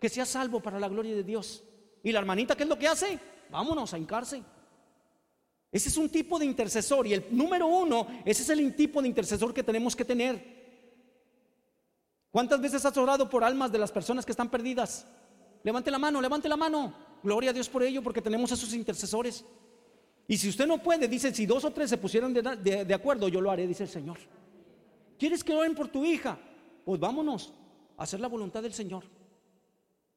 Que 0.00 0.08
sea 0.08 0.26
salvo 0.26 0.58
para 0.58 0.80
la 0.80 0.88
gloria 0.88 1.14
de 1.14 1.22
Dios. 1.22 1.62
Y 2.02 2.10
la 2.10 2.18
hermanita, 2.18 2.56
¿qué 2.56 2.64
es 2.64 2.68
lo 2.68 2.78
que 2.78 2.88
hace? 2.88 3.20
Vámonos 3.50 3.94
a 3.94 3.98
hincarse. 3.98 4.42
Ese 5.72 5.88
es 5.88 5.96
un 5.96 6.08
tipo 6.08 6.38
de 6.38 6.46
intercesor 6.46 7.06
y 7.06 7.14
el 7.14 7.26
número 7.30 7.66
uno, 7.66 8.06
ese 8.24 8.42
es 8.42 8.48
el 8.50 8.74
tipo 8.74 9.00
de 9.00 9.08
intercesor 9.08 9.54
que 9.54 9.62
tenemos 9.62 9.94
que 9.94 10.04
tener. 10.04 10.60
¿Cuántas 12.30 12.60
veces 12.60 12.84
has 12.84 12.96
orado 12.96 13.28
por 13.28 13.44
almas 13.44 13.70
de 13.70 13.78
las 13.78 13.92
personas 13.92 14.24
que 14.24 14.32
están 14.32 14.50
perdidas? 14.50 15.06
Levante 15.62 15.90
la 15.90 15.98
mano, 15.98 16.20
levante 16.20 16.48
la 16.48 16.56
mano. 16.56 16.94
Gloria 17.22 17.50
a 17.50 17.52
Dios 17.52 17.68
por 17.68 17.82
ello, 17.82 18.02
porque 18.02 18.22
tenemos 18.22 18.50
esos 18.50 18.72
intercesores. 18.72 19.44
Y 20.26 20.36
si 20.38 20.48
usted 20.48 20.66
no 20.66 20.82
puede, 20.82 21.06
dice, 21.06 21.34
si 21.34 21.46
dos 21.46 21.64
o 21.64 21.72
tres 21.72 21.90
se 21.90 21.98
pusieran 21.98 22.32
de, 22.32 22.94
acuerdo, 22.94 23.28
yo 23.28 23.40
lo 23.40 23.50
haré, 23.50 23.66
dice 23.66 23.84
el 23.84 23.88
Señor. 23.88 24.18
¿Quieres 25.18 25.44
que 25.44 25.54
oren 25.54 25.74
por 25.74 25.88
tu 25.88 26.04
hija? 26.04 26.38
Pues 26.84 26.98
vámonos 26.98 27.52
a 27.96 28.04
hacer 28.04 28.20
la 28.20 28.28
voluntad 28.28 28.62
del 28.62 28.72
Señor. 28.72 29.04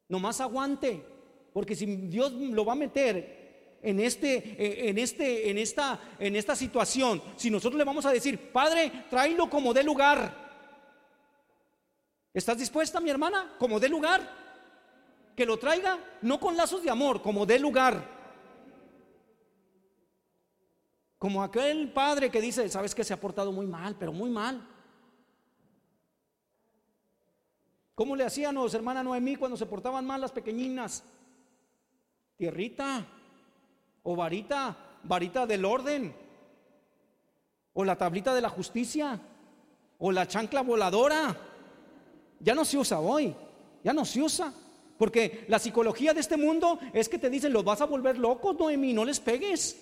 Nomás 0.08 0.40
aguante, 0.40 1.04
porque 1.52 1.76
si 1.76 1.86
Dios 1.86 2.32
lo 2.32 2.64
va 2.64 2.74
a 2.74 2.78
meter 2.78 3.43
en, 3.84 4.00
este, 4.00 4.36
eh, 4.36 4.90
en, 4.90 4.98
este, 4.98 5.50
en, 5.50 5.58
esta, 5.58 6.00
en 6.18 6.38
esta 6.38 6.56
situación, 6.56 7.22
si 7.36 7.52
nosotros 7.52 7.78
le 7.78 7.84
vamos 7.84 8.06
a 8.06 8.12
decir, 8.12 8.52
Padre, 8.52 9.06
tráelo 9.10 9.50
como 9.50 9.74
de 9.74 9.84
lugar, 9.84 10.34
¿estás 12.34 12.58
dispuesta, 12.58 13.02
mi 13.02 13.10
hermana? 13.10 13.56
Como 13.60 13.80
de 13.80 13.90
lugar. 13.90 14.42
Que 15.36 15.46
lo 15.46 15.58
traiga, 15.58 16.00
no 16.22 16.40
con 16.40 16.56
lazos 16.56 16.82
de 16.82 16.90
amor, 16.90 17.22
como 17.22 17.46
de 17.46 17.60
lugar. 17.60 18.08
Como 21.18 21.44
aquel 21.44 21.92
padre 21.92 22.30
que 22.30 22.40
dice, 22.40 22.70
sabes 22.70 22.96
que 22.96 23.04
se 23.04 23.14
ha 23.14 23.20
portado 23.20 23.52
muy 23.52 23.68
mal, 23.68 23.98
pero 24.00 24.14
muy 24.14 24.30
mal. 24.30 24.66
¿Cómo 27.96 28.16
le 28.16 28.24
hacían 28.24 28.56
los 28.56 28.74
hermana 28.74 29.04
Noemí 29.04 29.36
cuando 29.36 29.58
se 29.58 29.66
portaban 29.66 30.06
mal 30.06 30.22
las 30.22 30.32
pequeñinas? 30.32 31.04
Tierrita, 32.38 33.06
o 34.04 34.16
varita, 34.16 34.78
varita 35.04 35.46
del 35.46 35.66
orden, 35.66 36.14
o 37.74 37.84
la 37.84 37.98
tablita 37.98 38.34
de 38.36 38.42
la 38.42 38.50
justicia, 38.50 39.20
o 39.98 40.12
la 40.12 40.28
chancla 40.28 40.62
voladora. 40.62 41.36
Ya 42.40 42.54
no 42.54 42.66
se 42.66 42.78
usa 42.78 43.00
hoy, 43.00 43.36
ya 43.84 43.94
no 43.94 44.06
se 44.06 44.22
usa. 44.22 44.54
Porque 44.98 45.46
la 45.48 45.60
psicología 45.60 46.14
de 46.14 46.20
este 46.20 46.38
mundo 46.38 46.80
es 46.94 47.10
que 47.10 47.18
te 47.18 47.30
dicen, 47.30 47.52
los 47.52 47.64
vas 47.64 47.82
a 47.82 47.86
volver 47.86 48.18
locos, 48.18 48.58
Noemí, 48.58 48.94
no 48.94 49.04
les 49.04 49.20
pegues. 49.20 49.78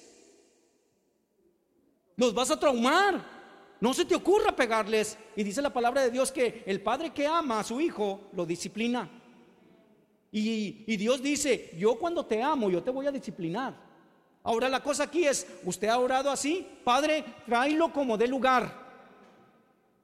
Los 2.16 2.34
vas 2.34 2.50
a 2.52 2.60
traumar. 2.60 3.42
No 3.82 3.94
se 3.94 4.06
te 4.06 4.16
ocurra 4.16 4.56
pegarles. 4.56 5.18
Y 5.36 5.44
dice 5.44 5.62
la 5.62 5.74
palabra 5.74 6.02
de 6.02 6.12
Dios 6.12 6.32
que 6.32 6.64
el 6.66 6.82
padre 6.82 7.12
que 7.12 7.28
ama 7.28 7.60
a 7.60 7.64
su 7.64 7.82
hijo 7.82 8.30
lo 8.34 8.46
disciplina. 8.46 9.10
Y, 10.32 10.86
y, 10.88 10.96
Dios 10.96 11.22
dice, 11.22 11.72
yo 11.78 12.00
cuando 12.00 12.26
te 12.26 12.42
amo, 12.42 12.70
yo 12.70 12.82
te 12.82 12.90
voy 12.90 13.06
a 13.06 13.12
disciplinar. 13.12 13.91
Ahora 14.44 14.70
la 14.70 14.82
cosa 14.82 15.04
aquí 15.04 15.26
es, 15.26 15.46
usted 15.64 15.88
ha 15.88 16.00
orado 16.00 16.32
así, 16.32 16.68
Padre, 16.84 17.24
tráelo 17.46 17.94
como 17.94 18.18
de 18.18 18.28
lugar. 18.28 18.82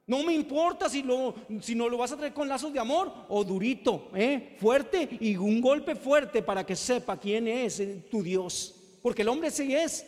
No 0.05 0.23
me 0.23 0.33
importa 0.33 0.87
si, 0.87 1.03
lo, 1.03 1.35
no 1.49 1.89
lo 1.89 1.97
vas 1.97 2.11
a 2.13 2.17
traer 2.17 2.33
con 2.33 2.47
lazos 2.47 2.71
de 2.71 2.79
amor 2.79 3.11
o 3.27 3.43
durito, 3.43 4.09
¿eh? 4.15 4.55
fuerte 4.57 5.17
y 5.19 5.35
un 5.35 5.59
golpe 5.59 5.95
fuerte 5.95 6.41
para 6.41 6.65
que 6.65 6.75
sepa 6.75 7.19
quién 7.19 7.47
es 7.47 7.81
tu 8.09 8.23
Dios. 8.23 8.73
Porque 9.01 9.23
el 9.23 9.27
hombre 9.27 9.51
sí 9.51 9.75
es. 9.75 10.05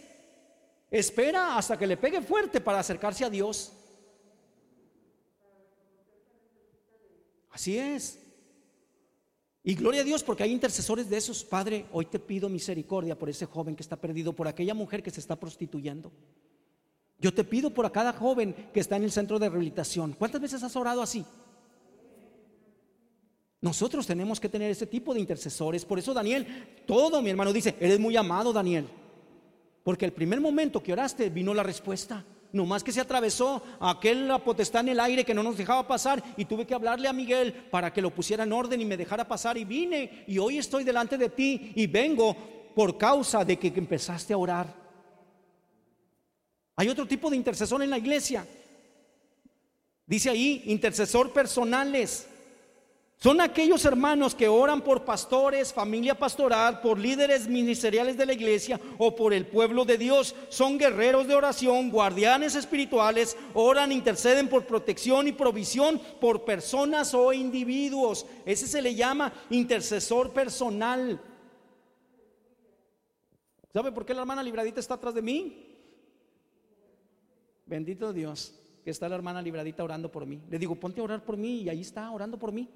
Espera 0.89 1.57
hasta 1.57 1.77
que 1.77 1.85
le 1.85 1.97
pegue 1.97 2.21
fuerte 2.21 2.61
para 2.61 2.79
acercarse 2.79 3.25
a 3.25 3.29
Dios. 3.29 3.73
Así 7.51 7.77
es. 7.77 8.28
Y 9.69 9.75
gloria 9.75 10.01
a 10.01 10.03
Dios 10.03 10.23
porque 10.23 10.41
hay 10.41 10.51
intercesores 10.51 11.07
de 11.11 11.17
esos. 11.17 11.43
Padre, 11.43 11.85
hoy 11.91 12.07
te 12.07 12.17
pido 12.17 12.49
misericordia 12.49 13.15
por 13.15 13.29
ese 13.29 13.45
joven 13.45 13.75
que 13.75 13.83
está 13.83 13.95
perdido, 13.95 14.33
por 14.33 14.47
aquella 14.47 14.73
mujer 14.73 15.03
que 15.03 15.11
se 15.11 15.19
está 15.19 15.35
prostituyendo. 15.35 16.11
Yo 17.19 17.31
te 17.31 17.43
pido 17.43 17.69
por 17.69 17.85
a 17.85 17.91
cada 17.91 18.11
joven 18.11 18.55
que 18.73 18.79
está 18.79 18.95
en 18.95 19.03
el 19.03 19.11
centro 19.11 19.37
de 19.37 19.47
rehabilitación. 19.47 20.13
¿Cuántas 20.13 20.41
veces 20.41 20.63
has 20.63 20.75
orado 20.75 21.03
así? 21.03 21.23
Nosotros 23.61 24.07
tenemos 24.07 24.39
que 24.39 24.49
tener 24.49 24.71
ese 24.71 24.87
tipo 24.87 25.13
de 25.13 25.19
intercesores. 25.19 25.85
Por 25.85 25.99
eso 25.99 26.15
Daniel, 26.15 26.47
todo 26.87 27.21
mi 27.21 27.29
hermano 27.29 27.53
dice, 27.53 27.75
eres 27.79 27.99
muy 27.99 28.17
amado 28.17 28.51
Daniel. 28.51 28.87
Porque 29.83 30.05
el 30.05 30.13
primer 30.13 30.41
momento 30.41 30.81
que 30.81 30.93
oraste 30.93 31.29
vino 31.29 31.53
la 31.53 31.61
respuesta. 31.61 32.25
No 32.51 32.65
más 32.65 32.83
que 32.83 32.91
se 32.91 33.01
atravesó 33.01 33.61
aquel 33.79 34.31
potestad 34.43 34.81
en 34.81 34.89
el 34.89 34.99
aire 34.99 35.23
que 35.23 35.33
no 35.33 35.43
nos 35.43 35.57
dejaba 35.57 35.87
pasar 35.87 36.23
y 36.35 36.45
tuve 36.45 36.65
que 36.65 36.73
hablarle 36.73 37.07
a 37.07 37.13
Miguel 37.13 37.53
para 37.53 37.93
que 37.93 38.01
lo 38.01 38.09
pusiera 38.09 38.43
en 38.43 38.53
orden 38.53 38.81
y 38.81 38.85
me 38.85 38.97
dejara 38.97 39.27
pasar 39.27 39.57
y 39.57 39.65
vine 39.65 40.23
y 40.27 40.39
hoy 40.39 40.57
estoy 40.57 40.83
delante 40.83 41.17
de 41.17 41.29
ti 41.29 41.73
y 41.75 41.85
vengo 41.85 42.35
por 42.75 42.97
causa 42.97 43.43
de 43.45 43.59
que 43.59 43.67
empezaste 43.67 44.33
a 44.33 44.37
orar. 44.37 44.73
Hay 46.75 46.87
otro 46.87 47.05
tipo 47.05 47.29
de 47.29 47.35
intercesor 47.35 47.83
en 47.83 47.89
la 47.89 47.97
iglesia. 47.97 48.47
Dice 50.05 50.29
ahí, 50.29 50.63
intercesor 50.67 51.33
personales. 51.33 52.28
Son 53.21 53.41
aquellos 53.41 53.83
hermanos 53.83 54.33
que 54.33 54.47
oran 54.47 54.81
por 54.81 55.03
pastores, 55.03 55.73
familia 55.73 56.17
pastoral, 56.17 56.79
por 56.79 56.97
líderes 56.97 57.49
ministeriales 57.49 58.15
de 58.15 58.25
la 58.25 58.31
iglesia 58.31 58.79
o 58.97 59.13
por 59.13 59.33
el 59.33 59.45
pueblo 59.45 59.83
de 59.83 59.97
Dios. 59.97 60.33
Son 60.47 60.77
guerreros 60.77 61.27
de 61.27 61.35
oración, 61.35 61.91
guardianes 61.91 62.55
espirituales, 62.55 63.35
oran, 63.53 63.91
interceden 63.91 64.47
por 64.47 64.65
protección 64.65 65.27
y 65.27 65.33
provisión 65.33 65.99
por 66.21 66.45
personas 66.45 67.13
o 67.13 67.33
individuos. 67.33 68.25
Ese 68.45 68.67
se 68.67 68.81
le 68.81 68.95
llama 68.95 69.33
intercesor 69.49 70.31
personal. 70.31 71.21
¿Sabe 73.73 73.91
por 73.91 74.05
qué 74.05 74.13
la 74.13 74.21
hermana 74.21 74.41
Libradita 74.41 74.79
está 74.79 74.93
atrás 74.93 75.13
de 75.13 75.21
mí? 75.21 75.65
Bendito 77.65 78.13
Dios, 78.13 78.55
que 78.85 78.91
está 78.91 79.09
la 79.09 79.15
hermana 79.15 79.41
libradita 79.41 79.83
orando 79.83 80.09
por 80.09 80.25
mí. 80.25 80.41
Le 80.49 80.57
digo, 80.57 80.75
ponte 80.75 81.01
a 81.01 81.03
orar 81.03 81.23
por 81.25 81.35
mí 81.35 81.63
y 81.63 81.69
ahí 81.69 81.81
está 81.81 82.09
orando 82.09 82.39
por 82.39 82.53
mí. 82.53 82.67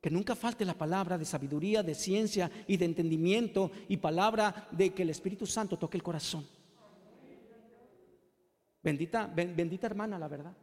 Que 0.00 0.10
nunca 0.10 0.34
falte 0.34 0.64
la 0.64 0.74
palabra 0.74 1.18
de 1.18 1.24
sabiduría, 1.24 1.82
de 1.82 1.94
ciencia 1.94 2.50
y 2.66 2.76
de 2.76 2.86
entendimiento 2.86 3.70
y 3.88 3.98
palabra 3.98 4.68
de 4.70 4.94
que 4.94 5.02
el 5.02 5.10
Espíritu 5.10 5.46
Santo 5.46 5.76
toque 5.78 5.98
el 5.98 6.02
corazón. 6.02 6.46
Bendita, 8.82 9.26
bendita 9.26 9.86
hermana, 9.86 10.18
la 10.18 10.28
verdad. 10.28 10.56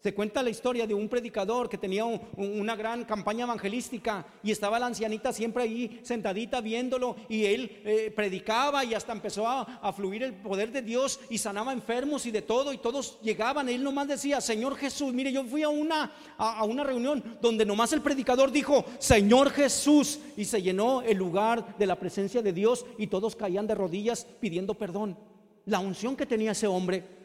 Se 0.00 0.14
cuenta 0.14 0.44
la 0.44 0.50
historia 0.50 0.86
de 0.86 0.94
un 0.94 1.08
predicador 1.08 1.68
que 1.68 1.76
tenía 1.76 2.04
una 2.04 2.76
gran 2.76 3.04
campaña 3.04 3.44
evangelística 3.44 4.24
y 4.44 4.52
estaba 4.52 4.78
la 4.78 4.86
ancianita 4.86 5.32
siempre 5.32 5.64
ahí 5.64 5.98
sentadita 6.04 6.60
viéndolo 6.60 7.16
y 7.28 7.46
él 7.46 7.82
eh, 7.84 8.12
predicaba 8.14 8.84
y 8.84 8.94
hasta 8.94 9.10
empezó 9.12 9.48
a, 9.48 9.92
fluir 9.92 10.22
el 10.22 10.34
poder 10.34 10.70
de 10.70 10.82
Dios 10.82 11.18
y 11.30 11.38
sanaba 11.38 11.72
enfermos 11.72 12.26
y 12.26 12.30
de 12.30 12.42
todo 12.42 12.72
y 12.72 12.78
todos 12.78 13.18
llegaban. 13.22 13.68
Él 13.68 13.82
nomás 13.82 14.06
decía, 14.06 14.40
Señor 14.40 14.76
Jesús, 14.76 15.12
mire, 15.12 15.32
yo 15.32 15.42
fui 15.42 15.64
a 15.64 15.68
una, 15.68 16.12
a 16.36 16.62
una 16.62 16.84
reunión 16.84 17.38
donde 17.40 17.66
nomás 17.66 17.92
el 17.92 18.00
predicador 18.00 18.52
dijo, 18.52 18.84
Señor 19.00 19.50
Jesús, 19.50 20.20
y 20.36 20.44
se 20.44 20.62
llenó 20.62 21.02
el 21.02 21.18
lugar 21.18 21.76
de 21.76 21.86
la 21.86 21.98
presencia 21.98 22.40
de 22.40 22.52
Dios 22.52 22.86
y 22.98 23.08
todos 23.08 23.34
caían 23.34 23.66
de 23.66 23.74
rodillas 23.74 24.28
pidiendo 24.38 24.74
perdón. 24.74 25.18
La 25.64 25.80
unción 25.80 26.14
que 26.14 26.24
tenía 26.24 26.52
ese 26.52 26.68
hombre 26.68 27.17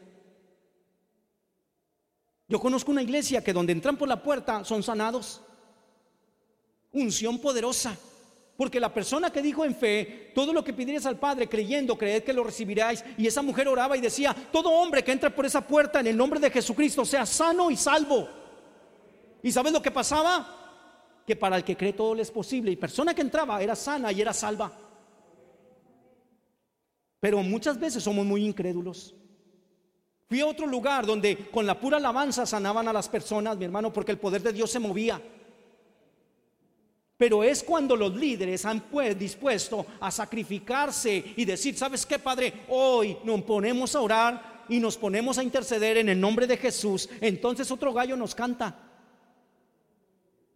yo 2.48 2.60
conozco 2.60 2.90
una 2.90 3.02
iglesia 3.02 3.42
que 3.42 3.52
donde 3.52 3.72
entran 3.72 3.96
por 3.96 4.08
la 4.08 4.22
puerta 4.22 4.64
son 4.64 4.82
sanados. 4.82 5.40
Unción 6.92 7.38
poderosa. 7.38 7.96
Porque 8.56 8.78
la 8.78 8.92
persona 8.92 9.30
que 9.30 9.42
dijo 9.42 9.64
en 9.64 9.74
fe, 9.74 10.30
todo 10.34 10.52
lo 10.52 10.62
que 10.62 10.72
pidierais 10.72 11.06
al 11.06 11.18
Padre, 11.18 11.48
creyendo, 11.48 11.98
creed 11.98 12.22
que 12.22 12.32
lo 12.32 12.44
recibiráis. 12.44 13.04
Y 13.18 13.26
esa 13.26 13.42
mujer 13.42 13.66
oraba 13.66 13.96
y 13.96 14.00
decía, 14.00 14.34
todo 14.52 14.70
hombre 14.70 15.02
que 15.02 15.10
entra 15.10 15.34
por 15.34 15.44
esa 15.44 15.66
puerta 15.66 16.00
en 16.00 16.06
el 16.06 16.16
nombre 16.16 16.38
de 16.38 16.50
Jesucristo 16.50 17.04
sea 17.04 17.26
sano 17.26 17.70
y 17.70 17.76
salvo. 17.76 18.28
¿Y 19.42 19.50
sabes 19.50 19.72
lo 19.72 19.82
que 19.82 19.90
pasaba? 19.90 21.22
Que 21.26 21.34
para 21.34 21.56
el 21.56 21.64
que 21.64 21.76
cree 21.76 21.94
todo 21.94 22.14
le 22.14 22.22
es 22.22 22.30
posible. 22.30 22.70
Y 22.70 22.76
persona 22.76 23.12
que 23.12 23.22
entraba 23.22 23.60
era 23.60 23.74
sana 23.74 24.12
y 24.12 24.20
era 24.20 24.32
salva. 24.32 24.70
Pero 27.18 27.42
muchas 27.42 27.80
veces 27.80 28.04
somos 28.04 28.24
muy 28.24 28.44
incrédulos. 28.44 29.16
Fui 30.34 30.40
a 30.40 30.46
otro 30.46 30.66
lugar 30.66 31.06
donde 31.06 31.48
con 31.48 31.64
la 31.64 31.78
pura 31.78 31.98
alabanza 31.98 32.44
sanaban 32.44 32.88
a 32.88 32.92
las 32.92 33.08
personas, 33.08 33.56
mi 33.56 33.66
hermano, 33.66 33.92
porque 33.92 34.10
el 34.10 34.18
poder 34.18 34.42
de 34.42 34.52
Dios 34.52 34.68
se 34.68 34.80
movía. 34.80 35.22
Pero 37.16 37.44
es 37.44 37.62
cuando 37.62 37.94
los 37.94 38.16
líderes 38.16 38.64
han 38.64 38.80
pues 38.80 39.16
dispuesto 39.16 39.86
a 40.00 40.10
sacrificarse 40.10 41.34
y 41.36 41.44
decir, 41.44 41.78
¿sabes 41.78 42.04
qué, 42.04 42.18
Padre? 42.18 42.64
Hoy 42.68 43.16
nos 43.22 43.42
ponemos 43.42 43.94
a 43.94 44.00
orar 44.00 44.64
y 44.68 44.80
nos 44.80 44.96
ponemos 44.96 45.38
a 45.38 45.44
interceder 45.44 45.98
en 45.98 46.08
el 46.08 46.20
nombre 46.20 46.48
de 46.48 46.56
Jesús. 46.56 47.08
Entonces 47.20 47.70
otro 47.70 47.92
gallo 47.92 48.16
nos 48.16 48.34
canta. 48.34 48.76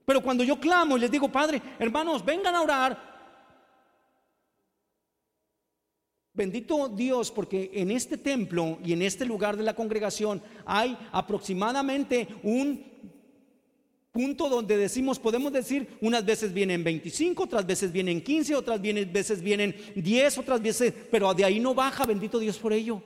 Pero 0.05 0.21
cuando 0.25 0.43
yo 0.43 0.59
clamo 0.59 0.97
y 0.97 1.01
les 1.03 1.11
digo, 1.13 1.29
Padre, 1.29 1.63
hermanos, 1.79 2.25
vengan 2.25 2.57
a 2.57 2.63
orar, 2.63 3.08
Bendito 6.39 6.89
Dios, 6.89 7.33
porque 7.33 7.69
en 7.75 7.91
este 7.91 8.17
templo 8.17 8.79
y 8.85 8.93
en 8.93 9.03
este 9.03 9.27
lugar 9.27 9.57
de 9.57 9.65
la 9.65 9.75
congregación 9.75 10.41
hay 10.65 10.97
aproximadamente 11.11 12.29
un 12.45 12.85
punto 14.13 14.49
donde 14.49 14.77
decimos, 14.77 15.19
podemos 15.19 15.53
decir, 15.53 15.99
unas 16.01 16.25
veces 16.25 16.55
vienen 16.55 16.85
25, 16.85 17.43
otras 17.43 17.67
veces 17.67 17.91
vienen 17.91 18.23
15, 18.23 18.55
otras 18.55 18.81
veces 18.81 19.43
vienen 19.43 19.75
10, 19.97 20.39
otras 20.39 20.63
veces, 20.63 20.95
pero 21.11 21.35
de 21.35 21.45
ahí 21.45 21.59
no 21.59 21.75
baja, 21.75 22.07
bendito 22.07 22.39
Dios 22.39 22.57
por 22.57 22.73
ello. 22.73 23.03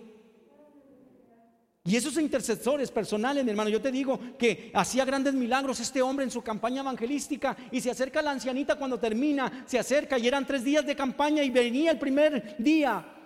Y 1.85 1.97
esos 1.97 2.19
intercesores 2.19 2.91
personales, 2.91 3.45
mi 3.45 3.51
hermano, 3.51 3.71
yo 3.71 3.81
te 3.81 3.91
digo 3.91 4.21
que 4.39 4.71
hacía 4.75 5.07
grandes 5.07 5.33
milagros 5.33 5.81
este 5.81 6.03
hombre 6.03 6.27
en 6.27 6.31
su 6.31 6.43
campaña 6.43 6.83
evangelística 6.83 7.57
y 7.71 7.81
se 7.81 7.91
acerca 7.91 8.21
la 8.21 8.33
ancianita 8.33 8.77
cuando 8.77 8.99
termina, 8.99 9.65
se 9.67 9.79
acerca 9.79 10.19
y 10.19 10.29
eran 10.29 10.47
tres 10.47 10.63
días 10.63 10.85
de 10.85 10.95
campaña 10.95 11.43
y 11.43 11.49
venía 11.49 11.93
el 11.93 11.99
primer 11.99 12.57
día 12.59 13.21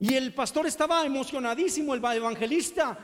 y 0.00 0.14
el 0.14 0.32
pastor 0.32 0.66
estaba 0.66 1.04
emocionadísimo, 1.04 1.94
el 1.94 2.02
evangelista. 2.02 2.98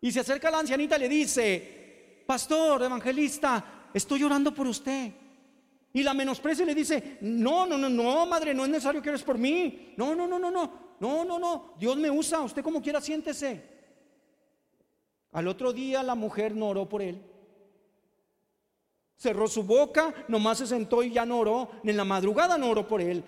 Y 0.00 0.10
se 0.10 0.20
acerca 0.20 0.48
a 0.48 0.50
la 0.50 0.58
ancianita 0.58 0.96
y 0.96 1.00
le 1.00 1.08
dice, 1.08 2.24
pastor, 2.26 2.82
evangelista, 2.82 3.88
estoy 3.94 4.24
orando 4.24 4.52
por 4.52 4.66
usted. 4.66 5.12
Y 5.92 6.02
la 6.02 6.12
menosprecia 6.12 6.64
y 6.64 6.66
le 6.66 6.74
dice, 6.74 7.18
no, 7.20 7.64
no, 7.64 7.78
no, 7.78 7.88
no, 7.88 8.26
madre, 8.26 8.52
no 8.52 8.64
es 8.64 8.70
necesario 8.70 9.00
que 9.00 9.10
eres 9.10 9.22
por 9.22 9.38
mí. 9.38 9.94
No, 9.96 10.16
no, 10.16 10.26
no, 10.26 10.36
no, 10.36 10.50
no, 10.50 10.96
no, 10.98 11.24
no, 11.24 11.38
no, 11.38 11.74
Dios 11.78 11.96
me 11.96 12.10
usa, 12.10 12.40
usted 12.40 12.64
como 12.64 12.82
quiera 12.82 13.00
siéntese. 13.00 13.62
Al 15.30 15.46
otro 15.46 15.72
día 15.72 16.02
la 16.02 16.16
mujer 16.16 16.56
no 16.56 16.70
oró 16.70 16.88
por 16.88 17.02
él. 17.02 17.22
Cerró 19.16 19.46
su 19.46 19.62
boca, 19.62 20.12
nomás 20.26 20.58
se 20.58 20.66
sentó 20.66 21.04
y 21.04 21.12
ya 21.12 21.24
no 21.24 21.38
oró. 21.38 21.70
En 21.84 21.96
la 21.96 22.04
madrugada 22.04 22.58
no 22.58 22.68
oró 22.68 22.88
por 22.88 23.00
él. 23.00 23.22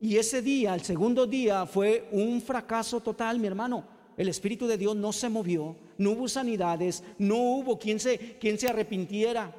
Y 0.00 0.16
ese 0.16 0.42
día, 0.42 0.74
el 0.74 0.82
segundo 0.82 1.26
día, 1.26 1.66
fue 1.66 2.08
un 2.12 2.40
fracaso 2.40 3.00
total, 3.00 3.38
mi 3.38 3.48
hermano. 3.48 3.84
El 4.16 4.28
Espíritu 4.28 4.66
de 4.66 4.76
Dios 4.76 4.96
no 4.96 5.12
se 5.12 5.28
movió, 5.28 5.76
no 5.96 6.10
hubo 6.10 6.28
sanidades, 6.28 7.02
no 7.18 7.36
hubo 7.36 7.78
quien 7.78 8.00
se, 8.00 8.38
quien 8.38 8.58
se 8.58 8.68
arrepintiera. 8.68 9.54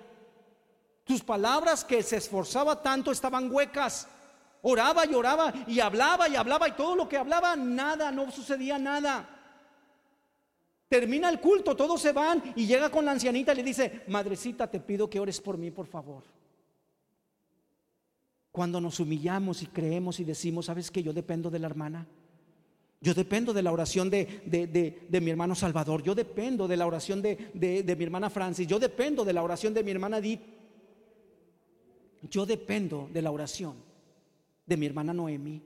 Tus 1.03 1.23
palabras 1.23 1.83
que 1.83 2.03
se 2.03 2.17
esforzaba 2.17 2.81
tanto 2.81 3.11
estaban 3.11 3.51
huecas. 3.51 4.07
Oraba 4.61 5.05
y 5.05 5.13
oraba 5.13 5.53
y 5.67 5.79
hablaba 5.79 6.27
y 6.27 6.35
hablaba 6.35 6.67
y 6.67 6.73
todo 6.73 6.95
lo 6.95 7.07
que 7.07 7.17
hablaba, 7.17 7.55
nada, 7.55 8.11
no 8.11 8.29
sucedía 8.31 8.77
nada. 8.77 9.27
Termina 10.89 11.29
el 11.29 11.39
culto, 11.39 11.75
todos 11.75 12.01
se 12.01 12.11
van 12.11 12.53
y 12.55 12.65
llega 12.65 12.89
con 12.89 13.05
la 13.05 13.11
ancianita 13.11 13.53
y 13.53 13.57
le 13.57 13.63
dice, 13.63 14.03
madrecita, 14.07 14.67
te 14.67 14.79
pido 14.79 15.09
que 15.09 15.19
ores 15.19 15.39
por 15.39 15.57
mí, 15.57 15.71
por 15.71 15.87
favor. 15.87 16.23
Cuando 18.59 18.81
nos 18.81 18.99
humillamos 18.99 19.63
y 19.63 19.67
creemos 19.67 20.19
y 20.19 20.25
decimos, 20.25 20.65
¿sabes 20.65 20.91
que 20.91 21.01
yo 21.01 21.13
dependo 21.13 21.49
de 21.49 21.59
la 21.59 21.67
hermana? 21.67 22.05
Yo 22.99 23.13
dependo 23.13 23.53
de 23.53 23.63
la 23.63 23.71
oración 23.71 24.09
de, 24.09 25.07
mi 25.09 25.29
hermano 25.29 25.55
Salvador. 25.55 26.03
Yo 26.03 26.13
dependo 26.13 26.67
de 26.67 26.75
la 26.75 26.85
oración 26.85 27.21
de, 27.21 27.95
mi 27.97 28.03
hermana 28.03 28.29
Francis. 28.29 28.67
Yo 28.67 28.77
dependo 28.77 29.23
de 29.23 29.31
la 29.31 29.43
oración 29.43 29.73
de 29.73 29.81
mi 29.81 29.91
hermana 29.91 30.17
Edith. 30.17 30.41
Yo 32.29 32.45
dependo 32.45 33.09
de 33.13 33.21
la 33.21 33.31
oración 33.31 33.75
de 34.65 34.75
mi 34.75 34.87
hermana 34.87 35.13
Noemi. 35.13 35.61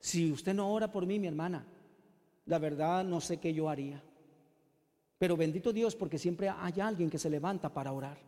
Si 0.00 0.30
usted 0.30 0.52
no 0.52 0.70
ora 0.70 0.92
por 0.92 1.06
mí, 1.06 1.18
mi 1.18 1.28
hermana, 1.28 1.64
la 2.44 2.58
verdad 2.58 3.06
no 3.06 3.22
sé 3.22 3.38
qué 3.38 3.54
yo 3.54 3.70
haría. 3.70 4.02
Pero 5.18 5.34
bendito 5.34 5.72
Dios 5.72 5.96
porque 5.96 6.18
siempre 6.18 6.50
hay 6.50 6.78
alguien 6.78 7.08
que 7.08 7.18
se 7.18 7.30
levanta 7.30 7.72
para 7.72 7.90
orar. 7.90 8.18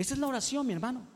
Esa 0.00 0.14
es 0.14 0.20
la 0.20 0.28
oración, 0.28 0.66
mi 0.66 0.72
hermano. 0.72 1.06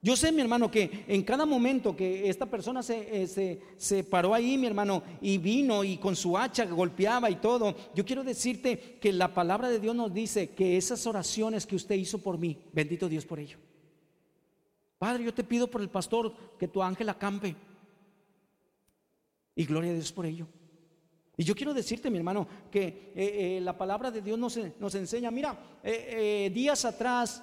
Yo 0.00 0.16
sé, 0.16 0.32
mi 0.32 0.40
hermano, 0.40 0.70
que 0.70 1.04
en 1.08 1.22
cada 1.24 1.44
momento 1.44 1.94
que 1.94 2.26
esta 2.26 2.46
persona 2.46 2.80
eh, 2.88 3.26
se, 3.26 3.60
se, 3.76 4.02
paró 4.02 4.32
ahí, 4.32 4.56
mi 4.56 4.66
hermano, 4.66 5.02
y 5.20 5.36
vino 5.36 5.84
y 5.84 5.98
con 5.98 6.16
su 6.16 6.38
hacha 6.38 6.64
golpeaba 6.64 7.28
y 7.28 7.36
todo, 7.36 7.76
yo 7.94 8.02
quiero 8.02 8.24
decirte 8.24 8.98
que 8.98 9.12
la 9.12 9.34
palabra 9.34 9.68
de 9.68 9.78
Dios 9.78 9.94
nos 9.94 10.14
dice 10.14 10.54
que 10.54 10.78
esas 10.78 11.06
oraciones 11.06 11.66
que 11.66 11.76
usted 11.76 11.96
hizo 11.96 12.16
por 12.16 12.38
mí, 12.38 12.56
bendito 12.72 13.10
Dios 13.10 13.26
por 13.26 13.38
ello. 13.38 13.58
Padre, 14.98 15.22
yo 15.22 15.34
te 15.34 15.44
pido 15.44 15.70
por 15.70 15.82
el 15.82 15.90
pastor 15.90 16.34
que 16.58 16.68
tu 16.68 16.82
ángel 16.82 17.10
acampe. 17.10 17.54
Y 19.54 19.66
gloria 19.66 19.90
a 19.90 19.94
Dios 19.94 20.12
por 20.12 20.24
ello. 20.24 20.46
Y 21.36 21.44
yo 21.44 21.54
quiero 21.54 21.74
decirte, 21.74 22.08
mi 22.08 22.16
hermano, 22.16 22.48
que 22.70 23.12
eh, 23.14 23.56
eh, 23.56 23.60
la 23.60 23.76
palabra 23.76 24.10
de 24.10 24.22
Dios 24.22 24.38
nos, 24.38 24.58
nos 24.80 24.94
enseña, 24.94 25.30
mira, 25.30 25.58
días 26.50 26.86
atrás 26.86 27.42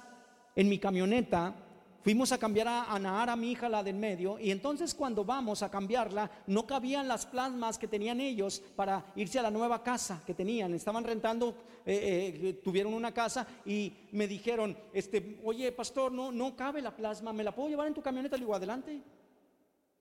en 0.54 0.68
mi 0.68 0.78
camioneta, 0.78 1.54
Fuimos 2.02 2.32
a 2.32 2.38
cambiar 2.38 2.66
a, 2.66 2.98
Nahar, 2.98 3.30
a 3.30 3.36
mi 3.36 3.52
hija, 3.52 3.68
la 3.68 3.84
del 3.84 3.94
medio, 3.94 4.36
y 4.36 4.50
entonces 4.50 4.92
cuando 4.92 5.24
vamos 5.24 5.62
a 5.62 5.70
cambiarla, 5.70 6.28
no 6.48 6.66
cabían 6.66 7.06
las 7.06 7.26
plasmas 7.26 7.78
que 7.78 7.86
tenían 7.86 8.20
ellos 8.20 8.60
para 8.74 9.12
irse 9.14 9.38
a 9.38 9.42
la 9.42 9.52
nueva 9.52 9.84
casa 9.84 10.20
que 10.26 10.34
tenían. 10.34 10.74
Estaban 10.74 11.04
rentando, 11.04 11.54
eh, 11.86 12.40
eh, 12.42 12.52
tuvieron 12.54 12.92
una 12.92 13.14
casa 13.14 13.46
y 13.64 13.92
me 14.10 14.26
dijeron, 14.26 14.76
este, 14.92 15.38
oye, 15.44 15.70
pastor, 15.70 16.10
no, 16.10 16.32
no 16.32 16.56
cabe 16.56 16.82
la 16.82 16.90
plasma, 16.90 17.32
¿me 17.32 17.44
la 17.44 17.54
puedo 17.54 17.68
llevar 17.68 17.86
en 17.86 17.94
tu 17.94 18.02
camioneta? 18.02 18.36
Le 18.36 18.40
digo, 18.40 18.56
adelante. 18.56 19.00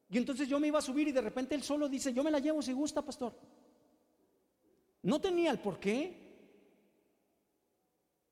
Y 0.10 0.18
entonces 0.18 0.47
yo 0.47 0.60
me 0.60 0.70
iba 0.70 0.80
a 0.80 0.82
subir 0.82 1.08
y 1.08 1.12
de 1.12 1.22
repente 1.22 1.54
él 1.54 1.62
solo 1.62 1.88
dice, 1.88 2.12
yo 2.14 2.24
me 2.24 2.32
la 2.32 2.39
llevo 2.39 2.64
si 2.64 2.74
gusta, 2.74 3.04
pastor. 3.04 3.32
No 5.04 5.22
tenía 5.22 5.52
el 5.52 5.60
por 5.60 5.80
qué. 5.80 6.20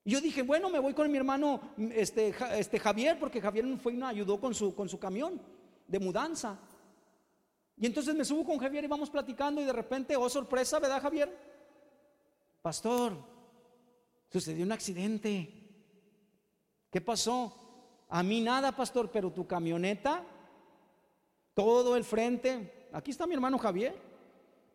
Yo 0.09 0.19
dije, 0.19 0.41
bueno, 0.41 0.71
me 0.71 0.79
voy 0.79 0.95
con 0.95 1.11
mi 1.11 1.19
hermano 1.19 1.61
este, 1.77 2.33
este 2.57 2.79
Javier, 2.79 3.19
porque 3.19 3.39
Javier 3.39 3.65
fue 3.77 3.93
y 3.93 4.01
ayudó 4.01 4.39
con 4.39 4.55
su, 4.55 4.73
con 4.73 4.89
su 4.89 4.97
camión 4.97 5.39
de 5.87 5.99
mudanza. 5.99 6.57
Y 7.77 7.85
entonces 7.85 8.15
me 8.15 8.25
subo 8.25 8.43
con 8.43 8.57
Javier 8.57 8.85
y 8.85 8.87
vamos 8.87 9.11
platicando 9.11 9.61
y 9.61 9.65
de 9.65 9.71
repente, 9.71 10.15
oh 10.15 10.27
sorpresa, 10.27 10.79
¿verdad 10.79 10.99
Javier? 10.99 11.37
Pastor, 12.63 13.13
sucedió 14.31 14.65
un 14.65 14.71
accidente. 14.71 15.47
¿Qué 16.89 17.01
pasó? 17.01 17.53
A 18.09 18.23
mí 18.23 18.41
nada, 18.41 18.75
pastor, 18.75 19.11
pero 19.11 19.31
tu 19.31 19.45
camioneta, 19.45 20.25
todo 21.53 21.95
el 21.95 22.03
frente, 22.03 22.87
aquí 22.93 23.11
está 23.11 23.27
mi 23.27 23.35
hermano 23.35 23.59
Javier, 23.59 23.95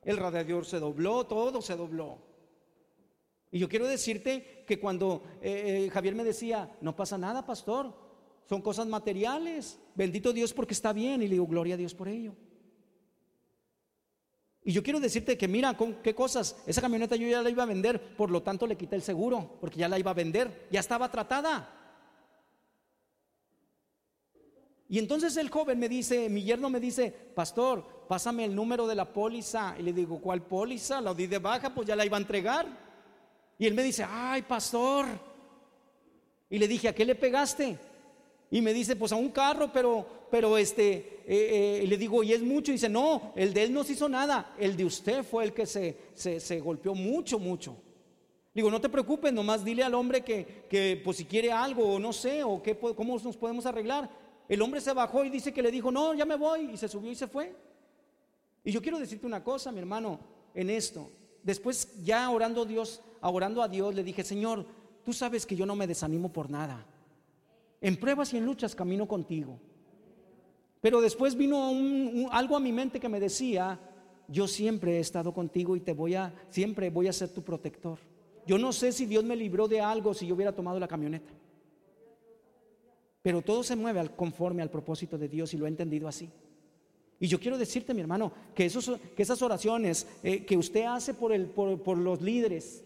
el 0.04 0.16
radiador 0.16 0.64
se 0.64 0.78
dobló, 0.78 1.26
todo 1.26 1.60
se 1.60 1.74
dobló. 1.74 2.18
Y 3.50 3.58
yo 3.58 3.68
quiero 3.68 3.88
decirte 3.88 4.53
que 4.66 4.80
cuando 4.80 5.22
eh, 5.42 5.84
eh, 5.86 5.90
Javier 5.90 6.14
me 6.14 6.24
decía, 6.24 6.76
no 6.80 6.96
pasa 6.96 7.18
nada, 7.18 7.44
pastor, 7.44 7.94
son 8.48 8.62
cosas 8.62 8.86
materiales, 8.86 9.78
bendito 9.94 10.32
Dios 10.32 10.52
porque 10.52 10.74
está 10.74 10.92
bien, 10.92 11.22
y 11.22 11.28
le 11.28 11.34
digo, 11.34 11.46
gloria 11.46 11.74
a 11.74 11.78
Dios 11.78 11.94
por 11.94 12.08
ello. 12.08 12.34
Y 14.62 14.72
yo 14.72 14.82
quiero 14.82 14.98
decirte 14.98 15.36
que 15.36 15.46
mira, 15.46 15.76
con 15.76 15.96
qué 15.96 16.14
cosas, 16.14 16.56
esa 16.66 16.80
camioneta 16.80 17.16
yo 17.16 17.28
ya 17.28 17.42
la 17.42 17.50
iba 17.50 17.62
a 17.62 17.66
vender, 17.66 18.16
por 18.16 18.30
lo 18.30 18.42
tanto 18.42 18.66
le 18.66 18.76
quité 18.76 18.96
el 18.96 19.02
seguro, 19.02 19.58
porque 19.60 19.78
ya 19.78 19.88
la 19.88 19.98
iba 19.98 20.10
a 20.10 20.14
vender, 20.14 20.68
ya 20.70 20.80
estaba 20.80 21.10
tratada. 21.10 21.82
Y 24.88 24.98
entonces 24.98 25.36
el 25.36 25.50
joven 25.50 25.78
me 25.78 25.88
dice, 25.88 26.28
mi 26.28 26.42
yerno 26.42 26.70
me 26.70 26.80
dice, 26.80 27.10
pastor, 27.10 28.06
pásame 28.08 28.44
el 28.44 28.54
número 28.54 28.86
de 28.86 28.94
la 28.94 29.12
póliza. 29.12 29.74
Y 29.78 29.82
le 29.82 29.92
digo, 29.92 30.20
¿cuál 30.20 30.42
póliza? 30.42 31.00
La 31.00 31.14
di 31.14 31.26
de 31.26 31.38
baja, 31.38 31.74
pues 31.74 31.86
ya 31.86 31.96
la 31.96 32.04
iba 32.06 32.16
a 32.16 32.20
entregar. 32.20 32.83
Y 33.58 33.66
él 33.66 33.74
me 33.74 33.82
dice, 33.82 34.04
ay, 34.08 34.42
pastor. 34.42 35.06
Y 36.50 36.58
le 36.58 36.68
dije, 36.68 36.88
¿a 36.88 36.94
qué 36.94 37.04
le 37.04 37.14
pegaste? 37.14 37.78
Y 38.50 38.60
me 38.60 38.72
dice, 38.72 38.96
pues 38.96 39.12
a 39.12 39.16
un 39.16 39.30
carro, 39.30 39.72
pero, 39.72 40.06
pero 40.30 40.56
este, 40.56 41.22
eh, 41.26 41.80
eh", 41.82 41.86
le 41.86 41.96
digo, 41.96 42.22
¿y 42.22 42.32
es 42.32 42.42
mucho? 42.42 42.70
Y 42.70 42.74
dice, 42.74 42.88
no, 42.88 43.32
el 43.34 43.52
de 43.52 43.64
él 43.64 43.72
no 43.72 43.82
se 43.82 43.94
hizo 43.94 44.08
nada, 44.08 44.54
el 44.58 44.76
de 44.76 44.84
usted 44.84 45.24
fue 45.24 45.44
el 45.44 45.52
que 45.52 45.66
se, 45.66 45.96
se, 46.14 46.60
golpeó 46.60 46.94
mucho, 46.94 47.38
mucho. 47.38 47.76
Digo, 48.54 48.70
no 48.70 48.80
te 48.80 48.88
preocupes, 48.88 49.32
nomás 49.32 49.64
dile 49.64 49.82
al 49.82 49.94
hombre 49.94 50.22
que, 50.22 50.66
que 50.68 51.00
pues 51.02 51.16
si 51.16 51.24
quiere 51.24 51.50
algo 51.50 51.94
o 51.94 51.98
no 51.98 52.12
sé, 52.12 52.44
o 52.44 52.62
qué, 52.62 52.76
cómo 52.76 53.18
nos 53.18 53.36
podemos 53.36 53.66
arreglar. 53.66 54.08
El 54.48 54.62
hombre 54.62 54.80
se 54.80 54.92
bajó 54.92 55.24
y 55.24 55.30
dice 55.30 55.52
que 55.52 55.62
le 55.62 55.72
dijo, 55.72 55.90
no, 55.90 56.14
ya 56.14 56.24
me 56.24 56.36
voy, 56.36 56.70
y 56.72 56.76
se 56.76 56.86
subió 56.86 57.10
y 57.10 57.16
se 57.16 57.26
fue. 57.26 57.52
Y 58.62 58.70
yo 58.70 58.80
quiero 58.80 58.98
decirte 58.98 59.26
una 59.26 59.42
cosa, 59.42 59.72
mi 59.72 59.80
hermano, 59.80 60.20
en 60.54 60.70
esto. 60.70 61.10
Después 61.42 62.02
ya 62.02 62.30
orando 62.30 62.64
Dios, 62.64 63.02
orando 63.28 63.62
a 63.62 63.68
Dios, 63.68 63.94
le 63.94 64.04
dije, 64.04 64.22
Señor, 64.22 64.66
tú 65.04 65.12
sabes 65.12 65.46
que 65.46 65.56
yo 65.56 65.66
no 65.66 65.76
me 65.76 65.86
desanimo 65.86 66.32
por 66.32 66.50
nada. 66.50 66.84
En 67.80 67.96
pruebas 67.96 68.32
y 68.32 68.38
en 68.38 68.46
luchas 68.46 68.74
camino 68.74 69.06
contigo. 69.06 69.58
Pero 70.80 71.00
después 71.00 71.34
vino 71.34 71.70
algo 72.30 72.56
a 72.56 72.60
mi 72.60 72.72
mente 72.72 73.00
que 73.00 73.08
me 73.08 73.20
decía, 73.20 73.78
yo 74.28 74.46
siempre 74.46 74.96
he 74.96 75.00
estado 75.00 75.32
contigo 75.32 75.76
y 75.76 75.80
te 75.80 75.92
voy 75.92 76.14
a, 76.14 76.34
siempre 76.50 76.90
voy 76.90 77.08
a 77.08 77.12
ser 77.12 77.30
tu 77.30 77.42
protector. 77.42 77.98
Yo 78.46 78.58
no 78.58 78.72
sé 78.72 78.92
si 78.92 79.06
Dios 79.06 79.24
me 79.24 79.36
libró 79.36 79.68
de 79.68 79.80
algo 79.80 80.12
si 80.12 80.26
yo 80.26 80.34
hubiera 80.34 80.52
tomado 80.52 80.78
la 80.78 80.88
camioneta. 80.88 81.32
Pero 83.22 83.40
todo 83.40 83.62
se 83.62 83.76
mueve 83.76 84.10
conforme 84.10 84.60
al 84.60 84.70
propósito 84.70 85.16
de 85.16 85.28
Dios 85.28 85.54
y 85.54 85.56
lo 85.56 85.64
he 85.64 85.70
entendido 85.70 86.08
así. 86.08 86.28
Y 87.18 87.26
yo 87.26 87.40
quiero 87.40 87.56
decirte, 87.56 87.94
mi 87.94 88.02
hermano, 88.02 88.32
que, 88.54 88.66
esos, 88.66 88.90
que 89.16 89.22
esas 89.22 89.40
oraciones 89.40 90.06
eh, 90.22 90.44
que 90.44 90.58
usted 90.58 90.84
hace 90.84 91.14
por, 91.14 91.32
el, 91.32 91.46
por 91.46 91.96
los 91.96 92.20
líderes, 92.20 92.84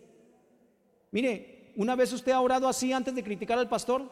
Mire, 1.11 1.73
una 1.77 1.95
vez 1.95 2.13
usted 2.13 2.33
ha 2.33 2.41
orado 2.41 2.69
así 2.69 2.93
antes 2.93 3.15
de 3.15 3.25
criticar 3.25 3.59
al 3.59 3.69
pastor, 3.69 4.03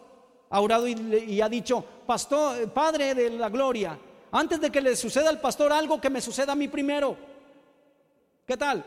ha 0.49 0.61
orado 0.61 0.86
y, 0.86 1.40
ha 1.40 1.49
dicho, 1.49 1.84
pastor, 2.07 2.72
Padre 2.72 3.14
de 3.14 3.30
la 3.30 3.49
gloria, 3.49 3.99
antes 4.30 4.61
de 4.61 4.70
que 4.70 4.80
le 4.80 4.94
suceda 4.97 5.28
al 5.28 5.40
pastor 5.40 5.72
algo 5.72 6.01
que 6.01 6.11
me 6.11 6.20
suceda 6.20 6.53
a 6.53 6.57
mí 6.57 6.68
primero. 6.68 7.16
¿Qué 8.47 8.57
tal? 8.57 8.84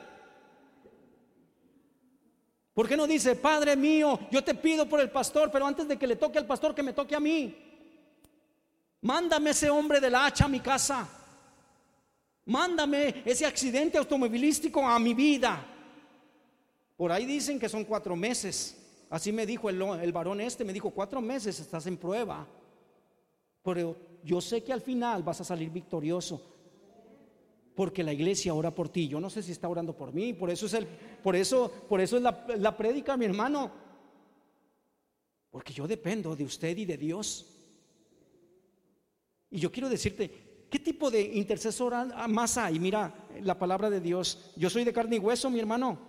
¿Por 2.74 2.88
qué 2.88 2.96
no 2.96 3.06
dice, 3.06 3.36
Padre 3.36 3.76
mío, 3.76 4.18
yo 4.32 4.42
te 4.42 4.56
pido 4.56 4.88
por 4.88 5.02
el 5.02 5.10
pastor, 5.10 5.52
pero 5.52 5.66
antes 5.66 5.88
de 5.88 5.98
que 5.98 6.08
le 6.08 6.16
toque 6.16 6.38
al 6.38 6.48
pastor, 6.48 6.74
que 6.74 6.84
me 6.84 6.94
toque 6.94 7.16
a 7.16 7.20
mí? 7.20 7.54
Mándame 9.02 9.50
ese 9.50 9.70
hombre 9.70 10.00
de 10.00 10.10
la 10.10 10.26
hacha 10.26 10.46
a 10.46 10.50
mi 10.50 10.62
casa. 10.62 11.08
Mándame 12.46 13.22
ese 13.26 13.46
accidente 13.46 13.98
automovilístico 13.98 14.86
a 14.86 14.98
mi 14.98 15.14
vida. 15.14 15.66
Por 17.00 17.14
ahí 17.14 17.26
dicen 17.26 17.58
que 17.58 17.70
son 17.70 17.86
cuatro 17.86 18.14
meses. 18.18 18.76
Así 19.10 19.32
me 19.32 19.46
dijo 19.46 19.70
el, 19.70 20.12
varón 20.12 20.42
este, 20.42 20.66
me 20.66 20.74
dijo, 20.74 20.90
cuatro 20.90 21.22
meses 21.22 21.58
estás 21.58 21.88
en 21.88 21.96
prueba. 21.96 22.46
Pero 23.64 23.96
yo 24.22 24.42
sé 24.42 24.62
que 24.66 24.74
al 24.74 24.82
final 24.82 25.24
vas 25.24 25.40
a 25.40 25.46
salir 25.46 25.70
victorioso. 25.70 26.42
Porque 27.74 28.04
la 28.04 28.12
iglesia 28.12 28.54
ora 28.54 28.76
por 28.76 28.90
ti. 28.90 29.08
Yo 29.08 29.22
no 29.22 29.30
sé 29.30 29.42
si 29.42 29.54
está 29.54 29.70
orando 29.70 29.96
por 29.96 30.14
mí. 30.14 30.34
Por 30.34 30.50
eso 30.50 30.66
es, 30.66 30.74
el, 30.74 30.88
por 31.24 31.38
eso, 31.38 31.72
por 31.88 32.02
eso 32.02 32.18
es 32.18 32.22
la, 32.22 32.46
la 32.58 32.76
prédica, 32.76 33.16
mi 33.16 33.24
hermano. 33.24 33.72
Porque 35.52 35.72
yo 35.72 35.88
dependo 35.88 36.36
de 36.36 36.44
usted 36.44 36.78
y 36.78 36.84
de 36.84 36.98
Dios. 36.98 37.48
Y 39.50 39.60
yo 39.60 39.72
quiero 39.72 39.88
decirte, 39.88 40.66
¿qué 40.70 40.80
tipo 40.80 41.10
de 41.10 41.22
intercesor 41.22 41.94
más 42.28 42.58
hay? 42.58 42.78
Mira, 42.78 43.26
la 43.42 43.58
palabra 43.58 43.90
de 43.90 44.02
Dios. 44.02 44.52
Yo 44.58 44.70
soy 44.70 44.84
de 44.84 44.92
carne 44.92 45.16
y 45.16 45.20
hueso, 45.20 45.50
mi 45.50 45.62
hermano. 45.62 46.09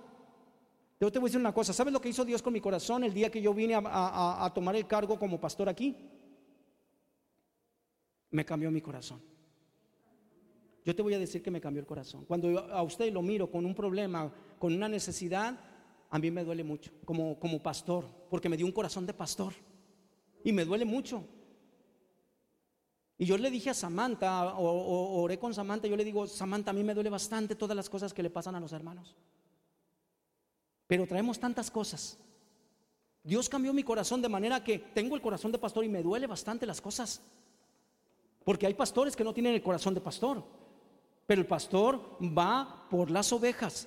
Yo 1.01 1.11
te 1.11 1.19
voy 1.19 1.29
a 1.29 1.31
decir 1.31 1.41
una 1.41 1.55
cosa, 1.55 1.73
¿sabes 1.73 1.95
lo 1.95 2.01
que 2.01 2.11
hizo 2.11 2.27
Dios 2.27 2.43
con 2.43 2.53
mi 2.53 2.61
corazón 2.61 3.03
el 3.05 3.15
día 3.15 3.31
que 3.31 3.41
yo 3.41 3.55
vine 3.55 3.75
a, 3.75 4.53
tomar 4.55 4.77
el 4.77 4.87
cargo 4.87 5.19
como 5.19 5.41
pastor 5.41 5.67
aquí? 5.71 5.97
Me 8.31 8.45
cambió 8.45 8.71
mi 8.71 8.83
corazón. 8.83 9.19
Yo 10.85 10.95
te 10.95 11.01
voy 11.01 11.15
a 11.15 11.19
decir 11.19 11.43
que 11.43 11.51
me 11.51 11.61
cambió 11.61 11.81
el 11.81 11.87
corazón. 11.87 12.27
Cuando 12.27 12.59
a 12.59 12.83
usted 12.83 13.11
lo 13.13 13.23
miro 13.23 13.51
con 13.51 13.65
un 13.65 13.75
problema, 13.75 14.31
con 14.59 14.75
una 14.75 14.91
necesidad, 14.91 15.59
a 16.11 16.19
mí 16.19 16.31
me 16.31 16.45
duele 16.45 16.65
mucho, 16.65 16.93
como, 17.07 17.41
como 17.41 17.63
pastor, 17.63 18.05
porque 18.29 18.51
me 18.51 18.59
dio 18.59 18.67
un 18.67 18.73
corazón 18.73 19.07
de 19.07 19.15
pastor. 19.15 19.55
Y 20.45 20.53
me 20.53 20.67
duele 20.67 20.85
mucho. 20.85 21.25
Y 23.17 23.25
yo 23.25 23.39
le 23.39 23.51
dije 23.51 23.71
a 23.71 23.75
Samantha, 23.75 24.55
o, 24.59 25.23
oré 25.23 25.39
con 25.39 25.55
Samantha, 25.55 25.89
yo 25.89 25.97
le 25.97 26.05
digo, 26.05 26.27
Samantha, 26.27 26.73
a 26.73 26.75
mí 26.75 26.85
me 26.85 26.93
duele 26.93 27.09
bastante 27.09 27.55
todas 27.55 27.77
las 27.77 27.89
cosas 27.89 28.13
que 28.13 28.23
le 28.23 28.29
pasan 28.29 28.55
a 28.55 28.61
los 28.61 28.73
hermanos. 28.73 29.17
Pero 30.91 31.07
traemos 31.07 31.39
tantas 31.39 31.71
cosas. 31.71 32.19
Dios 33.23 33.49
cambió 33.49 33.73
mi 33.73 33.85
corazón 33.85 34.21
de 34.21 34.29
manera 34.29 34.65
que 34.65 34.77
tengo 34.77 35.15
el 35.15 35.23
corazón 35.23 35.53
de 35.53 35.59
pastor 35.59 35.85
y 35.85 35.89
me 35.89 36.03
duele 36.03 36.27
bastante 36.27 36.67
las 36.67 36.81
cosas. 36.81 37.21
Porque 38.45 38.67
hay 38.67 38.75
pastores 38.75 39.15
que 39.15 39.23
no 39.23 39.33
tienen 39.33 39.55
el 39.55 39.63
corazón 39.63 39.95
de 39.95 40.01
pastor. 40.01 40.43
Pero 41.29 41.43
el 41.43 41.47
pastor 41.47 42.19
va 42.21 42.89
por 42.91 43.09
las 43.09 43.33
ovejas. 43.33 43.87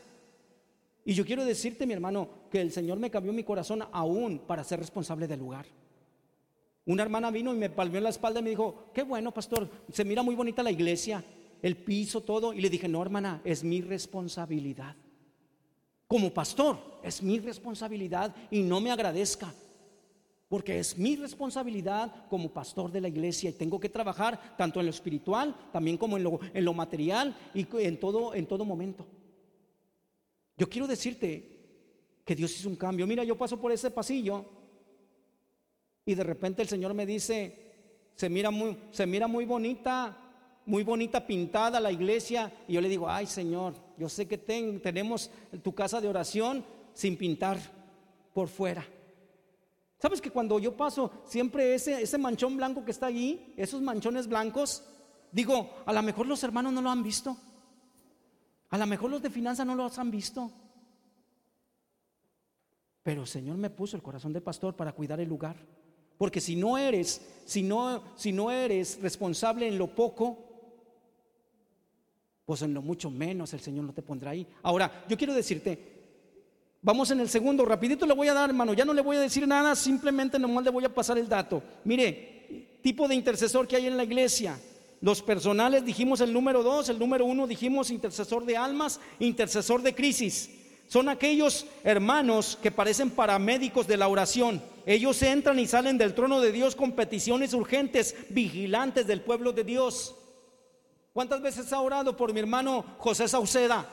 Y 1.03 1.13
yo 1.13 1.25
quiero 1.25 1.43
decirte, 1.43 1.85
mi 1.85 1.91
hermano, 1.91 2.29
que 2.49 2.61
el 2.61 2.71
Señor 2.71 2.99
me 2.99 3.11
cambió 3.11 3.33
mi 3.33 3.43
corazón 3.43 3.83
aún 3.91 4.39
para 4.39 4.63
ser 4.63 4.79
responsable 4.79 5.27
del 5.27 5.41
lugar. 5.41 5.65
Una 6.85 7.03
hermana 7.03 7.31
vino 7.31 7.53
y 7.53 7.57
me 7.57 7.69
palmeó 7.69 7.97
en 7.97 8.05
la 8.05 8.11
espalda 8.11 8.39
y 8.39 8.43
me 8.43 8.51
dijo, 8.51 8.85
qué 8.93 9.03
bueno, 9.03 9.33
pastor, 9.33 9.69
se 9.91 10.05
mira 10.05 10.23
muy 10.23 10.35
bonita 10.35 10.63
la 10.63 10.71
iglesia, 10.71 11.21
el 11.61 11.75
piso, 11.75 12.21
todo. 12.21 12.53
Y 12.53 12.61
le 12.61 12.69
dije, 12.69 12.87
no, 12.87 13.01
hermana, 13.01 13.41
es 13.43 13.61
mi 13.61 13.81
responsabilidad. 13.81 14.95
Como 16.13 16.31
pastor, 16.31 16.77
es 17.01 17.23
mi 17.23 17.39
responsabilidad 17.39 18.35
y 18.51 18.61
no 18.61 18.79
me 18.79 18.91
agradezca. 18.91 19.51
Porque 20.47 20.77
es 20.77 20.95
mi 20.95 21.15
responsabilidad 21.15 22.27
como 22.29 22.53
pastor 22.53 22.91
de 22.91 23.01
la 23.01 23.07
iglesia 23.07 23.49
y 23.49 23.53
tengo 23.53 23.79
que 23.79 23.89
trabajar 23.89 24.55
tanto 24.55 24.79
en 24.79 24.85
lo 24.85 24.91
espiritual, 24.91 25.55
también 25.71 25.97
como 25.97 26.15
en 26.17 26.23
lo, 26.23 26.39
en 26.53 26.65
lo 26.65 26.73
material 26.75 27.35
y 27.55 27.65
en 27.79 27.99
todo, 27.99 28.35
en 28.35 28.45
todo 28.45 28.63
momento. 28.63 29.07
Yo 30.55 30.69
quiero 30.69 30.85
decirte 30.85 32.21
que 32.23 32.35
Dios 32.35 32.59
hizo 32.59 32.69
un 32.69 32.75
cambio. 32.75 33.07
Mira, 33.07 33.23
yo 33.23 33.35
paso 33.35 33.59
por 33.59 33.71
ese 33.71 33.89
pasillo 33.89 34.45
y 36.05 36.13
de 36.13 36.23
repente 36.23 36.61
el 36.61 36.67
Señor 36.67 36.93
me 36.93 37.07
dice, 37.07 37.71
se 38.13 38.29
mira 38.29 38.51
muy, 38.51 38.77
se 38.91 39.07
mira 39.07 39.25
muy 39.25 39.45
bonita, 39.45 40.15
muy 40.67 40.83
bonita 40.83 41.25
pintada 41.25 41.79
la 41.79 41.91
iglesia. 41.91 42.53
Y 42.67 42.73
yo 42.73 42.81
le 42.81 42.89
digo, 42.89 43.09
ay 43.09 43.25
Señor, 43.25 43.73
yo 43.97 44.09
sé 44.09 44.27
que 44.27 44.37
tenemos 44.37 45.29
tu 45.61 45.73
casa 45.73 46.01
de 46.01 46.07
oración 46.07 46.65
sin 46.93 47.17
pintar 47.17 47.57
por 48.33 48.47
fuera. 48.47 48.85
¿Sabes 49.99 50.19
que 50.19 50.31
cuando 50.31 50.59
yo 50.59 50.75
paso, 50.75 51.11
siempre 51.25 51.75
ese, 51.75 52.01
ese 52.01 52.17
manchón 52.17 52.57
blanco 52.57 52.83
que 52.83 52.91
está 52.91 53.05
allí, 53.05 53.53
esos 53.55 53.81
manchones 53.81 54.27
blancos, 54.27 54.83
digo, 55.31 55.69
a 55.85 55.93
lo 55.93 56.01
mejor 56.03 56.27
los 56.27 56.43
hermanos 56.43 56.73
no 56.73 56.81
lo 56.81 56.89
han 56.89 57.03
visto. 57.03 57.37
A 58.69 58.77
lo 58.77 58.85
mejor 58.85 59.11
los 59.11 59.21
de 59.21 59.29
finanzas 59.29 59.65
no 59.65 59.75
los 59.75 59.97
han 59.99 60.11
visto. 60.11 60.51
Pero 63.03 63.21
el 63.21 63.27
Señor 63.27 63.57
me 63.57 63.69
puso 63.69 63.95
el 63.95 64.03
corazón 64.03 64.33
de 64.33 64.41
pastor 64.41 64.75
para 64.75 64.93
cuidar 64.93 65.19
el 65.19 65.29
lugar. 65.29 65.55
Porque 66.17 66.41
si 66.41 66.55
no 66.55 66.77
eres, 66.77 67.21
si 67.45 67.63
no, 67.63 68.03
si 68.15 68.31
no 68.31 68.49
eres 68.49 68.99
responsable 69.01 69.67
en 69.67 69.77
lo 69.77 69.93
poco, 69.93 70.52
pues 72.45 72.61
en 72.61 72.73
lo 72.73 72.81
mucho 72.81 73.09
menos 73.09 73.53
el 73.53 73.59
Señor 73.59 73.85
no 73.85 73.93
te 73.93 74.01
pondrá 74.01 74.31
ahí. 74.31 74.45
Ahora, 74.61 75.05
yo 75.07 75.17
quiero 75.17 75.33
decirte, 75.33 75.79
vamos 76.81 77.09
en 77.11 77.19
el 77.19 77.29
segundo, 77.29 77.65
rapidito 77.65 78.05
le 78.05 78.13
voy 78.13 78.27
a 78.27 78.33
dar, 78.33 78.49
hermano, 78.49 78.73
ya 78.73 78.85
no 78.85 78.93
le 78.93 79.01
voy 79.01 79.17
a 79.17 79.21
decir 79.21 79.47
nada, 79.47 79.75
simplemente 79.75 80.37
nomás 80.37 80.63
le 80.63 80.69
voy 80.69 80.85
a 80.85 80.93
pasar 80.93 81.17
el 81.17 81.29
dato. 81.29 81.63
Mire, 81.85 82.79
tipo 82.81 83.07
de 83.07 83.15
intercesor 83.15 83.67
que 83.67 83.77
hay 83.77 83.87
en 83.87 83.97
la 83.97 84.03
iglesia. 84.03 84.59
Los 84.99 85.21
personales 85.21 85.83
dijimos 85.83 86.21
el 86.21 86.31
número 86.31 86.63
dos, 86.63 86.87
el 86.89 86.99
número 86.99 87.25
uno 87.25 87.45
dijimos 87.47 87.91
intercesor 87.91 88.45
de 88.45 88.55
almas, 88.55 88.99
intercesor 89.19 89.81
de 89.81 89.95
crisis. 89.95 90.49
Son 90.87 91.09
aquellos 91.09 91.65
hermanos 91.83 92.57
que 92.61 92.71
parecen 92.71 93.09
paramédicos 93.09 93.87
de 93.87 93.97
la 93.97 94.07
oración. 94.07 94.61
Ellos 94.85 95.21
entran 95.21 95.59
y 95.59 95.65
salen 95.65 95.97
del 95.97 96.13
trono 96.13 96.39
de 96.39 96.51
Dios 96.51 96.75
con 96.75 96.91
peticiones 96.91 97.53
urgentes, 97.53 98.15
vigilantes 98.29 99.07
del 99.07 99.21
pueblo 99.21 99.53
de 99.53 99.63
Dios. 99.63 100.15
¿Cuántas 101.13 101.41
veces 101.43 101.71
ha 101.71 101.79
orado 101.79 102.17
por 102.17 102.33
mi 102.33 102.39
hermano 102.39 102.83
José 102.97 103.27
Sauceda? 103.27 103.85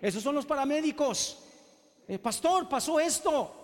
Esos 0.00 0.22
son 0.22 0.34
los 0.34 0.46
paramédicos. 0.46 1.44
Eh, 2.08 2.18
pastor, 2.18 2.66
pasó 2.70 2.98
esto. 2.98 3.54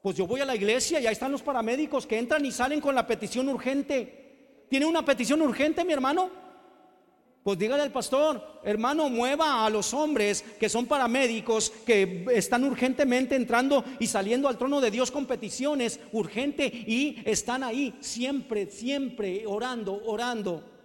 Pues 0.00 0.16
yo 0.16 0.28
voy 0.28 0.40
a 0.40 0.44
la 0.44 0.54
iglesia 0.54 1.00
y 1.00 1.06
ahí 1.08 1.12
están 1.12 1.32
los 1.32 1.42
paramédicos 1.42 2.06
que 2.06 2.18
entran 2.18 2.46
y 2.46 2.52
salen 2.52 2.80
con 2.80 2.94
la 2.94 3.04
petición 3.04 3.48
urgente. 3.48 4.64
¿Tiene 4.70 4.86
una 4.86 5.04
petición 5.04 5.42
urgente, 5.42 5.84
mi 5.84 5.92
hermano? 5.92 6.30
Pues 7.42 7.58
dígale 7.58 7.82
al 7.82 7.92
pastor, 7.92 8.60
hermano, 8.62 9.08
mueva 9.08 9.64
a 9.64 9.70
los 9.70 9.92
hombres 9.92 10.42
que 10.60 10.68
son 10.68 10.86
paramédicos, 10.86 11.70
que 11.84 12.26
están 12.32 12.62
urgentemente 12.62 13.34
entrando 13.34 13.84
y 13.98 14.06
saliendo 14.06 14.48
al 14.48 14.58
trono 14.58 14.80
de 14.80 14.90
Dios 14.92 15.10
con 15.10 15.26
peticiones 15.26 15.98
urgente 16.12 16.64
y 16.66 17.22
están 17.24 17.64
ahí 17.64 17.96
siempre, 18.00 18.70
siempre 18.70 19.44
orando, 19.46 20.00
orando. 20.06 20.75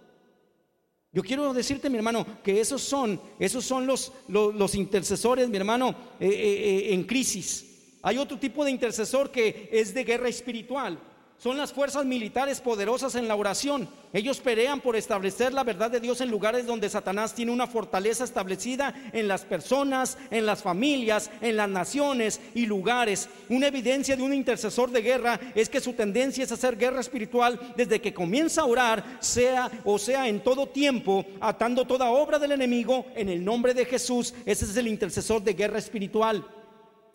Yo 1.14 1.22
quiero 1.22 1.52
decirte, 1.52 1.90
mi 1.90 1.98
hermano, 1.98 2.26
que 2.42 2.58
esos 2.58 2.80
son, 2.80 3.20
esos 3.38 3.64
son 3.66 3.86
los, 3.86 4.12
los, 4.28 4.74
intercesores, 4.74 5.46
mi 5.50 5.58
hermano, 5.58 5.90
eh, 6.18 6.26
eh, 6.26 6.88
eh, 6.88 6.94
en 6.94 7.04
crisis. 7.04 7.66
Hay 8.00 8.16
otro 8.16 8.38
tipo 8.38 8.64
de 8.64 8.70
intercesor 8.70 9.30
que 9.30 9.68
es 9.70 9.92
de 9.92 10.04
guerra 10.04 10.30
espiritual. 10.30 10.98
Son 11.42 11.56
las 11.56 11.72
fuerzas 11.72 12.04
militares 12.04 12.60
poderosas 12.60 13.16
en 13.16 13.26
la 13.26 13.34
oración. 13.34 13.88
Ellos 14.12 14.38
pelean 14.38 14.80
por 14.80 14.94
establecer 14.94 15.52
la 15.52 15.64
verdad 15.64 15.90
de 15.90 15.98
Dios 15.98 16.20
en 16.20 16.30
lugares 16.30 16.66
donde 16.66 16.88
Satanás 16.88 17.34
tiene 17.34 17.50
una 17.50 17.66
fortaleza 17.66 18.22
establecida 18.22 18.94
en 19.12 19.26
las 19.26 19.44
personas, 19.44 20.18
en 20.30 20.46
las 20.46 20.62
familias, 20.62 21.32
en 21.40 21.56
las 21.56 21.68
naciones 21.68 22.40
y 22.54 22.66
lugares. 22.66 23.28
Una 23.48 23.66
evidencia 23.66 24.14
de 24.14 24.22
un 24.22 24.32
intercesor 24.32 24.92
de 24.92 25.02
guerra 25.02 25.40
es 25.56 25.68
que 25.68 25.80
su 25.80 25.94
tendencia 25.94 26.44
es 26.44 26.52
hacer 26.52 26.76
guerra 26.76 27.00
espiritual 27.00 27.58
desde 27.76 28.00
que 28.00 28.14
comienza 28.14 28.60
a 28.60 28.66
orar, 28.66 29.04
sea 29.18 29.68
o 29.84 29.98
sea 29.98 30.28
en 30.28 30.44
todo 30.44 30.68
tiempo, 30.68 31.26
atando 31.40 31.84
toda 31.84 32.08
obra 32.10 32.38
del 32.38 32.52
enemigo 32.52 33.06
en 33.16 33.28
el 33.28 33.44
nombre 33.44 33.74
de 33.74 33.84
Jesús. 33.84 34.32
Ese 34.46 34.64
es 34.64 34.76
el 34.76 34.86
intercesor 34.86 35.42
de 35.42 35.54
guerra 35.54 35.80
espiritual. 35.80 36.46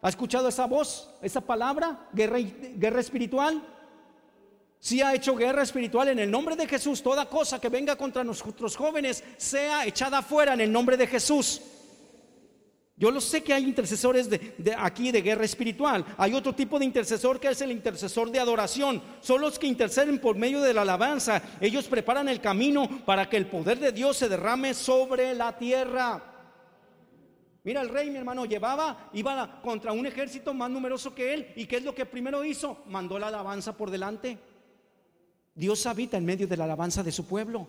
¿Ha 0.01 0.09
escuchado 0.09 0.49
esa 0.49 0.65
voz, 0.65 1.09
esa 1.21 1.39
palabra, 1.39 2.09
guerra, 2.11 2.39
guerra 2.75 2.99
espiritual? 2.99 3.63
Si 4.79 5.01
ha 5.01 5.13
hecho 5.13 5.35
guerra 5.35 5.63
espiritual 5.63 6.09
en 6.09 6.19
el 6.19 6.29
nombre 6.29 6.55
de 6.55 6.67
Jesús, 6.67 7.01
toda 7.01 7.27
cosa 7.27 7.59
que 7.59 7.69
venga 7.69 7.95
contra 7.95 8.23
nosotros 8.23 8.75
jóvenes 8.75 9.23
sea 9.37 9.85
echada 9.85 10.21
fuera 10.21 10.53
en 10.53 10.61
el 10.61 10.71
nombre 10.71 10.97
de 10.97 11.07
Jesús. 11.07 11.61
Yo 12.99 13.11
lo 13.11 13.21
sé 13.21 13.43
que 13.43 13.53
hay 13.53 13.63
intercesores 13.63 14.27
de, 14.27 14.75
aquí 14.75 15.11
de 15.11 15.21
guerra 15.21 15.45
espiritual. 15.45 16.03
Hay 16.17 16.33
otro 16.33 16.53
tipo 16.53 16.79
de 16.79 16.85
intercesor 16.85 17.39
que 17.39 17.49
es 17.49 17.61
el 17.61 17.71
intercesor 17.71 18.31
de 18.31 18.39
adoración. 18.39 19.03
Son 19.21 19.39
los 19.39 19.59
que 19.59 19.67
interceden 19.67 20.17
por 20.19 20.35
medio 20.35 20.61
de 20.61 20.73
la 20.73 20.81
alabanza. 20.81 21.39
Ellos 21.61 21.85
preparan 21.85 22.27
el 22.27 22.41
camino 22.41 22.89
para 23.05 23.29
que 23.29 23.37
el 23.37 23.45
poder 23.45 23.77
de 23.77 23.91
Dios 23.91 24.17
se 24.17 24.27
derrame 24.27 24.73
sobre 24.73 25.35
la 25.35 25.55
tierra. 25.55 26.23
Mira, 27.63 27.81
el 27.81 27.89
rey, 27.89 28.09
mi 28.09 28.17
hermano, 28.17 28.45
llevaba, 28.45 29.09
iba 29.13 29.61
contra 29.61 29.91
un 29.91 30.07
ejército 30.07 30.55
más 30.55 30.71
numeroso 30.71 31.13
que 31.13 31.35
él. 31.35 31.53
¿Y 31.55 31.67
qué 31.67 31.77
es 31.77 31.83
lo 31.83 31.93
que 31.93 32.07
primero 32.07 32.43
hizo? 32.43 32.83
Mandó 32.87 33.19
la 33.19 33.27
alabanza 33.27 33.77
por 33.77 33.91
delante. 33.91 34.39
Dios 35.57 35.87
habita 35.87 36.17
en 36.17 36.25
medio 36.25 36.47
de 36.47 36.55
la 36.55 36.65
alabanza 36.65 37.01
de 37.01 37.11
su 37.11 37.25
pueblo. 37.25 37.67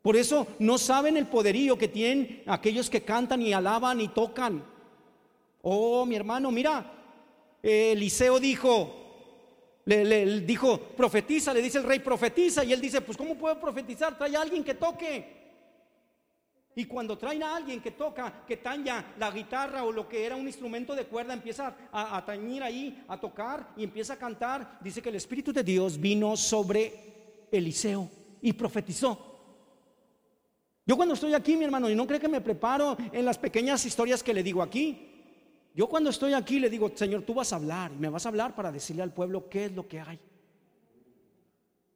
Por 0.00 0.16
eso 0.16 0.46
no 0.58 0.78
saben 0.78 1.18
el 1.18 1.26
poderío 1.26 1.76
que 1.76 1.86
tienen 1.86 2.42
aquellos 2.46 2.88
que 2.88 3.02
cantan 3.02 3.42
y 3.42 3.52
alaban 3.52 4.00
y 4.00 4.08
tocan. 4.08 4.64
Oh, 5.60 6.06
mi 6.06 6.16
hermano, 6.16 6.50
mira, 6.50 6.90
Eliseo 7.62 8.40
dijo, 8.40 9.82
le, 9.84 10.40
dijo, 10.40 10.78
profetiza, 10.96 11.52
le 11.52 11.60
dice 11.60 11.76
el 11.76 11.84
rey, 11.84 11.98
profetiza. 11.98 12.64
Y 12.64 12.72
él 12.72 12.80
dice, 12.80 13.02
pues 13.02 13.18
¿cómo 13.18 13.36
puedo 13.36 13.60
profetizar? 13.60 14.16
Trae 14.16 14.34
a 14.34 14.40
alguien 14.40 14.64
que 14.64 14.74
toque. 14.74 15.37
Y 16.78 16.84
cuando 16.84 17.18
traen 17.18 17.42
a 17.42 17.56
alguien 17.56 17.80
que 17.80 17.90
toca, 17.90 18.44
que 18.46 18.58
taña 18.58 19.14
la 19.18 19.32
guitarra 19.32 19.82
o 19.82 19.90
lo 19.90 20.08
que 20.08 20.24
era 20.24 20.36
un 20.36 20.46
instrumento 20.46 20.94
de 20.94 21.06
cuerda, 21.06 21.34
empieza 21.34 21.74
a, 21.90 22.24
tañir 22.24 22.62
ahí, 22.62 23.04
a 23.08 23.18
tocar 23.18 23.70
y 23.76 23.82
empieza 23.82 24.12
a 24.12 24.16
cantar, 24.16 24.78
dice 24.80 25.02
que 25.02 25.08
el 25.08 25.16
Espíritu 25.16 25.52
de 25.52 25.64
Dios 25.64 25.98
vino 25.98 26.36
sobre 26.36 27.48
Eliseo 27.50 28.08
y 28.40 28.52
profetizó. 28.52 29.18
Yo 30.86 30.94
cuando 30.94 31.14
estoy 31.14 31.34
aquí, 31.34 31.56
mi 31.56 31.64
hermano, 31.64 31.90
y 31.90 31.96
no 31.96 32.06
creo 32.06 32.20
que 32.20 32.28
me 32.28 32.40
preparo 32.40 32.96
en 33.10 33.24
las 33.24 33.38
pequeñas 33.38 33.84
historias 33.84 34.22
que 34.22 34.32
le 34.32 34.44
digo 34.44 34.62
aquí. 34.62 35.72
Yo 35.74 35.88
cuando 35.88 36.10
estoy 36.10 36.32
aquí 36.32 36.60
le 36.60 36.70
digo, 36.70 36.92
Señor, 36.94 37.22
tú 37.22 37.34
vas 37.34 37.52
a 37.52 37.56
hablar 37.56 37.90
y 37.92 37.98
me 37.98 38.08
vas 38.08 38.24
a 38.24 38.28
hablar 38.28 38.54
para 38.54 38.70
decirle 38.70 39.02
al 39.02 39.12
pueblo 39.12 39.48
qué 39.48 39.64
es 39.64 39.72
lo 39.72 39.88
que 39.88 39.98
hay. 39.98 40.20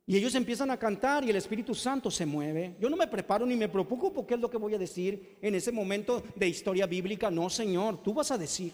Y 0.07 0.17
ellos 0.17 0.35
empiezan 0.35 0.71
a 0.71 0.77
cantar 0.77 1.25
y 1.25 1.31
el 1.31 1.37
Espíritu 1.37 1.75
Santo 1.75 2.11
se 2.11 2.27
mueve. 2.27 2.77
Yo 2.81 2.91
no 2.91 2.97
me 2.97 3.07
preparo 3.07 3.47
ni 3.47 3.57
me 3.57 3.69
preocupo 3.69 4.27
qué 4.27 4.35
es 4.35 4.41
lo 4.41 4.51
que 4.51 4.57
voy 4.57 4.75
a 4.75 4.79
decir 4.79 5.39
en 5.41 5.55
ese 5.55 5.71
momento 5.71 6.23
de 6.35 6.49
historia 6.49 6.87
bíblica. 6.87 7.31
No, 7.31 7.49
Señor, 7.49 8.03
tú 8.03 8.13
vas 8.13 8.31
a 8.33 8.39
decir. 8.39 8.73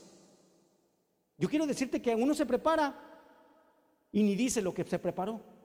Yo 1.36 1.48
quiero 1.48 1.66
decirte 1.66 2.00
que 2.00 2.14
uno 2.14 2.34
se 2.34 2.46
prepara 2.46 2.98
y 4.10 4.22
ni 4.22 4.34
dice 4.34 4.62
lo 4.62 4.72
que 4.72 4.84
se 4.84 4.98
preparó. 4.98 5.57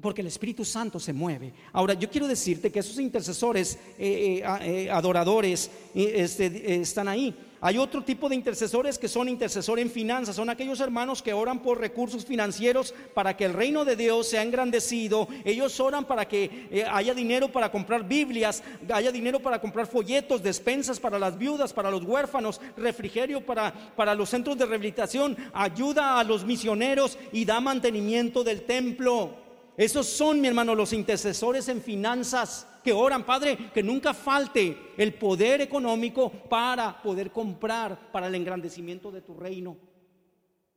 Porque 0.00 0.22
el 0.22 0.28
Espíritu 0.28 0.64
Santo 0.64 0.98
se 0.98 1.12
mueve. 1.12 1.52
Ahora, 1.72 1.94
yo 1.94 2.08
quiero 2.08 2.26
decirte 2.26 2.72
que 2.72 2.78
esos 2.78 2.98
intercesores, 2.98 3.78
eh, 3.98 4.42
eh, 4.42 4.84
eh, 4.84 4.90
adoradores, 4.90 5.70
este, 5.94 6.80
están 6.80 7.08
ahí. 7.08 7.34
Hay 7.62 7.76
otro 7.76 8.02
tipo 8.02 8.30
de 8.30 8.34
intercesores 8.34 8.98
que 8.98 9.06
son 9.06 9.28
intercesores 9.28 9.84
en 9.84 9.90
finanzas, 9.90 10.36
son 10.36 10.48
aquellos 10.48 10.80
hermanos 10.80 11.20
que 11.20 11.34
oran 11.34 11.58
por 11.58 11.78
recursos 11.78 12.24
financieros 12.24 12.94
para 13.12 13.36
que 13.36 13.44
el 13.44 13.52
reino 13.52 13.84
de 13.84 13.96
Dios 13.96 14.28
sea 14.28 14.42
engrandecido. 14.42 15.28
Ellos 15.44 15.78
oran 15.78 16.06
para 16.06 16.26
que 16.26 16.86
haya 16.90 17.12
dinero 17.12 17.52
para 17.52 17.70
comprar 17.70 18.08
Biblias, 18.08 18.62
haya 18.90 19.12
dinero 19.12 19.40
para 19.40 19.60
comprar 19.60 19.86
folletos, 19.86 20.42
despensas 20.42 20.98
para 20.98 21.18
las 21.18 21.36
viudas, 21.36 21.74
para 21.74 21.90
los 21.90 22.02
huérfanos, 22.02 22.62
refrigerio 22.78 23.44
para, 23.44 23.74
para 23.94 24.14
los 24.14 24.30
centros 24.30 24.56
de 24.56 24.64
rehabilitación, 24.64 25.36
ayuda 25.52 26.18
a 26.18 26.24
los 26.24 26.46
misioneros 26.46 27.18
y 27.30 27.44
da 27.44 27.60
mantenimiento 27.60 28.42
del 28.42 28.62
templo. 28.62 29.49
Esos 29.80 30.06
son, 30.08 30.42
mi 30.42 30.46
hermano, 30.46 30.74
los 30.74 30.92
intercesores 30.92 31.66
en 31.70 31.80
finanzas 31.80 32.66
que 32.84 32.92
oran, 32.92 33.24
Padre, 33.24 33.70
que 33.72 33.82
nunca 33.82 34.12
falte 34.12 34.92
el 34.98 35.14
poder 35.14 35.62
económico 35.62 36.30
para 36.30 37.00
poder 37.00 37.30
comprar 37.30 38.12
para 38.12 38.26
el 38.26 38.34
engrandecimiento 38.34 39.10
de 39.10 39.22
tu 39.22 39.32
reino. 39.32 39.78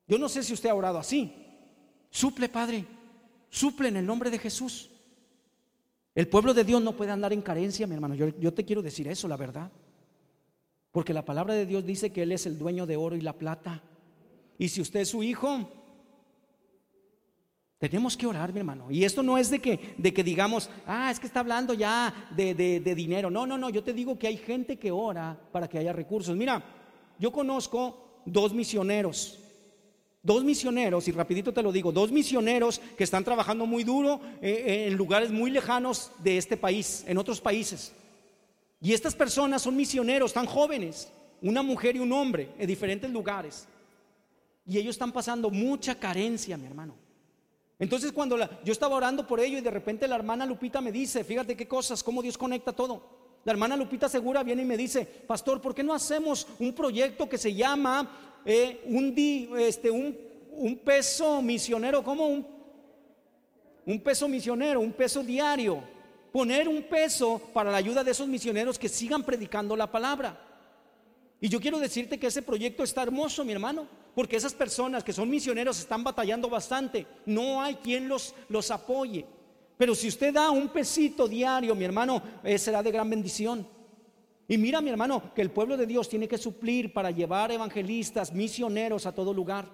Yo 0.08 0.18
no 0.18 0.30
sé 0.30 0.42
si 0.42 0.54
usted 0.54 0.70
ha 0.70 0.76
orado 0.76 1.00
así. 1.00 1.36
Suple, 2.12 2.48
Padre, 2.48 2.86
suple 3.50 3.90
en 3.90 3.98
el 3.98 4.06
nombre 4.06 4.32
de 4.32 4.40
Jesús. 4.40 4.90
El 6.16 6.30
pueblo 6.30 6.54
de 6.54 6.64
Dios 6.64 6.82
no 6.82 6.96
puede 6.96 7.12
andar 7.12 7.34
en 7.34 7.42
carencia, 7.42 7.86
mi 7.86 7.96
hermano. 7.96 8.16
Yo, 8.16 8.54
te 8.54 8.64
quiero 8.64 8.82
decir 8.82 9.10
eso, 9.10 9.28
la 9.28 9.36
verdad. 9.36 9.70
Porque 10.94 11.14
la 11.14 11.26
palabra 11.26 11.56
de 11.56 11.66
Dios 11.66 11.86
dice 11.86 12.14
que 12.14 12.24
Él 12.24 12.32
es 12.32 12.46
el 12.46 12.58
dueño 12.58 12.86
de 12.86 12.96
oro 12.96 13.18
y 13.18 13.22
la 13.22 13.34
plata. 13.34 13.84
Y 14.58 14.70
si 14.70 14.80
usted 14.80 15.02
es 15.02 15.10
su 15.10 15.24
hijo, 15.24 15.83
tenemos 17.90 18.16
que 18.16 18.26
orar, 18.26 18.54
mi 18.54 18.60
hermano. 18.60 18.90
Y 18.90 19.04
esto 19.04 19.22
no 19.22 19.38
es 19.38 19.50
de 19.50 19.60
que, 19.60 19.94
de 19.98 20.14
que 20.14 20.24
digamos, 20.24 20.70
ah, 20.88 21.12
es 21.12 21.20
que 21.20 21.28
está 21.28 21.42
hablando 21.42 21.74
ya 21.74 22.30
de, 22.34 22.54
de, 22.54 22.96
dinero. 22.96 23.30
No, 23.30 23.46
no, 23.46 23.58
no. 23.58 23.70
Yo 23.70 23.84
te 23.84 23.92
digo 23.92 24.18
que 24.18 24.28
hay 24.28 24.38
gente 24.38 24.78
que 24.78 24.90
ora 24.90 25.38
para 25.52 25.68
que 25.68 25.80
haya 25.80 25.92
recursos. 25.92 26.34
Mira, 26.34 26.64
yo 27.20 27.34
conozco 27.34 28.22
dos 28.26 28.54
misioneros. 28.54 29.38
Dos 30.22 30.46
misioneros, 30.46 31.10
y 31.10 31.12
rapidito 31.12 31.52
te 31.52 31.62
lo 31.62 31.74
digo, 31.74 31.92
dos 31.92 32.10
misioneros 32.10 32.80
que 32.98 33.04
están 33.04 33.26
trabajando 33.26 33.66
muy 33.66 33.84
duro 33.84 34.22
eh, 34.42 34.64
eh, 34.66 34.88
en 34.88 34.96
lugares 34.96 35.30
muy 35.30 35.52
lejanos 35.52 36.12
de 36.20 36.38
este 36.38 36.56
país, 36.56 37.04
en 37.06 37.18
otros 37.18 37.42
países. 37.42 37.92
Y 38.80 38.94
estas 38.94 39.14
personas 39.14 39.62
son 39.62 39.76
misioneros 39.76 40.32
tan 40.32 40.46
jóvenes, 40.46 41.12
una 41.42 41.62
mujer 41.62 41.98
y 41.98 42.00
un 42.00 42.14
hombre, 42.14 42.48
en 42.58 42.66
diferentes 42.66 43.12
lugares. 43.12 43.68
Y 44.66 44.78
ellos 44.78 44.96
están 44.96 45.12
pasando 45.12 45.50
mucha 45.50 45.96
carencia, 45.96 46.56
mi 46.56 46.66
hermano. 46.66 47.03
Entonces 47.80 48.12
cuando 48.12 48.38
yo 48.64 48.72
estaba 48.72 48.96
orando 48.96 49.26
por 49.26 49.40
ello 49.40 49.58
y 49.58 49.62
de 49.62 49.72
repente 49.72 50.08
la 50.08 50.16
hermana 50.16 50.46
Lupita 50.46 50.82
me 50.82 50.92
dice, 50.92 51.24
fíjate 51.24 51.56
qué 51.56 51.68
cosas, 51.68 52.04
cómo 52.04 52.22
Dios 52.22 52.38
conecta 52.38 52.72
todo. 52.72 53.24
La 53.44 53.52
hermana 53.52 53.76
Lupita 53.76 54.08
Segura 54.08 54.44
viene 54.44 54.62
y 54.62 54.66
me 54.66 54.78
dice, 54.78 55.06
pastor, 55.06 55.60
¿por 55.62 55.76
qué 55.76 55.84
no 55.84 55.94
hacemos 55.94 56.48
un 56.60 56.74
proyecto 56.74 57.28
que 57.28 57.38
se 57.38 57.54
llama 57.54 58.40
eh, 58.46 58.82
un, 58.86 59.14
este, 59.60 59.92
un, 59.92 60.78
peso 60.84 61.42
misionero? 61.42 62.04
¿Cómo 62.04 62.28
un 63.86 64.00
peso 64.02 64.30
misionero, 64.30 64.80
un 64.80 64.94
peso 64.94 65.24
diario? 65.24 65.84
Poner 66.32 66.70
un 66.70 66.84
peso 66.84 67.42
para 67.54 67.70
la 67.70 67.78
ayuda 67.78 68.04
de 68.04 68.12
esos 68.12 68.28
misioneros 68.28 68.80
que 68.80 68.88
sigan 68.88 69.24
predicando 69.24 69.76
la 69.76 69.92
palabra. 69.92 70.40
Y 71.42 71.50
yo 71.50 71.60
quiero 71.60 71.80
decirte 71.80 72.18
que 72.18 72.28
ese 72.28 72.42
proyecto 72.42 72.84
está 72.84 73.04
hermoso, 73.04 73.44
mi 73.44 73.52
hermano, 73.52 73.88
porque 74.16 74.36
esas 74.36 74.54
personas 74.54 75.04
que 75.04 75.14
son 75.14 75.30
misioneros 75.30 75.80
están 75.80 76.04
batallando 76.04 76.50
bastante. 76.50 77.06
No 77.26 77.62
hay 77.62 77.76
quien 77.76 78.08
los, 78.08 78.34
los 78.50 78.70
apoye. 78.72 79.26
Pero 79.78 79.96
si 79.96 80.08
usted 80.08 80.34
da 80.34 80.52
un 80.52 80.70
pesito 80.70 81.28
diario, 81.28 81.74
mi 81.76 81.84
hermano, 81.84 82.22
eh, 82.44 82.58
será 82.58 82.84
de 82.84 82.92
gran 82.92 83.10
bendición. 83.10 83.68
Y 84.48 84.58
mira, 84.58 84.82
mi 84.82 84.90
hermano, 84.90 85.34
que 85.34 85.42
el 85.42 85.52
pueblo 85.52 85.78
de 85.78 85.88
Dios 85.88 86.08
tiene 86.08 86.28
que 86.28 86.38
suplir 86.38 86.94
para 86.94 87.10
llevar 87.10 87.52
evangelistas, 87.52 88.32
misioneros 88.32 89.06
a 89.06 89.16
todo 89.16 89.34
lugar. 89.34 89.68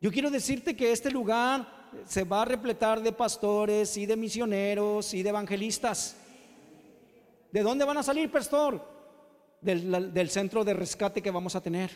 Yo 0.00 0.12
quiero 0.12 0.30
decirte 0.30 0.76
que 0.76 0.92
este 0.92 1.10
lugar 1.10 1.88
se 2.04 2.24
va 2.24 2.42
a 2.42 2.44
repletar 2.44 3.00
de 3.00 3.12
pastores 3.12 3.96
y 3.96 4.04
de 4.04 4.16
misioneros 4.16 5.14
y 5.14 5.22
de 5.22 5.28
evangelistas. 5.30 6.16
¿De 7.50 7.62
dónde 7.62 7.86
van 7.86 7.96
a 7.96 8.02
salir, 8.02 8.30
pastor? 8.30 8.98
del, 9.60 10.30
centro 10.30 10.64
de 10.64 10.74
rescate 10.74 11.22
que 11.22 11.30
vamos 11.30 11.56
a 11.56 11.60
tener. 11.60 11.90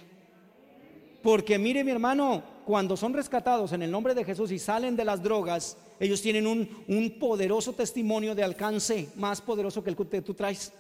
Porque 1.23 1.59
mire 1.59 1.85
mi 1.85 1.93
hermano, 1.93 2.43
cuando 2.65 2.97
son 2.97 3.15
rescatados 3.15 3.73
en 3.73 3.83
el 3.83 3.91
nombre 3.91 4.15
de 4.15 4.25
Jesús 4.25 4.51
y 4.51 4.59
salen 4.59 4.97
de 4.97 5.05
las 5.05 5.23
drogas, 5.23 5.77
ellos 6.01 6.21
tienen 6.21 6.47
un, 6.47 7.11
poderoso 7.19 7.73
testimonio 7.75 8.35
de 8.35 8.43
alcance, 8.43 9.09
más 9.17 9.41
poderoso 9.41 9.85
que 9.85 9.91
el 9.91 9.97
que 9.97 10.23
tú 10.23 10.35
traes. 10.35 10.73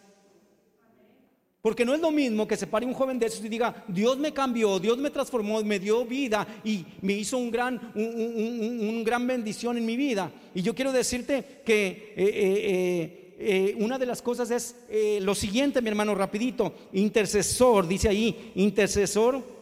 Porque 1.60 1.84
no 1.84 1.94
es 1.94 2.00
lo 2.00 2.10
mismo 2.10 2.48
que 2.48 2.56
se 2.56 2.66
pare 2.66 2.84
un 2.84 2.92
joven 2.92 3.20
de 3.20 3.26
esos 3.26 3.44
y 3.44 3.48
diga, 3.48 3.84
Dios 3.86 4.18
me 4.18 4.32
cambió, 4.32 4.80
Dios 4.80 4.98
me 4.98 5.10
transformó, 5.10 5.62
me 5.62 5.78
dio 5.78 6.04
vida 6.04 6.44
y 6.64 6.84
me 7.02 7.12
hizo 7.12 7.38
un 7.38 7.52
gran, 7.52 7.92
un, 7.94 9.04
gran 9.04 9.24
bendición 9.24 9.78
en 9.78 9.86
mi 9.86 9.96
vida. 9.96 10.32
Y 10.56 10.62
yo 10.62 10.74
quiero 10.74 10.90
decirte 10.90 11.62
que 11.64 11.86
eh, 11.86 12.14
eh, 12.16 13.34
eh, 13.38 13.76
una 13.78 13.96
de 13.96 14.06
las 14.06 14.20
cosas 14.22 14.50
es 14.50 14.74
lo 15.22 15.36
siguiente, 15.36 15.80
mi 15.80 15.88
hermano, 15.88 16.16
rapidito. 16.16 16.74
Intercesor, 16.94 17.86
dice 17.86 18.08
ahí, 18.08 18.50
intercesor 18.56 19.61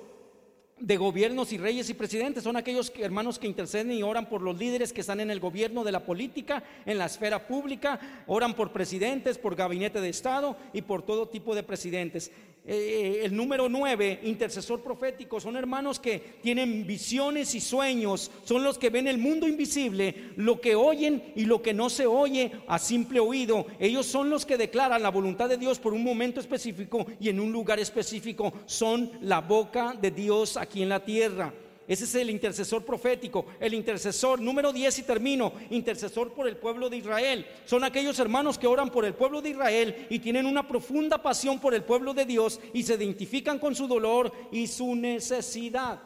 de 0.81 0.97
gobiernos 0.97 1.53
y 1.53 1.59
reyes 1.59 1.89
y 1.91 1.95
presidentes. 1.95 2.43
Son 2.43 2.57
aquellos 2.57 2.93
hermanos 2.99 3.39
que 3.39 3.47
interceden 3.47 3.93
y 3.93 4.03
oran 4.03 4.28
por 4.28 4.43
los 4.43 4.59
líderes 4.59 4.93
que 4.93 5.03
están 5.03 5.20
en 5.20 5.31
el 5.31 5.39
gobierno 5.39 5.85
de 5.85 5.93
la 5.93 6.05
política, 6.05 6.62
en 6.87 6.99
la 6.99 7.07
esfera 7.07 7.47
pública, 7.47 8.01
oran 8.26 8.55
por 8.55 8.72
presidentes, 8.72 9.39
por 9.39 9.55
gabinete 9.55 10.01
de 10.01 10.09
Estado 10.09 10.57
y 10.72 10.83
por 10.83 11.03
todo 11.03 11.28
tipo 11.28 11.55
de 11.55 11.62
presidentes. 11.62 12.33
Eh, 12.67 13.23
el 13.25 13.35
número 13.35 13.69
nueve, 13.69 14.21
intercesor 14.23 14.83
profético, 14.83 15.41
son 15.41 15.57
hermanos 15.57 15.99
que 15.99 16.19
tienen 16.43 16.87
visiones 16.87 17.55
y 17.55 17.61
sueños, 17.61 18.31
son 18.45 18.63
los 18.63 18.77
que 18.77 18.91
ven 18.91 19.09
el 19.09 19.19
mundo 19.19 19.49
invisible, 19.49 20.33
lo 20.37 20.61
que 20.61 20.75
oyen 20.75 21.33
y 21.35 21.47
lo 21.47 21.63
que 21.63 21.73
no 21.73 21.89
se 21.89 22.07
oye 22.07 22.53
a 22.69 22.79
simple 22.79 23.19
oído. 23.19 23.67
Ellos 23.79 24.07
son 24.07 24.29
los 24.29 24.45
que 24.45 24.59
declaran 24.59 25.03
la 25.03 25.11
voluntad 25.11 25.49
de 25.49 25.57
Dios 25.57 25.79
por 25.79 25.95
un 25.95 26.05
momento 26.05 26.39
específico 26.39 27.07
y 27.19 27.31
en 27.31 27.41
un 27.41 27.51
lugar 27.51 27.81
específico. 27.81 28.53
Son 28.67 29.11
la 29.23 29.41
boca 29.41 29.97
de 30.01 30.11
Dios 30.11 30.57
aquí 30.57 30.83
en 30.83 30.91
la 30.91 31.03
tierra. 31.03 31.53
Ese 31.91 32.05
es 32.05 32.14
el 32.14 32.30
intercesor 32.30 32.84
profético, 32.84 33.47
el 33.59 33.74
intercesor 33.74 34.41
número 34.41 34.72
10 34.72 35.01
y 35.01 35.03
termino, 35.03 35.53
intercesor 35.70 36.32
por 36.32 36.47
el 36.47 36.57
pueblo 36.57 36.88
de 36.88 36.99
Israel. 36.99 37.45
Son 37.64 37.82
aquellos 37.82 38.16
hermanos 38.20 38.59
que 38.59 38.68
oran 38.68 38.91
por 38.91 39.05
el 39.05 39.14
pueblo 39.14 39.43
de 39.43 39.51
Israel 39.51 40.07
y 40.09 40.20
tienen 40.20 40.47
una 40.47 40.68
profunda 40.68 41.20
pasión 41.20 41.59
por 41.59 41.74
el 41.74 41.82
pueblo 41.82 42.14
de 42.14 42.26
Dios 42.26 42.61
y 42.72 42.84
se 42.84 42.95
identifican 42.95 43.59
con 43.59 43.74
su 43.74 43.88
dolor 43.88 44.32
y 44.53 44.68
su 44.68 44.95
necesidad. 44.95 46.01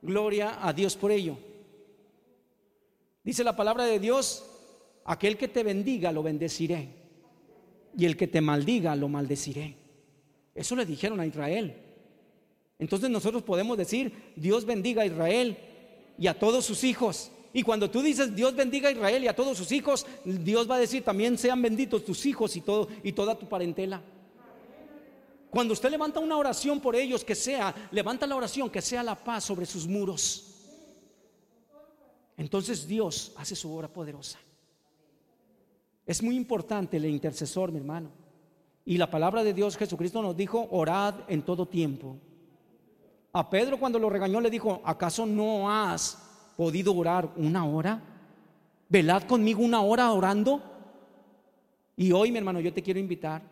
Gloria 0.00 0.66
a 0.66 0.72
Dios 0.72 0.96
por 0.96 1.12
ello. 1.12 1.36
Dice 3.22 3.44
la 3.44 3.54
palabra 3.54 3.84
de 3.84 3.98
Dios, 3.98 4.42
aquel 5.04 5.36
que 5.36 5.48
te 5.48 5.62
bendiga 5.62 6.12
lo 6.12 6.22
bendeciré 6.22 6.88
y 7.94 8.06
el 8.06 8.16
que 8.16 8.26
te 8.26 8.40
maldiga 8.40 8.96
lo 8.96 9.10
maldeciré. 9.10 9.76
Eso 10.54 10.74
le 10.74 10.86
dijeron 10.86 11.20
a 11.20 11.26
Israel. 11.26 11.83
Entonces 12.84 13.08
nosotros 13.08 13.42
podemos 13.42 13.78
decir, 13.78 14.12
Dios 14.36 14.66
bendiga 14.66 15.00
a 15.00 15.06
Israel 15.06 15.56
y 16.18 16.26
a 16.26 16.38
todos 16.38 16.66
sus 16.66 16.84
hijos. 16.84 17.30
Y 17.54 17.62
cuando 17.62 17.90
tú 17.90 18.02
dices 18.02 18.36
Dios 18.36 18.54
bendiga 18.54 18.90
a 18.90 18.92
Israel 18.92 19.24
y 19.24 19.26
a 19.26 19.34
todos 19.34 19.56
sus 19.56 19.72
hijos, 19.72 20.06
Dios 20.22 20.70
va 20.70 20.74
a 20.74 20.80
decir 20.80 21.02
también 21.02 21.38
sean 21.38 21.62
benditos 21.62 22.04
tus 22.04 22.26
hijos 22.26 22.54
y 22.56 22.60
todo 22.60 22.88
y 23.02 23.12
toda 23.12 23.38
tu 23.38 23.48
parentela. 23.48 24.02
Cuando 25.48 25.72
usted 25.72 25.90
levanta 25.90 26.20
una 26.20 26.36
oración 26.36 26.78
por 26.78 26.94
ellos, 26.94 27.24
que 27.24 27.34
sea, 27.34 27.74
levanta 27.90 28.26
la 28.26 28.36
oración, 28.36 28.68
que 28.68 28.82
sea 28.82 29.02
la 29.02 29.14
paz 29.14 29.44
sobre 29.44 29.64
sus 29.64 29.88
muros. 29.88 30.50
Entonces 32.36 32.86
Dios 32.86 33.32
hace 33.36 33.56
su 33.56 33.74
obra 33.74 33.88
poderosa. 33.88 34.38
Es 36.04 36.22
muy 36.22 36.36
importante 36.36 36.98
el 36.98 37.06
intercesor, 37.06 37.72
mi 37.72 37.78
hermano. 37.78 38.10
Y 38.84 38.98
la 38.98 39.10
palabra 39.10 39.42
de 39.42 39.54
Dios 39.54 39.78
Jesucristo 39.78 40.20
nos 40.20 40.36
dijo, 40.36 40.68
orad 40.70 41.14
en 41.28 41.40
todo 41.40 41.64
tiempo. 41.64 42.18
A 43.36 43.50
Pedro 43.50 43.80
cuando 43.80 43.98
lo 43.98 44.08
regañó 44.08 44.40
le 44.40 44.48
dijo, 44.48 44.80
¿acaso 44.84 45.26
no 45.26 45.68
has 45.68 46.16
podido 46.56 46.94
orar 46.94 47.28
una 47.34 47.64
hora? 47.64 48.00
¿Velad 48.88 49.24
conmigo 49.24 49.60
una 49.60 49.80
hora 49.80 50.12
orando? 50.12 50.62
Y 51.96 52.12
hoy, 52.12 52.30
mi 52.30 52.38
hermano, 52.38 52.60
yo 52.60 52.72
te 52.72 52.80
quiero 52.80 53.00
invitar. 53.00 53.42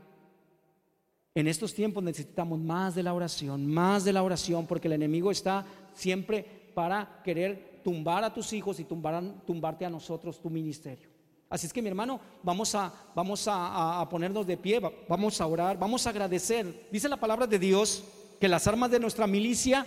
En 1.35 1.49
estos 1.49 1.75
tiempos 1.75 2.01
necesitamos 2.01 2.61
más 2.61 2.95
de 2.95 3.03
la 3.03 3.13
oración, 3.13 3.67
más 3.67 4.05
de 4.05 4.13
la 4.13 4.23
oración, 4.23 4.69
porque 4.69 4.87
el 4.87 4.95
enemigo 4.95 5.33
está 5.33 5.67
siempre 5.95 6.71
para 6.77 7.21
querer 7.25 7.81
tumbar 7.83 8.23
a 8.23 8.33
tus 8.33 8.53
hijos 8.53 8.79
y 8.79 8.85
tumbar, 8.85 9.21
tumbarte 9.45 9.85
a 9.85 9.91
nosotros 9.91 10.41
tu 10.41 10.49
ministerio. 10.49 11.09
Así 11.51 11.67
es 11.67 11.73
que 11.73 11.83
mi 11.83 11.89
hermano, 11.89 12.21
vamos 12.45 12.73
a, 12.77 12.93
vamos 13.17 13.49
a, 13.49 14.01
a 14.01 14.09
ponernos 14.09 14.47
de 14.47 14.57
pie, 14.57 14.81
vamos 15.09 15.41
a 15.41 15.47
orar, 15.49 15.77
vamos 15.77 16.07
a 16.07 16.11
agradecer. 16.11 16.87
Dice 16.93 17.09
la 17.09 17.19
palabra 17.19 17.49
de 17.49 17.59
Dios 17.59 18.05
que 18.43 18.49
las 18.49 18.67
armas 18.67 18.91
de 18.91 18.99
nuestra 18.99 19.29
milicia 19.29 19.87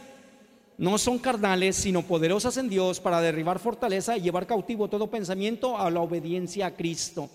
no 0.77 0.97
son 0.97 1.19
carnales, 1.19 1.75
sino 1.75 2.03
poderosas 2.03 2.55
en 2.55 2.69
Dios 2.69 3.01
para 3.01 3.19
derribar 3.19 3.59
fortaleza 3.59 4.15
y 4.15 4.21
llevar 4.21 4.47
cautivo 4.47 4.87
todo 4.87 5.11
pensamiento 5.11 5.77
a 5.77 5.91
la 5.91 5.99
obediencia 5.99 6.67
a 6.67 6.71
Cristo. 6.73 7.29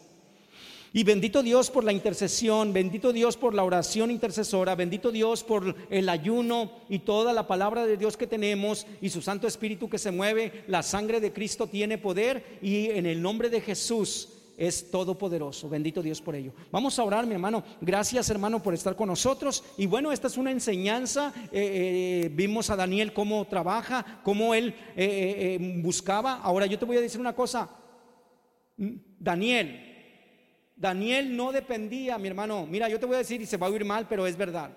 Y 0.94 1.04
bendito 1.04 1.42
Dios 1.42 1.70
por 1.70 1.84
la 1.84 1.92
intercesión, 1.92 2.72
bendito 2.72 3.12
Dios 3.12 3.36
por 3.36 3.52
la 3.52 3.64
oración 3.64 4.10
intercesora, 4.10 4.74
bendito 4.76 5.12
Dios 5.12 5.44
por 5.44 5.76
el 5.90 6.08
ayuno 6.08 6.72
y 6.88 7.00
toda 7.00 7.34
la 7.34 7.46
palabra 7.46 7.84
de 7.84 7.98
Dios 7.98 8.16
que 8.16 8.26
tenemos 8.26 8.86
y 9.02 9.10
su 9.10 9.20
Santo 9.20 9.46
Espíritu 9.46 9.90
que 9.90 9.98
se 9.98 10.10
mueve. 10.10 10.64
La 10.68 10.82
sangre 10.82 11.20
de 11.20 11.34
Cristo 11.34 11.66
tiene 11.66 11.98
poder 11.98 12.58
y 12.62 12.86
en 12.86 13.04
el 13.04 13.20
nombre 13.20 13.50
de 13.50 13.60
Jesús 13.60 14.39
es 14.60 14.90
todopoderoso. 14.90 15.70
Bendito 15.70 16.02
Dios 16.02 16.20
por 16.20 16.34
ello. 16.34 16.52
Vamos 16.70 16.98
a 16.98 17.02
orar, 17.02 17.26
mi 17.26 17.32
hermano. 17.32 17.64
Gracias, 17.80 18.28
hermano, 18.28 18.62
por 18.62 18.74
estar 18.74 18.94
con 18.94 19.08
nosotros. 19.08 19.64
Y 19.78 19.86
bueno, 19.86 20.12
esta 20.12 20.26
es 20.26 20.36
una 20.36 20.50
enseñanza. 20.50 21.32
Eh, 21.50 22.26
eh, 22.26 22.30
vimos 22.30 22.68
a 22.68 22.76
Daniel 22.76 23.14
cómo 23.14 23.46
trabaja, 23.46 24.20
cómo 24.22 24.54
él 24.54 24.74
eh, 24.96 25.58
buscaba. 25.82 26.34
Ahora 26.42 26.66
yo 26.66 26.78
te 26.78 26.84
voy 26.84 26.98
a 26.98 27.00
decir 27.00 27.18
una 27.18 27.34
cosa. 27.34 27.70
Daniel, 28.76 29.80
Daniel 30.76 31.34
no 31.34 31.52
dependía, 31.52 32.18
mi 32.18 32.28
hermano, 32.28 32.66
mira, 32.66 32.88
yo 32.88 33.00
te 33.00 33.06
voy 33.06 33.14
a 33.14 33.18
decir 33.18 33.40
y 33.40 33.46
se 33.46 33.56
va 33.56 33.66
a 33.66 33.70
oír 33.70 33.84
mal, 33.86 34.08
pero 34.08 34.26
es 34.26 34.36
verdad. 34.36 34.72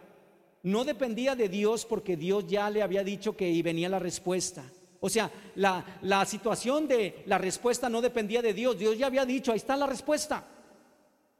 No 0.61 0.85
dependía 0.85 1.35
de 1.35 1.49
Dios 1.49 1.85
porque 1.85 2.15
Dios 2.15 2.47
ya 2.47 2.69
le 2.69 2.81
había 2.81 3.03
dicho 3.03 3.35
que 3.35 3.61
venía 3.61 3.89
la 3.89 3.99
respuesta. 3.99 4.63
O 5.05 5.09
sea, 5.09 5.29
la, 5.55 5.83
la 6.03 6.25
situación 6.25 6.87
de 6.87 7.23
la 7.25 7.37
respuesta 7.37 7.89
no 7.89 8.01
dependía 8.01 8.41
de 8.41 8.53
Dios. 8.53 8.79
Dios 8.79 8.97
ya 8.97 9.07
había 9.07 9.25
dicho, 9.25 9.51
ahí 9.51 9.57
está 9.57 9.75
la 9.75 9.85
respuesta. 9.85 10.45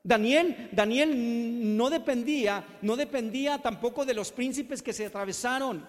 Daniel, 0.04 0.68
Daniel 0.74 1.78
no 1.78 1.90
dependía, 1.90 2.66
no 2.82 2.98
dependía 2.98 3.60
tampoco 3.60 4.04
de 4.04 4.16
los 4.16 4.34
príncipes 4.34 4.84
que 4.84 4.92
se 4.92 5.06
atravesaron. 5.06 5.88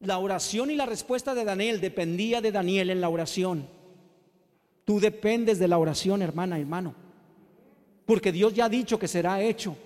La 0.00 0.18
oración 0.18 0.72
y 0.72 0.74
la 0.74 0.84
respuesta 0.84 1.32
de 1.32 1.44
Daniel 1.44 1.80
dependía 1.80 2.40
de 2.40 2.50
Daniel 2.50 2.90
en 2.90 3.00
la 3.00 3.08
oración. 3.08 3.68
Tú 4.84 4.98
dependes 4.98 5.60
de 5.60 5.68
la 5.68 5.78
oración, 5.78 6.22
hermana, 6.22 6.58
hermano. 6.58 6.92
Porque 8.04 8.32
Dios 8.32 8.52
ya 8.52 8.64
ha 8.64 8.68
dicho 8.68 8.98
que 8.98 9.06
será 9.06 9.40
hecho. 9.40 9.76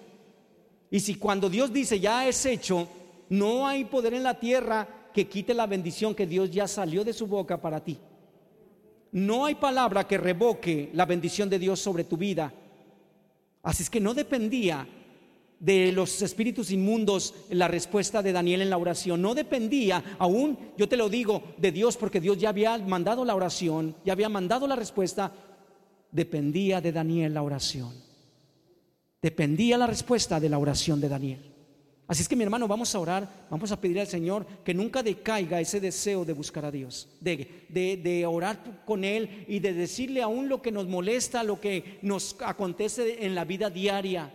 Y 0.90 1.00
si 1.00 1.16
cuando 1.16 1.50
Dios 1.50 1.70
dice 1.70 2.00
ya 2.00 2.26
es 2.26 2.46
hecho, 2.46 2.88
no 3.28 3.66
hay 3.66 3.84
poder 3.84 4.14
en 4.14 4.22
la 4.22 4.40
tierra 4.40 5.01
que 5.12 5.28
quite 5.28 5.54
la 5.54 5.66
bendición 5.66 6.14
que 6.14 6.26
Dios 6.26 6.50
ya 6.50 6.66
salió 6.66 7.04
de 7.04 7.12
su 7.12 7.26
boca 7.26 7.60
para 7.60 7.82
ti. 7.82 7.98
No 9.12 9.44
hay 9.44 9.56
palabra 9.56 10.06
que 10.08 10.18
revoque 10.18 10.90
la 10.94 11.04
bendición 11.04 11.50
de 11.50 11.58
Dios 11.58 11.80
sobre 11.80 12.04
tu 12.04 12.16
vida. 12.16 12.52
Así 13.62 13.82
es 13.82 13.90
que 13.90 14.00
no 14.00 14.14
dependía 14.14 14.88
de 15.60 15.92
los 15.92 16.22
espíritus 16.22 16.72
inmundos 16.72 17.34
la 17.50 17.68
respuesta 17.68 18.20
de 18.22 18.32
Daniel 18.32 18.62
en 18.62 18.70
la 18.70 18.78
oración. 18.78 19.22
No 19.22 19.34
dependía 19.34 20.02
aún, 20.18 20.58
yo 20.76 20.88
te 20.88 20.96
lo 20.96 21.08
digo, 21.08 21.42
de 21.58 21.70
Dios 21.70 21.96
porque 21.96 22.20
Dios 22.20 22.38
ya 22.38 22.48
había 22.48 22.76
mandado 22.78 23.24
la 23.24 23.36
oración, 23.36 23.94
ya 24.04 24.14
había 24.14 24.28
mandado 24.28 24.66
la 24.66 24.74
respuesta. 24.74 25.30
Dependía 26.10 26.80
de 26.80 26.90
Daniel 26.90 27.34
la 27.34 27.42
oración. 27.42 27.94
Dependía 29.20 29.78
la 29.78 29.86
respuesta 29.86 30.40
de 30.40 30.48
la 30.48 30.58
oración 30.58 31.00
de 31.00 31.08
Daniel. 31.08 31.51
Así 32.12 32.20
es 32.20 32.28
que 32.28 32.36
mi 32.36 32.44
hermano, 32.44 32.68
vamos 32.68 32.94
a 32.94 32.98
orar, 32.98 33.46
vamos 33.48 33.72
a 33.72 33.80
pedir 33.80 33.98
al 33.98 34.06
Señor 34.06 34.44
que 34.62 34.74
nunca 34.74 35.02
decaiga 35.02 35.62
ese 35.62 35.80
deseo 35.80 36.26
de 36.26 36.34
buscar 36.34 36.62
a 36.66 36.70
Dios, 36.70 37.08
de, 37.18 37.64
de, 37.70 37.96
de, 37.96 38.26
orar 38.26 38.82
con 38.84 39.02
Él 39.02 39.46
y 39.48 39.60
de 39.60 39.72
decirle 39.72 40.20
aún 40.20 40.46
lo 40.46 40.60
que 40.60 40.70
nos 40.70 40.86
molesta, 40.86 41.42
lo 41.42 41.58
que 41.58 41.98
nos 42.02 42.36
acontece 42.40 43.24
en 43.24 43.34
la 43.34 43.46
vida 43.46 43.70
diaria. 43.70 44.30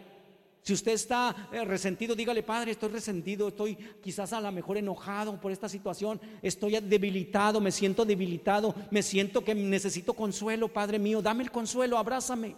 Si 0.64 0.74
usted 0.74 0.94
está 0.94 1.50
eh, 1.52 1.64
resentido, 1.66 2.16
dígale, 2.16 2.42
Padre, 2.42 2.72
estoy 2.72 2.90
resentido, 2.90 3.50
estoy 3.50 3.76
quizás 4.02 4.34
a 4.34 4.42
lo 4.42 4.52
mejor 4.52 4.78
enojado 4.78 5.40
por 5.40 5.52
esta 5.52 5.70
situación, 5.70 6.20
estoy 6.42 6.80
debilitado, 6.80 7.62
me 7.62 7.72
siento 7.72 8.06
debilitado, 8.06 8.74
me 8.90 9.04
siento 9.04 9.44
que 9.44 9.54
necesito 9.54 10.16
consuelo, 10.16 10.68
Padre 10.68 10.98
mío, 10.98 11.22
dame 11.22 11.44
el 11.44 11.52
consuelo, 11.52 12.00
abrázame. 12.00 12.56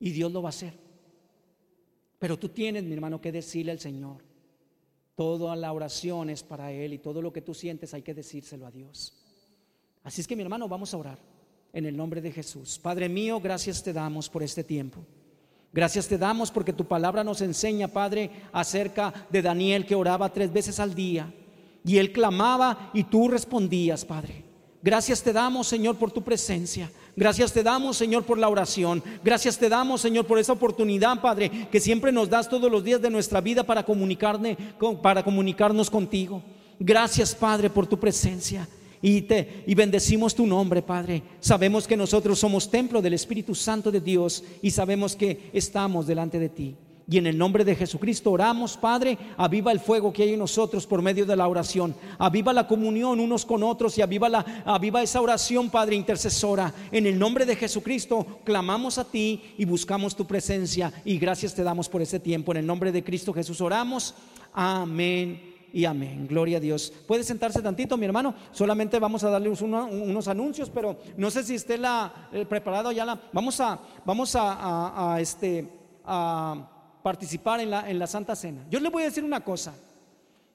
Y 0.00 0.08
Dios 0.12 0.32
lo 0.32 0.40
va 0.40 0.48
a 0.48 0.56
hacer. 0.56 0.85
Pero 2.26 2.40
tú 2.40 2.48
tienes, 2.48 2.82
mi 2.82 2.92
hermano, 2.92 3.20
que 3.20 3.30
decirle 3.30 3.70
al 3.70 3.78
Señor. 3.78 4.16
Toda 5.14 5.54
la 5.54 5.72
oración 5.72 6.28
es 6.28 6.42
para 6.42 6.72
Él 6.72 6.92
y 6.92 6.98
todo 6.98 7.22
lo 7.22 7.32
que 7.32 7.40
tú 7.40 7.54
sientes 7.54 7.94
hay 7.94 8.02
que 8.02 8.14
decírselo 8.14 8.66
a 8.66 8.72
Dios. 8.72 9.14
Así 10.02 10.22
es 10.22 10.26
que, 10.26 10.34
mi 10.34 10.42
hermano, 10.42 10.66
vamos 10.66 10.92
a 10.92 10.96
orar 10.96 11.20
en 11.72 11.86
el 11.86 11.96
nombre 11.96 12.20
de 12.20 12.32
Jesús. 12.32 12.80
Padre 12.80 13.08
mío, 13.08 13.38
gracias 13.38 13.80
te 13.80 13.92
damos 13.92 14.28
por 14.28 14.42
este 14.42 14.64
tiempo. 14.64 15.06
Gracias 15.72 16.08
te 16.08 16.18
damos 16.18 16.50
porque 16.50 16.72
tu 16.72 16.84
palabra 16.84 17.22
nos 17.22 17.42
enseña, 17.42 17.86
Padre, 17.86 18.28
acerca 18.50 19.14
de 19.30 19.42
Daniel 19.42 19.86
que 19.86 19.94
oraba 19.94 20.32
tres 20.32 20.52
veces 20.52 20.80
al 20.80 20.96
día. 20.96 21.32
Y 21.84 21.98
él 21.98 22.10
clamaba 22.10 22.90
y 22.92 23.04
tú 23.04 23.28
respondías, 23.28 24.04
Padre. 24.04 24.42
Gracias 24.82 25.22
te 25.22 25.32
damos, 25.32 25.68
Señor, 25.68 25.96
por 25.96 26.10
tu 26.10 26.24
presencia. 26.24 26.90
Gracias 27.16 27.50
te 27.50 27.62
damos, 27.62 27.96
Señor, 27.96 28.24
por 28.24 28.38
la 28.38 28.48
oración. 28.48 29.02
Gracias 29.24 29.58
te 29.58 29.70
damos, 29.70 30.02
Señor, 30.02 30.26
por 30.26 30.38
esa 30.38 30.52
oportunidad, 30.52 31.18
Padre, 31.22 31.68
que 31.72 31.80
siempre 31.80 32.12
nos 32.12 32.28
das 32.28 32.46
todos 32.46 32.70
los 32.70 32.84
días 32.84 33.00
de 33.00 33.08
nuestra 33.08 33.40
vida 33.40 33.64
para, 33.64 33.84
comunicarme, 33.84 34.56
para 35.02 35.24
comunicarnos 35.24 35.88
contigo. 35.88 36.42
Gracias, 36.78 37.34
Padre, 37.34 37.70
por 37.70 37.86
tu 37.86 37.98
presencia 37.98 38.68
y, 39.00 39.22
te, 39.22 39.64
y 39.66 39.74
bendecimos 39.74 40.34
tu 40.34 40.46
nombre, 40.46 40.82
Padre. 40.82 41.22
Sabemos 41.40 41.86
que 41.86 41.96
nosotros 41.96 42.38
somos 42.38 42.70
templo 42.70 43.00
del 43.00 43.14
Espíritu 43.14 43.54
Santo 43.54 43.90
de 43.90 44.00
Dios 44.02 44.44
y 44.60 44.70
sabemos 44.70 45.16
que 45.16 45.50
estamos 45.54 46.06
delante 46.06 46.38
de 46.38 46.50
ti. 46.50 46.76
Y 47.08 47.18
en 47.18 47.28
el 47.28 47.38
nombre 47.38 47.64
de 47.64 47.76
Jesucristo 47.76 48.32
oramos, 48.32 48.76
Padre, 48.76 49.16
aviva 49.36 49.70
el 49.70 49.78
fuego 49.78 50.12
que 50.12 50.24
hay 50.24 50.32
en 50.32 50.40
nosotros 50.40 50.88
por 50.88 51.02
medio 51.02 51.24
de 51.24 51.36
la 51.36 51.46
oración. 51.46 51.94
Aviva 52.18 52.52
la 52.52 52.66
comunión 52.66 53.20
unos 53.20 53.46
con 53.46 53.62
otros 53.62 53.96
y 53.96 54.02
aviva, 54.02 54.28
la, 54.28 54.62
aviva 54.64 55.02
esa 55.02 55.20
oración, 55.20 55.70
Padre, 55.70 55.94
intercesora. 55.94 56.74
En 56.90 57.06
el 57.06 57.16
nombre 57.16 57.46
de 57.46 57.54
Jesucristo 57.54 58.40
clamamos 58.42 58.98
a 58.98 59.04
ti 59.04 59.54
y 59.56 59.64
buscamos 59.64 60.16
tu 60.16 60.26
presencia. 60.26 60.92
Y 61.04 61.18
gracias 61.18 61.54
te 61.54 61.62
damos 61.62 61.88
por 61.88 62.02
ese 62.02 62.18
tiempo. 62.18 62.50
En 62.50 62.58
el 62.58 62.66
nombre 62.66 62.90
de 62.90 63.04
Cristo 63.04 63.32
Jesús 63.32 63.60
oramos. 63.60 64.14
Amén 64.52 65.54
y 65.72 65.84
amén. 65.84 66.26
Gloria 66.26 66.56
a 66.56 66.60
Dios. 66.60 66.92
Puede 67.06 67.22
sentarse 67.22 67.62
tantito, 67.62 67.96
mi 67.96 68.06
hermano. 68.06 68.34
Solamente 68.50 68.98
vamos 68.98 69.22
a 69.22 69.30
darle 69.30 69.48
unos 69.48 70.26
anuncios, 70.26 70.70
pero 70.70 70.98
no 71.16 71.30
sé 71.30 71.44
si 71.44 71.54
esté 71.54 71.78
eh, 72.32 72.46
preparado 72.46 72.90
ya 72.90 73.04
la. 73.04 73.20
Vamos 73.32 73.60
a, 73.60 73.78
vamos 74.04 74.34
a, 74.34 75.18
este, 75.20 75.68
a 76.04 76.75
participar 77.06 77.60
en 77.60 77.70
la, 77.70 77.88
en 77.88 78.00
la 78.00 78.08
Santa 78.08 78.34
Cena. 78.34 78.66
Yo 78.68 78.80
le 78.80 78.88
voy 78.88 79.04
a 79.04 79.06
decir 79.06 79.22
una 79.22 79.44
cosa. 79.44 79.72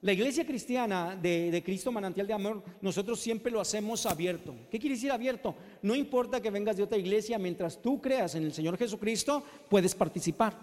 La 0.01 0.11
iglesia 0.11 0.45
cristiana 0.45 1.15
de, 1.15 1.49
de, 1.49 1.63
Cristo 1.63 1.93
Manantial 1.93 2.27
de 2.27 2.33
Amor, 2.33 2.61
nosotros 2.81 3.21
siempre 3.21 3.49
lo 3.49 3.61
hacemos 3.61 4.05
abierto. 4.05 4.53
¿Qué 4.69 4.77
quiere 4.77 4.95
decir 4.95 5.13
abierto? 5.13 5.55
No 5.81 5.95
importa 5.95 6.41
que 6.41 6.51
vengas 6.51 6.75
de 6.75 6.83
otra 6.83 6.97
iglesia, 6.97 7.39
mientras 7.39 7.81
tú 7.81 8.01
creas 8.01 8.35
en 8.35 8.43
el 8.43 8.51
Señor 8.51 8.77
Jesucristo, 8.77 9.45
puedes 9.69 9.95
participar. 9.95 10.53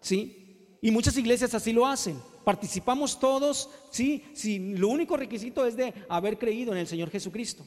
¿Sí? 0.00 0.78
Y 0.80 0.90
muchas 0.90 1.18
iglesias 1.18 1.52
así 1.52 1.74
lo 1.74 1.84
hacen. 1.84 2.18
Participamos 2.42 3.20
todos, 3.20 3.68
sí, 3.90 4.24
sí, 4.32 4.74
lo 4.74 4.88
único 4.88 5.18
requisito 5.18 5.66
es 5.66 5.76
de 5.76 5.92
haber 6.08 6.38
creído 6.38 6.72
en 6.72 6.78
el 6.78 6.86
Señor 6.86 7.10
Jesucristo. 7.10 7.62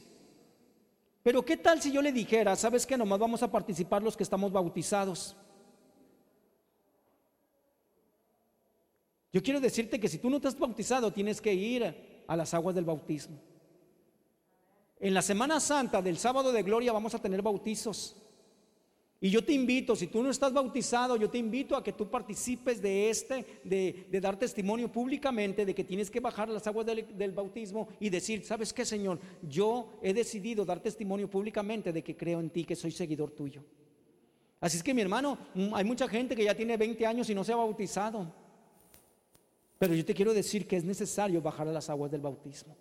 Pero 1.22 1.44
¿qué 1.44 1.56
tal 1.56 1.80
si 1.80 1.92
yo 1.92 2.02
le 2.02 2.10
dijera, 2.10 2.56
sabes 2.56 2.84
que 2.84 2.98
nomás 2.98 3.20
vamos 3.20 3.44
a 3.44 3.52
participar 3.52 4.02
los 4.02 4.16
que 4.16 4.24
estamos 4.24 4.50
bautizados? 4.50 5.36
Yo 9.34 9.42
quiero 9.42 9.58
decirte 9.58 9.98
que 9.98 10.08
si 10.08 10.18
tú 10.18 10.30
no 10.30 10.36
estás 10.36 10.56
bautizado, 10.56 11.12
tienes 11.12 11.40
que 11.40 11.52
ir 11.52 12.22
a 12.24 12.36
las 12.36 12.54
aguas 12.54 12.72
del 12.72 12.84
bautismo. 12.84 13.36
En 15.00 15.12
la 15.12 15.22
Semana 15.22 15.58
Santa 15.58 16.00
del 16.00 16.18
sábado 16.18 16.52
de 16.52 16.62
gloria 16.62 16.92
vamos 16.92 17.16
a 17.16 17.18
tener 17.18 17.42
bautizos. 17.42 18.14
Y 19.20 19.30
yo 19.30 19.44
te 19.44 19.52
invito, 19.52 19.96
si 19.96 20.06
tú 20.06 20.22
no 20.22 20.30
estás 20.30 20.52
bautizado, 20.52 21.16
yo 21.16 21.28
te 21.28 21.38
invito 21.38 21.74
a 21.74 21.82
que 21.82 21.92
tú 21.92 22.08
participes 22.08 22.80
de 22.80 23.10
este, 23.10 23.60
de, 23.64 24.20
dar 24.20 24.38
testimonio 24.38 24.92
públicamente 24.92 25.66
de 25.66 25.74
que 25.74 25.82
tienes 25.82 26.12
que 26.12 26.20
bajar 26.20 26.48
las 26.48 26.68
aguas 26.68 26.86
del, 26.86 27.32
bautismo 27.32 27.88
y 27.98 28.10
decir, 28.10 28.44
¿sabes 28.44 28.72
qué, 28.72 28.84
Señor? 28.84 29.18
Yo 29.42 29.98
he 30.00 30.14
decidido 30.14 30.64
dar 30.64 30.78
testimonio 30.78 31.28
públicamente 31.28 31.92
de 31.92 32.04
que 32.04 32.16
creo 32.16 32.38
en 32.38 32.50
ti, 32.50 32.64
que 32.64 32.76
soy 32.76 32.92
seguidor 32.92 33.32
tuyo. 33.32 33.64
Así 34.60 34.76
es 34.76 34.82
que 34.84 34.94
mi 34.94 35.02
hermano, 35.02 35.36
hay 35.72 35.84
mucha 35.84 36.06
gente 36.06 36.36
que 36.36 36.44
ya 36.44 36.54
tiene 36.54 36.76
20 36.76 37.04
años 37.04 37.28
y 37.28 37.34
no 37.34 37.42
se 37.42 37.52
ha 37.52 37.56
bautizado. 37.56 38.43
Pero 39.78 39.94
yo 39.94 40.04
te 40.04 40.14
quiero 40.14 40.32
decir 40.32 40.66
que 40.66 40.76
es 40.76 40.84
necesario 40.84 41.42
bajar 41.42 41.68
a 41.68 41.72
las 41.72 41.90
aguas 41.90 42.10
del 42.10 42.20
bautismo. 42.20 42.76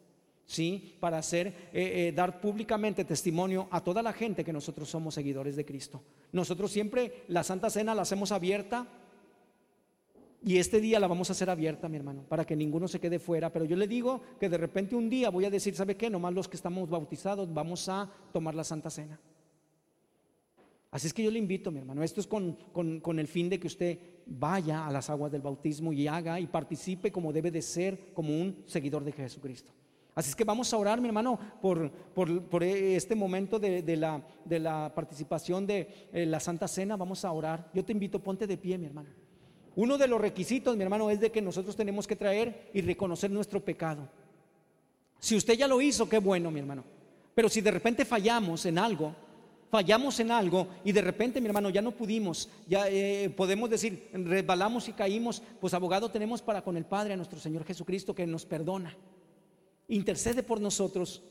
¿sí? 0.45 0.97
Para 0.99 1.17
hacer, 1.17 1.47
eh, 1.47 2.07
eh, 2.07 2.13
dar 2.15 2.39
públicamente 2.39 3.05
testimonio 3.05 3.67
a 3.71 3.81
toda 3.81 4.01
la 4.01 4.13
gente 4.13 4.43
que 4.43 4.53
nosotros 4.53 4.89
somos 4.89 5.13
seguidores 5.15 5.55
de 5.55 5.65
Cristo. 5.65 6.01
Nosotros 6.31 6.71
siempre 6.71 7.23
la 7.27 7.43
Santa 7.43 7.69
Cena 7.69 7.95
la 7.95 8.03
hacemos 8.03 8.31
abierta 8.31 8.87
y 10.45 10.57
este 10.57 10.81
día 10.81 10.99
la 10.99 11.07
vamos 11.07 11.29
a 11.29 11.33
hacer 11.33 11.49
abierta, 11.49 11.87
mi 11.87 11.97
hermano, 11.97 12.23
para 12.27 12.45
que 12.45 12.55
ninguno 12.55 12.87
se 12.87 12.99
quede 12.99 13.17
fuera. 13.17 13.51
Pero 13.51 13.65
yo 13.65 13.77
le 13.77 13.87
digo 13.87 14.21
que 14.39 14.49
de 14.49 14.57
repente 14.57 14.95
un 14.95 15.09
día 15.09 15.29
voy 15.29 15.45
a 15.45 15.49
decir, 15.49 15.75
¿sabe 15.75 15.95
qué? 15.95 16.09
Nomás 16.09 16.33
los 16.33 16.47
que 16.47 16.57
estamos 16.57 16.89
bautizados 16.89 17.53
vamos 17.53 17.87
a 17.87 18.09
tomar 18.33 18.53
la 18.53 18.63
Santa 18.63 18.89
Cena. 18.89 19.19
Así 20.93 21.07
es 21.07 21.13
que 21.13 21.23
yo 21.23 21.31
le 21.31 21.39
invito, 21.39 21.71
mi 21.71 21.79
hermano, 21.79 22.03
esto 22.03 22.21
es 22.21 22.27
con, 22.27 22.53
con 23.01 23.19
el 23.19 23.27
fin 23.27 23.49
de 23.49 23.59
que 23.59 23.65
usted 23.67 23.97
vaya 24.27 24.85
a 24.85 24.91
las 24.91 25.09
aguas 25.09 25.31
del 25.31 25.41
bautismo 25.41 25.91
y 25.91 26.07
haga 26.07 26.39
y 26.39 26.45
participe 26.45 27.11
como 27.11 27.33
debe 27.33 27.49
de 27.49 27.61
ser 27.61 28.13
como 28.13 28.39
un 28.39 28.63
seguidor 28.67 29.03
de 29.03 29.11
Jesucristo. 29.11 29.73
Así 30.15 30.29
es 30.29 30.35
que 30.35 30.43
vamos 30.43 30.71
a 30.71 30.77
orar, 30.77 31.01
mi 31.01 31.07
hermano, 31.07 31.39
por, 31.59 31.89
por, 31.89 32.63
este 32.63 33.15
momento 33.15 33.57
de, 33.57 33.97
la, 33.97 34.23
de, 34.45 34.59
la, 34.59 34.93
participación 34.93 35.65
de 35.65 36.09
eh, 36.13 36.27
la 36.27 36.39
Santa 36.39 36.67
Cena. 36.67 36.95
Vamos 36.95 37.25
a 37.25 37.31
orar. 37.31 37.71
Yo 37.73 37.83
te 37.83 37.93
invito, 37.93 38.19
ponte 38.19 38.45
de 38.45 38.57
pie, 38.57 38.77
mi 38.77 38.85
hermano. 38.85 39.09
Uno 39.75 39.97
de 39.97 40.07
los 40.07 40.21
requisitos, 40.21 40.77
mi 40.77 40.83
hermano, 40.83 41.09
es 41.09 41.19
de 41.19 41.31
que 41.31 41.41
nosotros 41.41 41.75
tenemos 41.75 42.05
que 42.05 42.15
traer 42.15 42.69
y 42.75 42.81
reconocer 42.81 43.31
nuestro 43.31 43.59
pecado. 43.59 44.07
Si 45.19 45.35
usted 45.35 45.55
ya 45.55 45.67
lo 45.67 45.81
hizo, 45.81 46.07
qué 46.07 46.19
bueno, 46.19 46.51
mi 46.51 46.59
hermano. 46.59 46.83
Pero 47.33 47.49
si 47.49 47.61
de 47.61 47.71
repente 47.71 48.05
fallamos 48.05 48.67
en 48.67 48.77
algo, 48.77 49.15
fallamos 49.73 50.19
en 50.19 50.29
algo 50.29 50.67
y 50.85 50.91
de 50.91 51.01
repente, 51.01 51.41
mi 51.41 51.47
hermano, 51.47 51.71
ya 51.71 51.81
no 51.81 51.89
pudimos, 51.89 52.47
ya 52.67 52.87
eh, 52.89 53.31
podemos 53.35 53.71
decir, 53.71 54.07
resbalamos 54.13 54.87
y 54.87 54.93
caímos, 54.93 55.41
pues 55.59 55.73
abogado 55.73 56.11
tenemos 56.11 56.43
para 56.43 56.61
con 56.61 56.77
el 56.77 56.85
Padre, 56.85 57.13
a 57.13 57.17
nuestro 57.17 57.39
Señor 57.39 57.65
Jesucristo, 57.65 58.13
que 58.13 58.27
nos 58.27 58.45
perdona, 58.45 58.95
intercede 59.87 60.43
por 60.43 60.61
nosotros. 60.61 61.23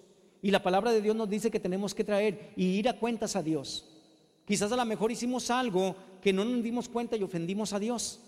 Y 0.43 0.51
la 0.51 0.61
palabra 0.61 0.91
de 0.91 1.01
Dios 1.01 1.15
nos 1.15 1.31
dice 1.31 1.53
que 1.53 1.61
tenemos 1.61 1.95
que 1.95 2.03
traer 2.03 2.51
y 2.57 2.65
ir 2.65 2.89
a 2.89 2.99
cuentas 2.99 3.37
a 3.37 3.45
Dios. 3.45 3.89
Quizás 4.45 4.73
a 4.73 4.77
lo 4.77 4.85
mejor 4.87 5.13
hicimos 5.13 5.49
algo 5.49 5.95
que 6.21 6.33
no 6.33 6.45
nos 6.45 6.65
dimos 6.65 6.89
cuenta 6.89 7.17
y 7.17 7.23
ofendimos 7.23 7.73
a 7.73 7.79
Dios. 7.79 8.19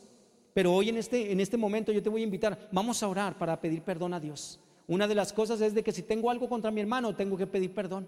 Pero 0.52 0.72
hoy 0.74 0.90
en 0.90 0.96
este, 0.98 1.32
en 1.32 1.40
este 1.40 1.56
momento 1.56 1.90
yo 1.90 2.04
te 2.04 2.08
voy 2.08 2.20
a 2.20 2.24
invitar, 2.24 2.68
vamos 2.70 3.02
a 3.02 3.08
orar 3.08 3.36
para 3.36 3.60
pedir 3.60 3.82
perdón 3.82 4.14
a 4.14 4.20
Dios. 4.20 4.60
Una 4.86 5.08
de 5.08 5.16
las 5.16 5.32
cosas 5.32 5.60
es 5.60 5.74
de 5.74 5.82
que 5.82 5.90
si 5.90 6.02
tengo 6.02 6.30
algo 6.30 6.48
contra 6.48 6.70
mi 6.70 6.80
hermano, 6.80 7.16
tengo 7.16 7.36
que 7.36 7.48
pedir 7.48 7.74
perdón. 7.74 8.06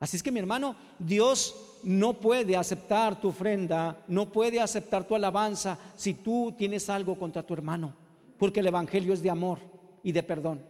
Así 0.00 0.16
es 0.16 0.22
que 0.22 0.32
mi 0.32 0.40
hermano, 0.40 0.76
Dios 0.98 1.54
no 1.82 2.14
puede 2.14 2.56
aceptar 2.56 3.20
tu 3.20 3.28
ofrenda, 3.28 4.02
no 4.08 4.30
puede 4.30 4.60
aceptar 4.60 5.04
tu 5.04 5.14
alabanza 5.14 5.78
si 5.96 6.14
tú 6.14 6.54
tienes 6.56 6.90
algo 6.90 7.18
contra 7.18 7.42
tu 7.42 7.54
hermano, 7.54 7.94
porque 8.38 8.60
el 8.60 8.66
Evangelio 8.66 9.14
es 9.14 9.22
de 9.22 9.30
amor 9.30 9.58
y 10.02 10.12
de 10.12 10.22
perdón. 10.22 10.62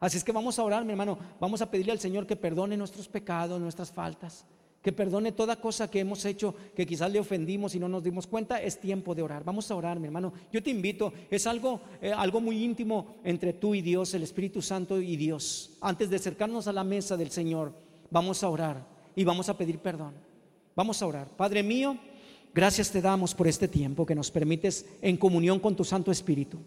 Así 0.00 0.16
es 0.16 0.24
que 0.24 0.32
vamos 0.32 0.58
a 0.58 0.62
orar, 0.62 0.84
mi 0.84 0.92
hermano, 0.92 1.18
vamos 1.40 1.60
a 1.60 1.70
pedirle 1.70 1.92
al 1.92 1.98
Señor 1.98 2.26
que 2.26 2.36
perdone 2.36 2.76
nuestros 2.76 3.08
pecados, 3.08 3.60
nuestras 3.60 3.90
faltas 3.90 4.44
que 4.82 4.92
perdone 4.92 5.32
toda 5.32 5.56
cosa 5.56 5.90
que 5.90 6.00
hemos 6.00 6.24
hecho, 6.24 6.54
que 6.74 6.86
quizás 6.86 7.10
le 7.10 7.18
ofendimos 7.18 7.74
y 7.74 7.80
no 7.80 7.88
nos 7.88 8.02
dimos 8.02 8.26
cuenta, 8.26 8.62
es 8.62 8.80
tiempo 8.80 9.14
de 9.14 9.22
orar. 9.22 9.44
Vamos 9.44 9.70
a 9.70 9.74
orar, 9.74 9.98
mi 9.98 10.06
hermano. 10.06 10.32
Yo 10.52 10.62
te 10.62 10.70
invito, 10.70 11.12
es 11.30 11.46
algo, 11.46 11.80
eh, 12.00 12.12
algo 12.12 12.40
muy 12.40 12.64
íntimo 12.64 13.16
entre 13.24 13.52
tú 13.52 13.74
y 13.74 13.82
Dios, 13.82 14.14
el 14.14 14.22
Espíritu 14.22 14.62
Santo 14.62 15.00
y 15.00 15.16
Dios. 15.16 15.76
Antes 15.80 16.10
de 16.10 16.16
acercarnos 16.16 16.68
a 16.68 16.72
la 16.72 16.84
mesa 16.84 17.16
del 17.16 17.30
Señor, 17.30 17.74
vamos 18.10 18.42
a 18.42 18.48
orar 18.48 18.86
y 19.14 19.24
vamos 19.24 19.48
a 19.48 19.56
pedir 19.56 19.78
perdón. 19.78 20.14
Vamos 20.74 21.02
a 21.02 21.06
orar. 21.06 21.28
Padre 21.28 21.62
mío, 21.62 21.96
gracias 22.54 22.90
te 22.90 23.02
damos 23.02 23.34
por 23.34 23.48
este 23.48 23.66
tiempo 23.66 24.06
que 24.06 24.14
nos 24.14 24.30
permites 24.30 24.86
en 25.02 25.16
comunión 25.16 25.58
con 25.58 25.74
tu 25.74 25.84
Santo 25.84 26.10
Espíritu. 26.10 26.58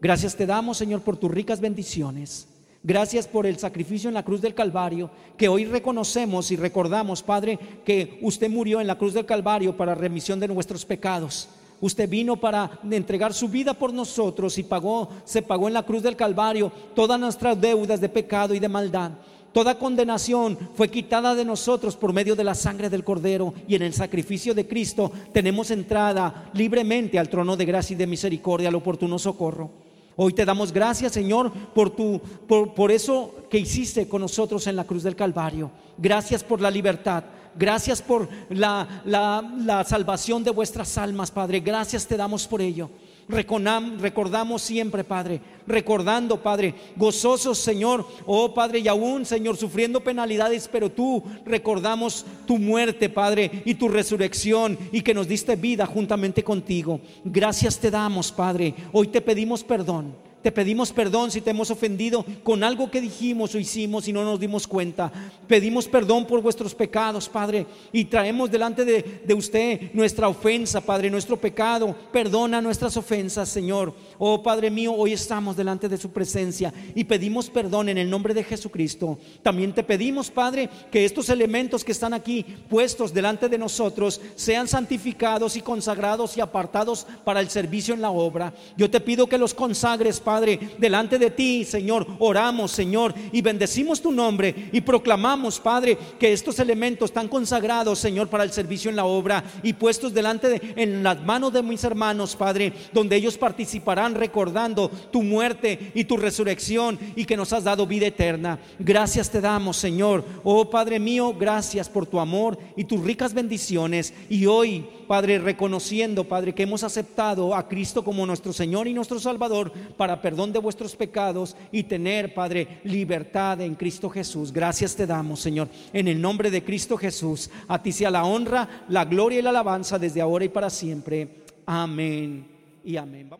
Gracias 0.00 0.36
te 0.36 0.46
damos, 0.46 0.78
Señor, 0.78 1.02
por 1.02 1.16
tus 1.16 1.30
ricas 1.30 1.60
bendiciones. 1.60 2.48
Gracias 2.84 3.28
por 3.28 3.46
el 3.46 3.58
sacrificio 3.58 4.08
en 4.08 4.14
la 4.14 4.24
cruz 4.24 4.40
del 4.40 4.54
Calvario, 4.54 5.08
que 5.36 5.48
hoy 5.48 5.64
reconocemos 5.64 6.50
y 6.50 6.56
recordamos, 6.56 7.22
Padre, 7.22 7.56
que 7.84 8.18
usted 8.22 8.50
murió 8.50 8.80
en 8.80 8.88
la 8.88 8.98
cruz 8.98 9.14
del 9.14 9.24
Calvario 9.24 9.76
para 9.76 9.94
remisión 9.94 10.40
de 10.40 10.48
nuestros 10.48 10.84
pecados. 10.84 11.48
Usted 11.80 12.08
vino 12.08 12.36
para 12.36 12.80
entregar 12.90 13.34
su 13.34 13.48
vida 13.48 13.74
por 13.74 13.92
nosotros 13.92 14.58
y 14.58 14.64
pagó, 14.64 15.08
se 15.24 15.42
pagó 15.42 15.68
en 15.68 15.74
la 15.74 15.84
cruz 15.84 16.02
del 16.02 16.16
Calvario 16.16 16.72
todas 16.94 17.18
nuestras 17.18 17.60
deudas 17.60 18.00
de 18.00 18.08
pecado 18.08 18.54
y 18.54 18.58
de 18.60 18.68
maldad. 18.68 19.12
Toda 19.52 19.78
condenación 19.78 20.58
fue 20.74 20.88
quitada 20.88 21.34
de 21.34 21.44
nosotros 21.44 21.96
por 21.96 22.12
medio 22.12 22.34
de 22.34 22.44
la 22.44 22.54
sangre 22.54 22.88
del 22.88 23.04
Cordero 23.04 23.52
y 23.68 23.74
en 23.74 23.82
el 23.82 23.92
sacrificio 23.92 24.54
de 24.54 24.66
Cristo 24.66 25.12
tenemos 25.32 25.70
entrada 25.70 26.50
libremente 26.54 27.18
al 27.18 27.28
trono 27.28 27.54
de 27.56 27.66
gracia 27.66 27.92
y 27.94 27.98
de 27.98 28.06
misericordia, 28.06 28.68
al 28.68 28.74
oportuno 28.74 29.18
socorro. 29.18 29.70
Hoy 30.16 30.32
te 30.32 30.46
damos 30.46 30.72
gracias, 30.72 31.12
Señor, 31.12 31.52
por, 31.52 31.90
tu, 31.90 32.20
por, 32.46 32.90
eso 32.90 33.34
que 33.50 33.58
hiciste 33.58 34.08
con 34.08 34.22
nosotros 34.22 34.66
en 34.66 34.76
la 34.76 34.84
cruz 34.84 35.02
del 35.02 35.16
Calvario. 35.16 35.70
Gracias 35.98 36.42
por 36.42 36.60
la 36.60 36.70
libertad. 36.70 37.24
Gracias 37.54 38.00
por 38.00 38.28
la, 38.48 39.02
la 39.04 39.84
salvación 39.84 40.44
de 40.44 40.50
vuestras 40.50 40.96
almas, 40.96 41.30
Padre. 41.30 41.60
Gracias 41.60 42.06
te 42.06 42.16
damos 42.16 42.46
por 42.46 42.62
ello 42.62 42.88
recordamos 43.32 44.62
siempre, 44.62 45.02
Padre, 45.02 45.40
recordando, 45.66 46.42
Padre, 46.42 46.74
gozosos, 46.96 47.58
Señor, 47.58 48.06
oh 48.26 48.54
Padre, 48.54 48.80
y 48.80 48.88
aún, 48.88 49.24
Señor, 49.24 49.56
sufriendo 49.56 50.00
penalidades, 50.00 50.68
pero 50.70 50.90
tú 50.90 51.22
recordamos 51.44 52.24
tu 52.46 52.58
muerte, 52.58 53.08
Padre, 53.08 53.62
y 53.64 53.74
tu 53.74 53.88
resurrección, 53.88 54.78
y 54.92 55.00
que 55.02 55.14
nos 55.14 55.26
diste 55.26 55.56
vida 55.56 55.86
juntamente 55.86 56.44
contigo. 56.44 57.00
Gracias 57.24 57.78
te 57.78 57.90
damos, 57.90 58.30
Padre. 58.30 58.74
Hoy 58.92 59.08
te 59.08 59.20
pedimos 59.20 59.64
perdón. 59.64 60.31
Te 60.42 60.50
pedimos 60.50 60.92
perdón 60.92 61.30
si 61.30 61.40
te 61.40 61.50
hemos 61.50 61.70
ofendido 61.70 62.24
con 62.42 62.64
algo 62.64 62.90
que 62.90 63.00
dijimos 63.00 63.54
o 63.54 63.58
hicimos 63.58 64.08
y 64.08 64.12
no 64.12 64.24
nos 64.24 64.40
dimos 64.40 64.66
cuenta. 64.66 65.12
Pedimos 65.46 65.86
perdón 65.86 66.26
por 66.26 66.42
vuestros 66.42 66.74
pecados, 66.74 67.28
Padre, 67.28 67.66
y 67.92 68.06
traemos 68.06 68.50
delante 68.50 68.84
de, 68.84 69.34
usted 69.34 69.92
nuestra 69.92 70.28
ofensa, 70.28 70.80
Padre, 70.80 71.10
nuestro 71.10 71.36
pecado. 71.36 71.94
Perdona 72.12 72.60
nuestras 72.60 72.96
ofensas, 72.96 73.48
Señor. 73.48 73.94
Oh 74.24 74.40
Padre 74.40 74.70
mío, 74.70 74.94
hoy 74.94 75.14
estamos 75.14 75.56
delante 75.56 75.88
de 75.88 75.98
su 75.98 76.12
presencia 76.12 76.72
y 76.94 77.02
pedimos 77.02 77.50
perdón 77.50 77.88
en 77.88 77.98
el 77.98 78.08
nombre 78.08 78.32
de 78.32 78.44
Jesucristo. 78.44 79.18
También 79.42 79.72
te 79.72 79.82
pedimos, 79.82 80.30
Padre, 80.30 80.70
que 80.92 81.04
estos 81.04 81.28
elementos 81.28 81.82
que 81.82 81.90
están 81.90 82.14
aquí 82.14 82.44
puestos 82.68 83.12
delante 83.12 83.48
de 83.48 83.58
nosotros 83.58 84.20
sean 84.36 84.68
santificados 84.68 85.56
y 85.56 85.60
consagrados 85.60 86.36
y 86.36 86.40
apartados 86.40 87.04
para 87.24 87.40
el 87.40 87.50
servicio 87.50 87.94
en 87.94 88.00
la 88.00 88.12
obra. 88.12 88.54
Yo 88.76 88.88
te 88.88 89.00
pido 89.00 89.26
que 89.26 89.38
los 89.38 89.54
consagres, 89.54 90.20
Padre, 90.20 90.70
delante 90.78 91.18
de 91.18 91.32
ti, 91.32 91.64
Señor, 91.64 92.06
oramos, 92.20 92.70
Señor, 92.70 93.12
y 93.32 93.42
bendecimos 93.42 94.00
tu 94.00 94.12
nombre 94.12 94.70
y 94.70 94.82
proclamamos, 94.82 95.58
Padre, 95.58 95.98
que 96.20 96.32
estos 96.32 96.60
elementos 96.60 97.10
están 97.10 97.26
consagrados, 97.26 97.98
Señor, 97.98 98.28
para 98.28 98.44
el 98.44 98.52
servicio 98.52 98.88
en 98.88 98.94
la 98.94 99.04
obra 99.04 99.42
y 99.64 99.72
puestos 99.72 100.14
delante 100.14 100.48
de 100.48 100.74
en 100.76 101.02
las 101.02 101.20
manos 101.24 101.52
de 101.52 101.64
mis 101.64 101.82
hermanos, 101.82 102.36
Padre, 102.36 102.72
donde 102.92 103.16
ellos 103.16 103.36
participarán 103.36 104.11
recordando 104.14 104.88
tu 105.10 105.22
muerte 105.22 105.92
y 105.94 106.04
tu 106.04 106.16
resurrección 106.16 106.98
y 107.16 107.24
que 107.24 107.36
nos 107.36 107.52
has 107.52 107.64
dado 107.64 107.86
vida 107.86 108.06
eterna. 108.06 108.58
Gracias 108.78 109.30
te 109.30 109.40
damos, 109.40 109.76
Señor. 109.76 110.24
Oh 110.44 110.68
Padre 110.70 110.98
mío, 110.98 111.34
gracias 111.38 111.88
por 111.88 112.06
tu 112.06 112.20
amor 112.20 112.58
y 112.76 112.84
tus 112.84 113.02
ricas 113.02 113.34
bendiciones. 113.34 114.14
Y 114.28 114.46
hoy, 114.46 114.86
Padre, 115.06 115.38
reconociendo, 115.38 116.24
Padre, 116.24 116.54
que 116.54 116.62
hemos 116.62 116.82
aceptado 116.82 117.54
a 117.54 117.68
Cristo 117.68 118.02
como 118.04 118.26
nuestro 118.26 118.52
Señor 118.52 118.88
y 118.88 118.94
nuestro 118.94 119.20
Salvador 119.20 119.72
para 119.96 120.20
perdón 120.22 120.52
de 120.52 120.58
vuestros 120.58 120.96
pecados 120.96 121.56
y 121.70 121.84
tener, 121.84 122.34
Padre, 122.34 122.80
libertad 122.84 123.60
en 123.60 123.74
Cristo 123.74 124.08
Jesús. 124.08 124.52
Gracias 124.52 124.96
te 124.96 125.06
damos, 125.06 125.40
Señor, 125.40 125.68
en 125.92 126.08
el 126.08 126.20
nombre 126.20 126.50
de 126.50 126.64
Cristo 126.64 126.96
Jesús. 126.96 127.50
A 127.68 127.82
ti 127.82 127.92
sea 127.92 128.10
la 128.10 128.24
honra, 128.24 128.84
la 128.88 129.04
gloria 129.04 129.38
y 129.38 129.42
la 129.42 129.50
alabanza 129.50 129.98
desde 129.98 130.20
ahora 130.20 130.44
y 130.44 130.48
para 130.48 130.70
siempre. 130.70 131.42
Amén 131.66 132.46
y 132.84 132.96
amén. 132.96 133.30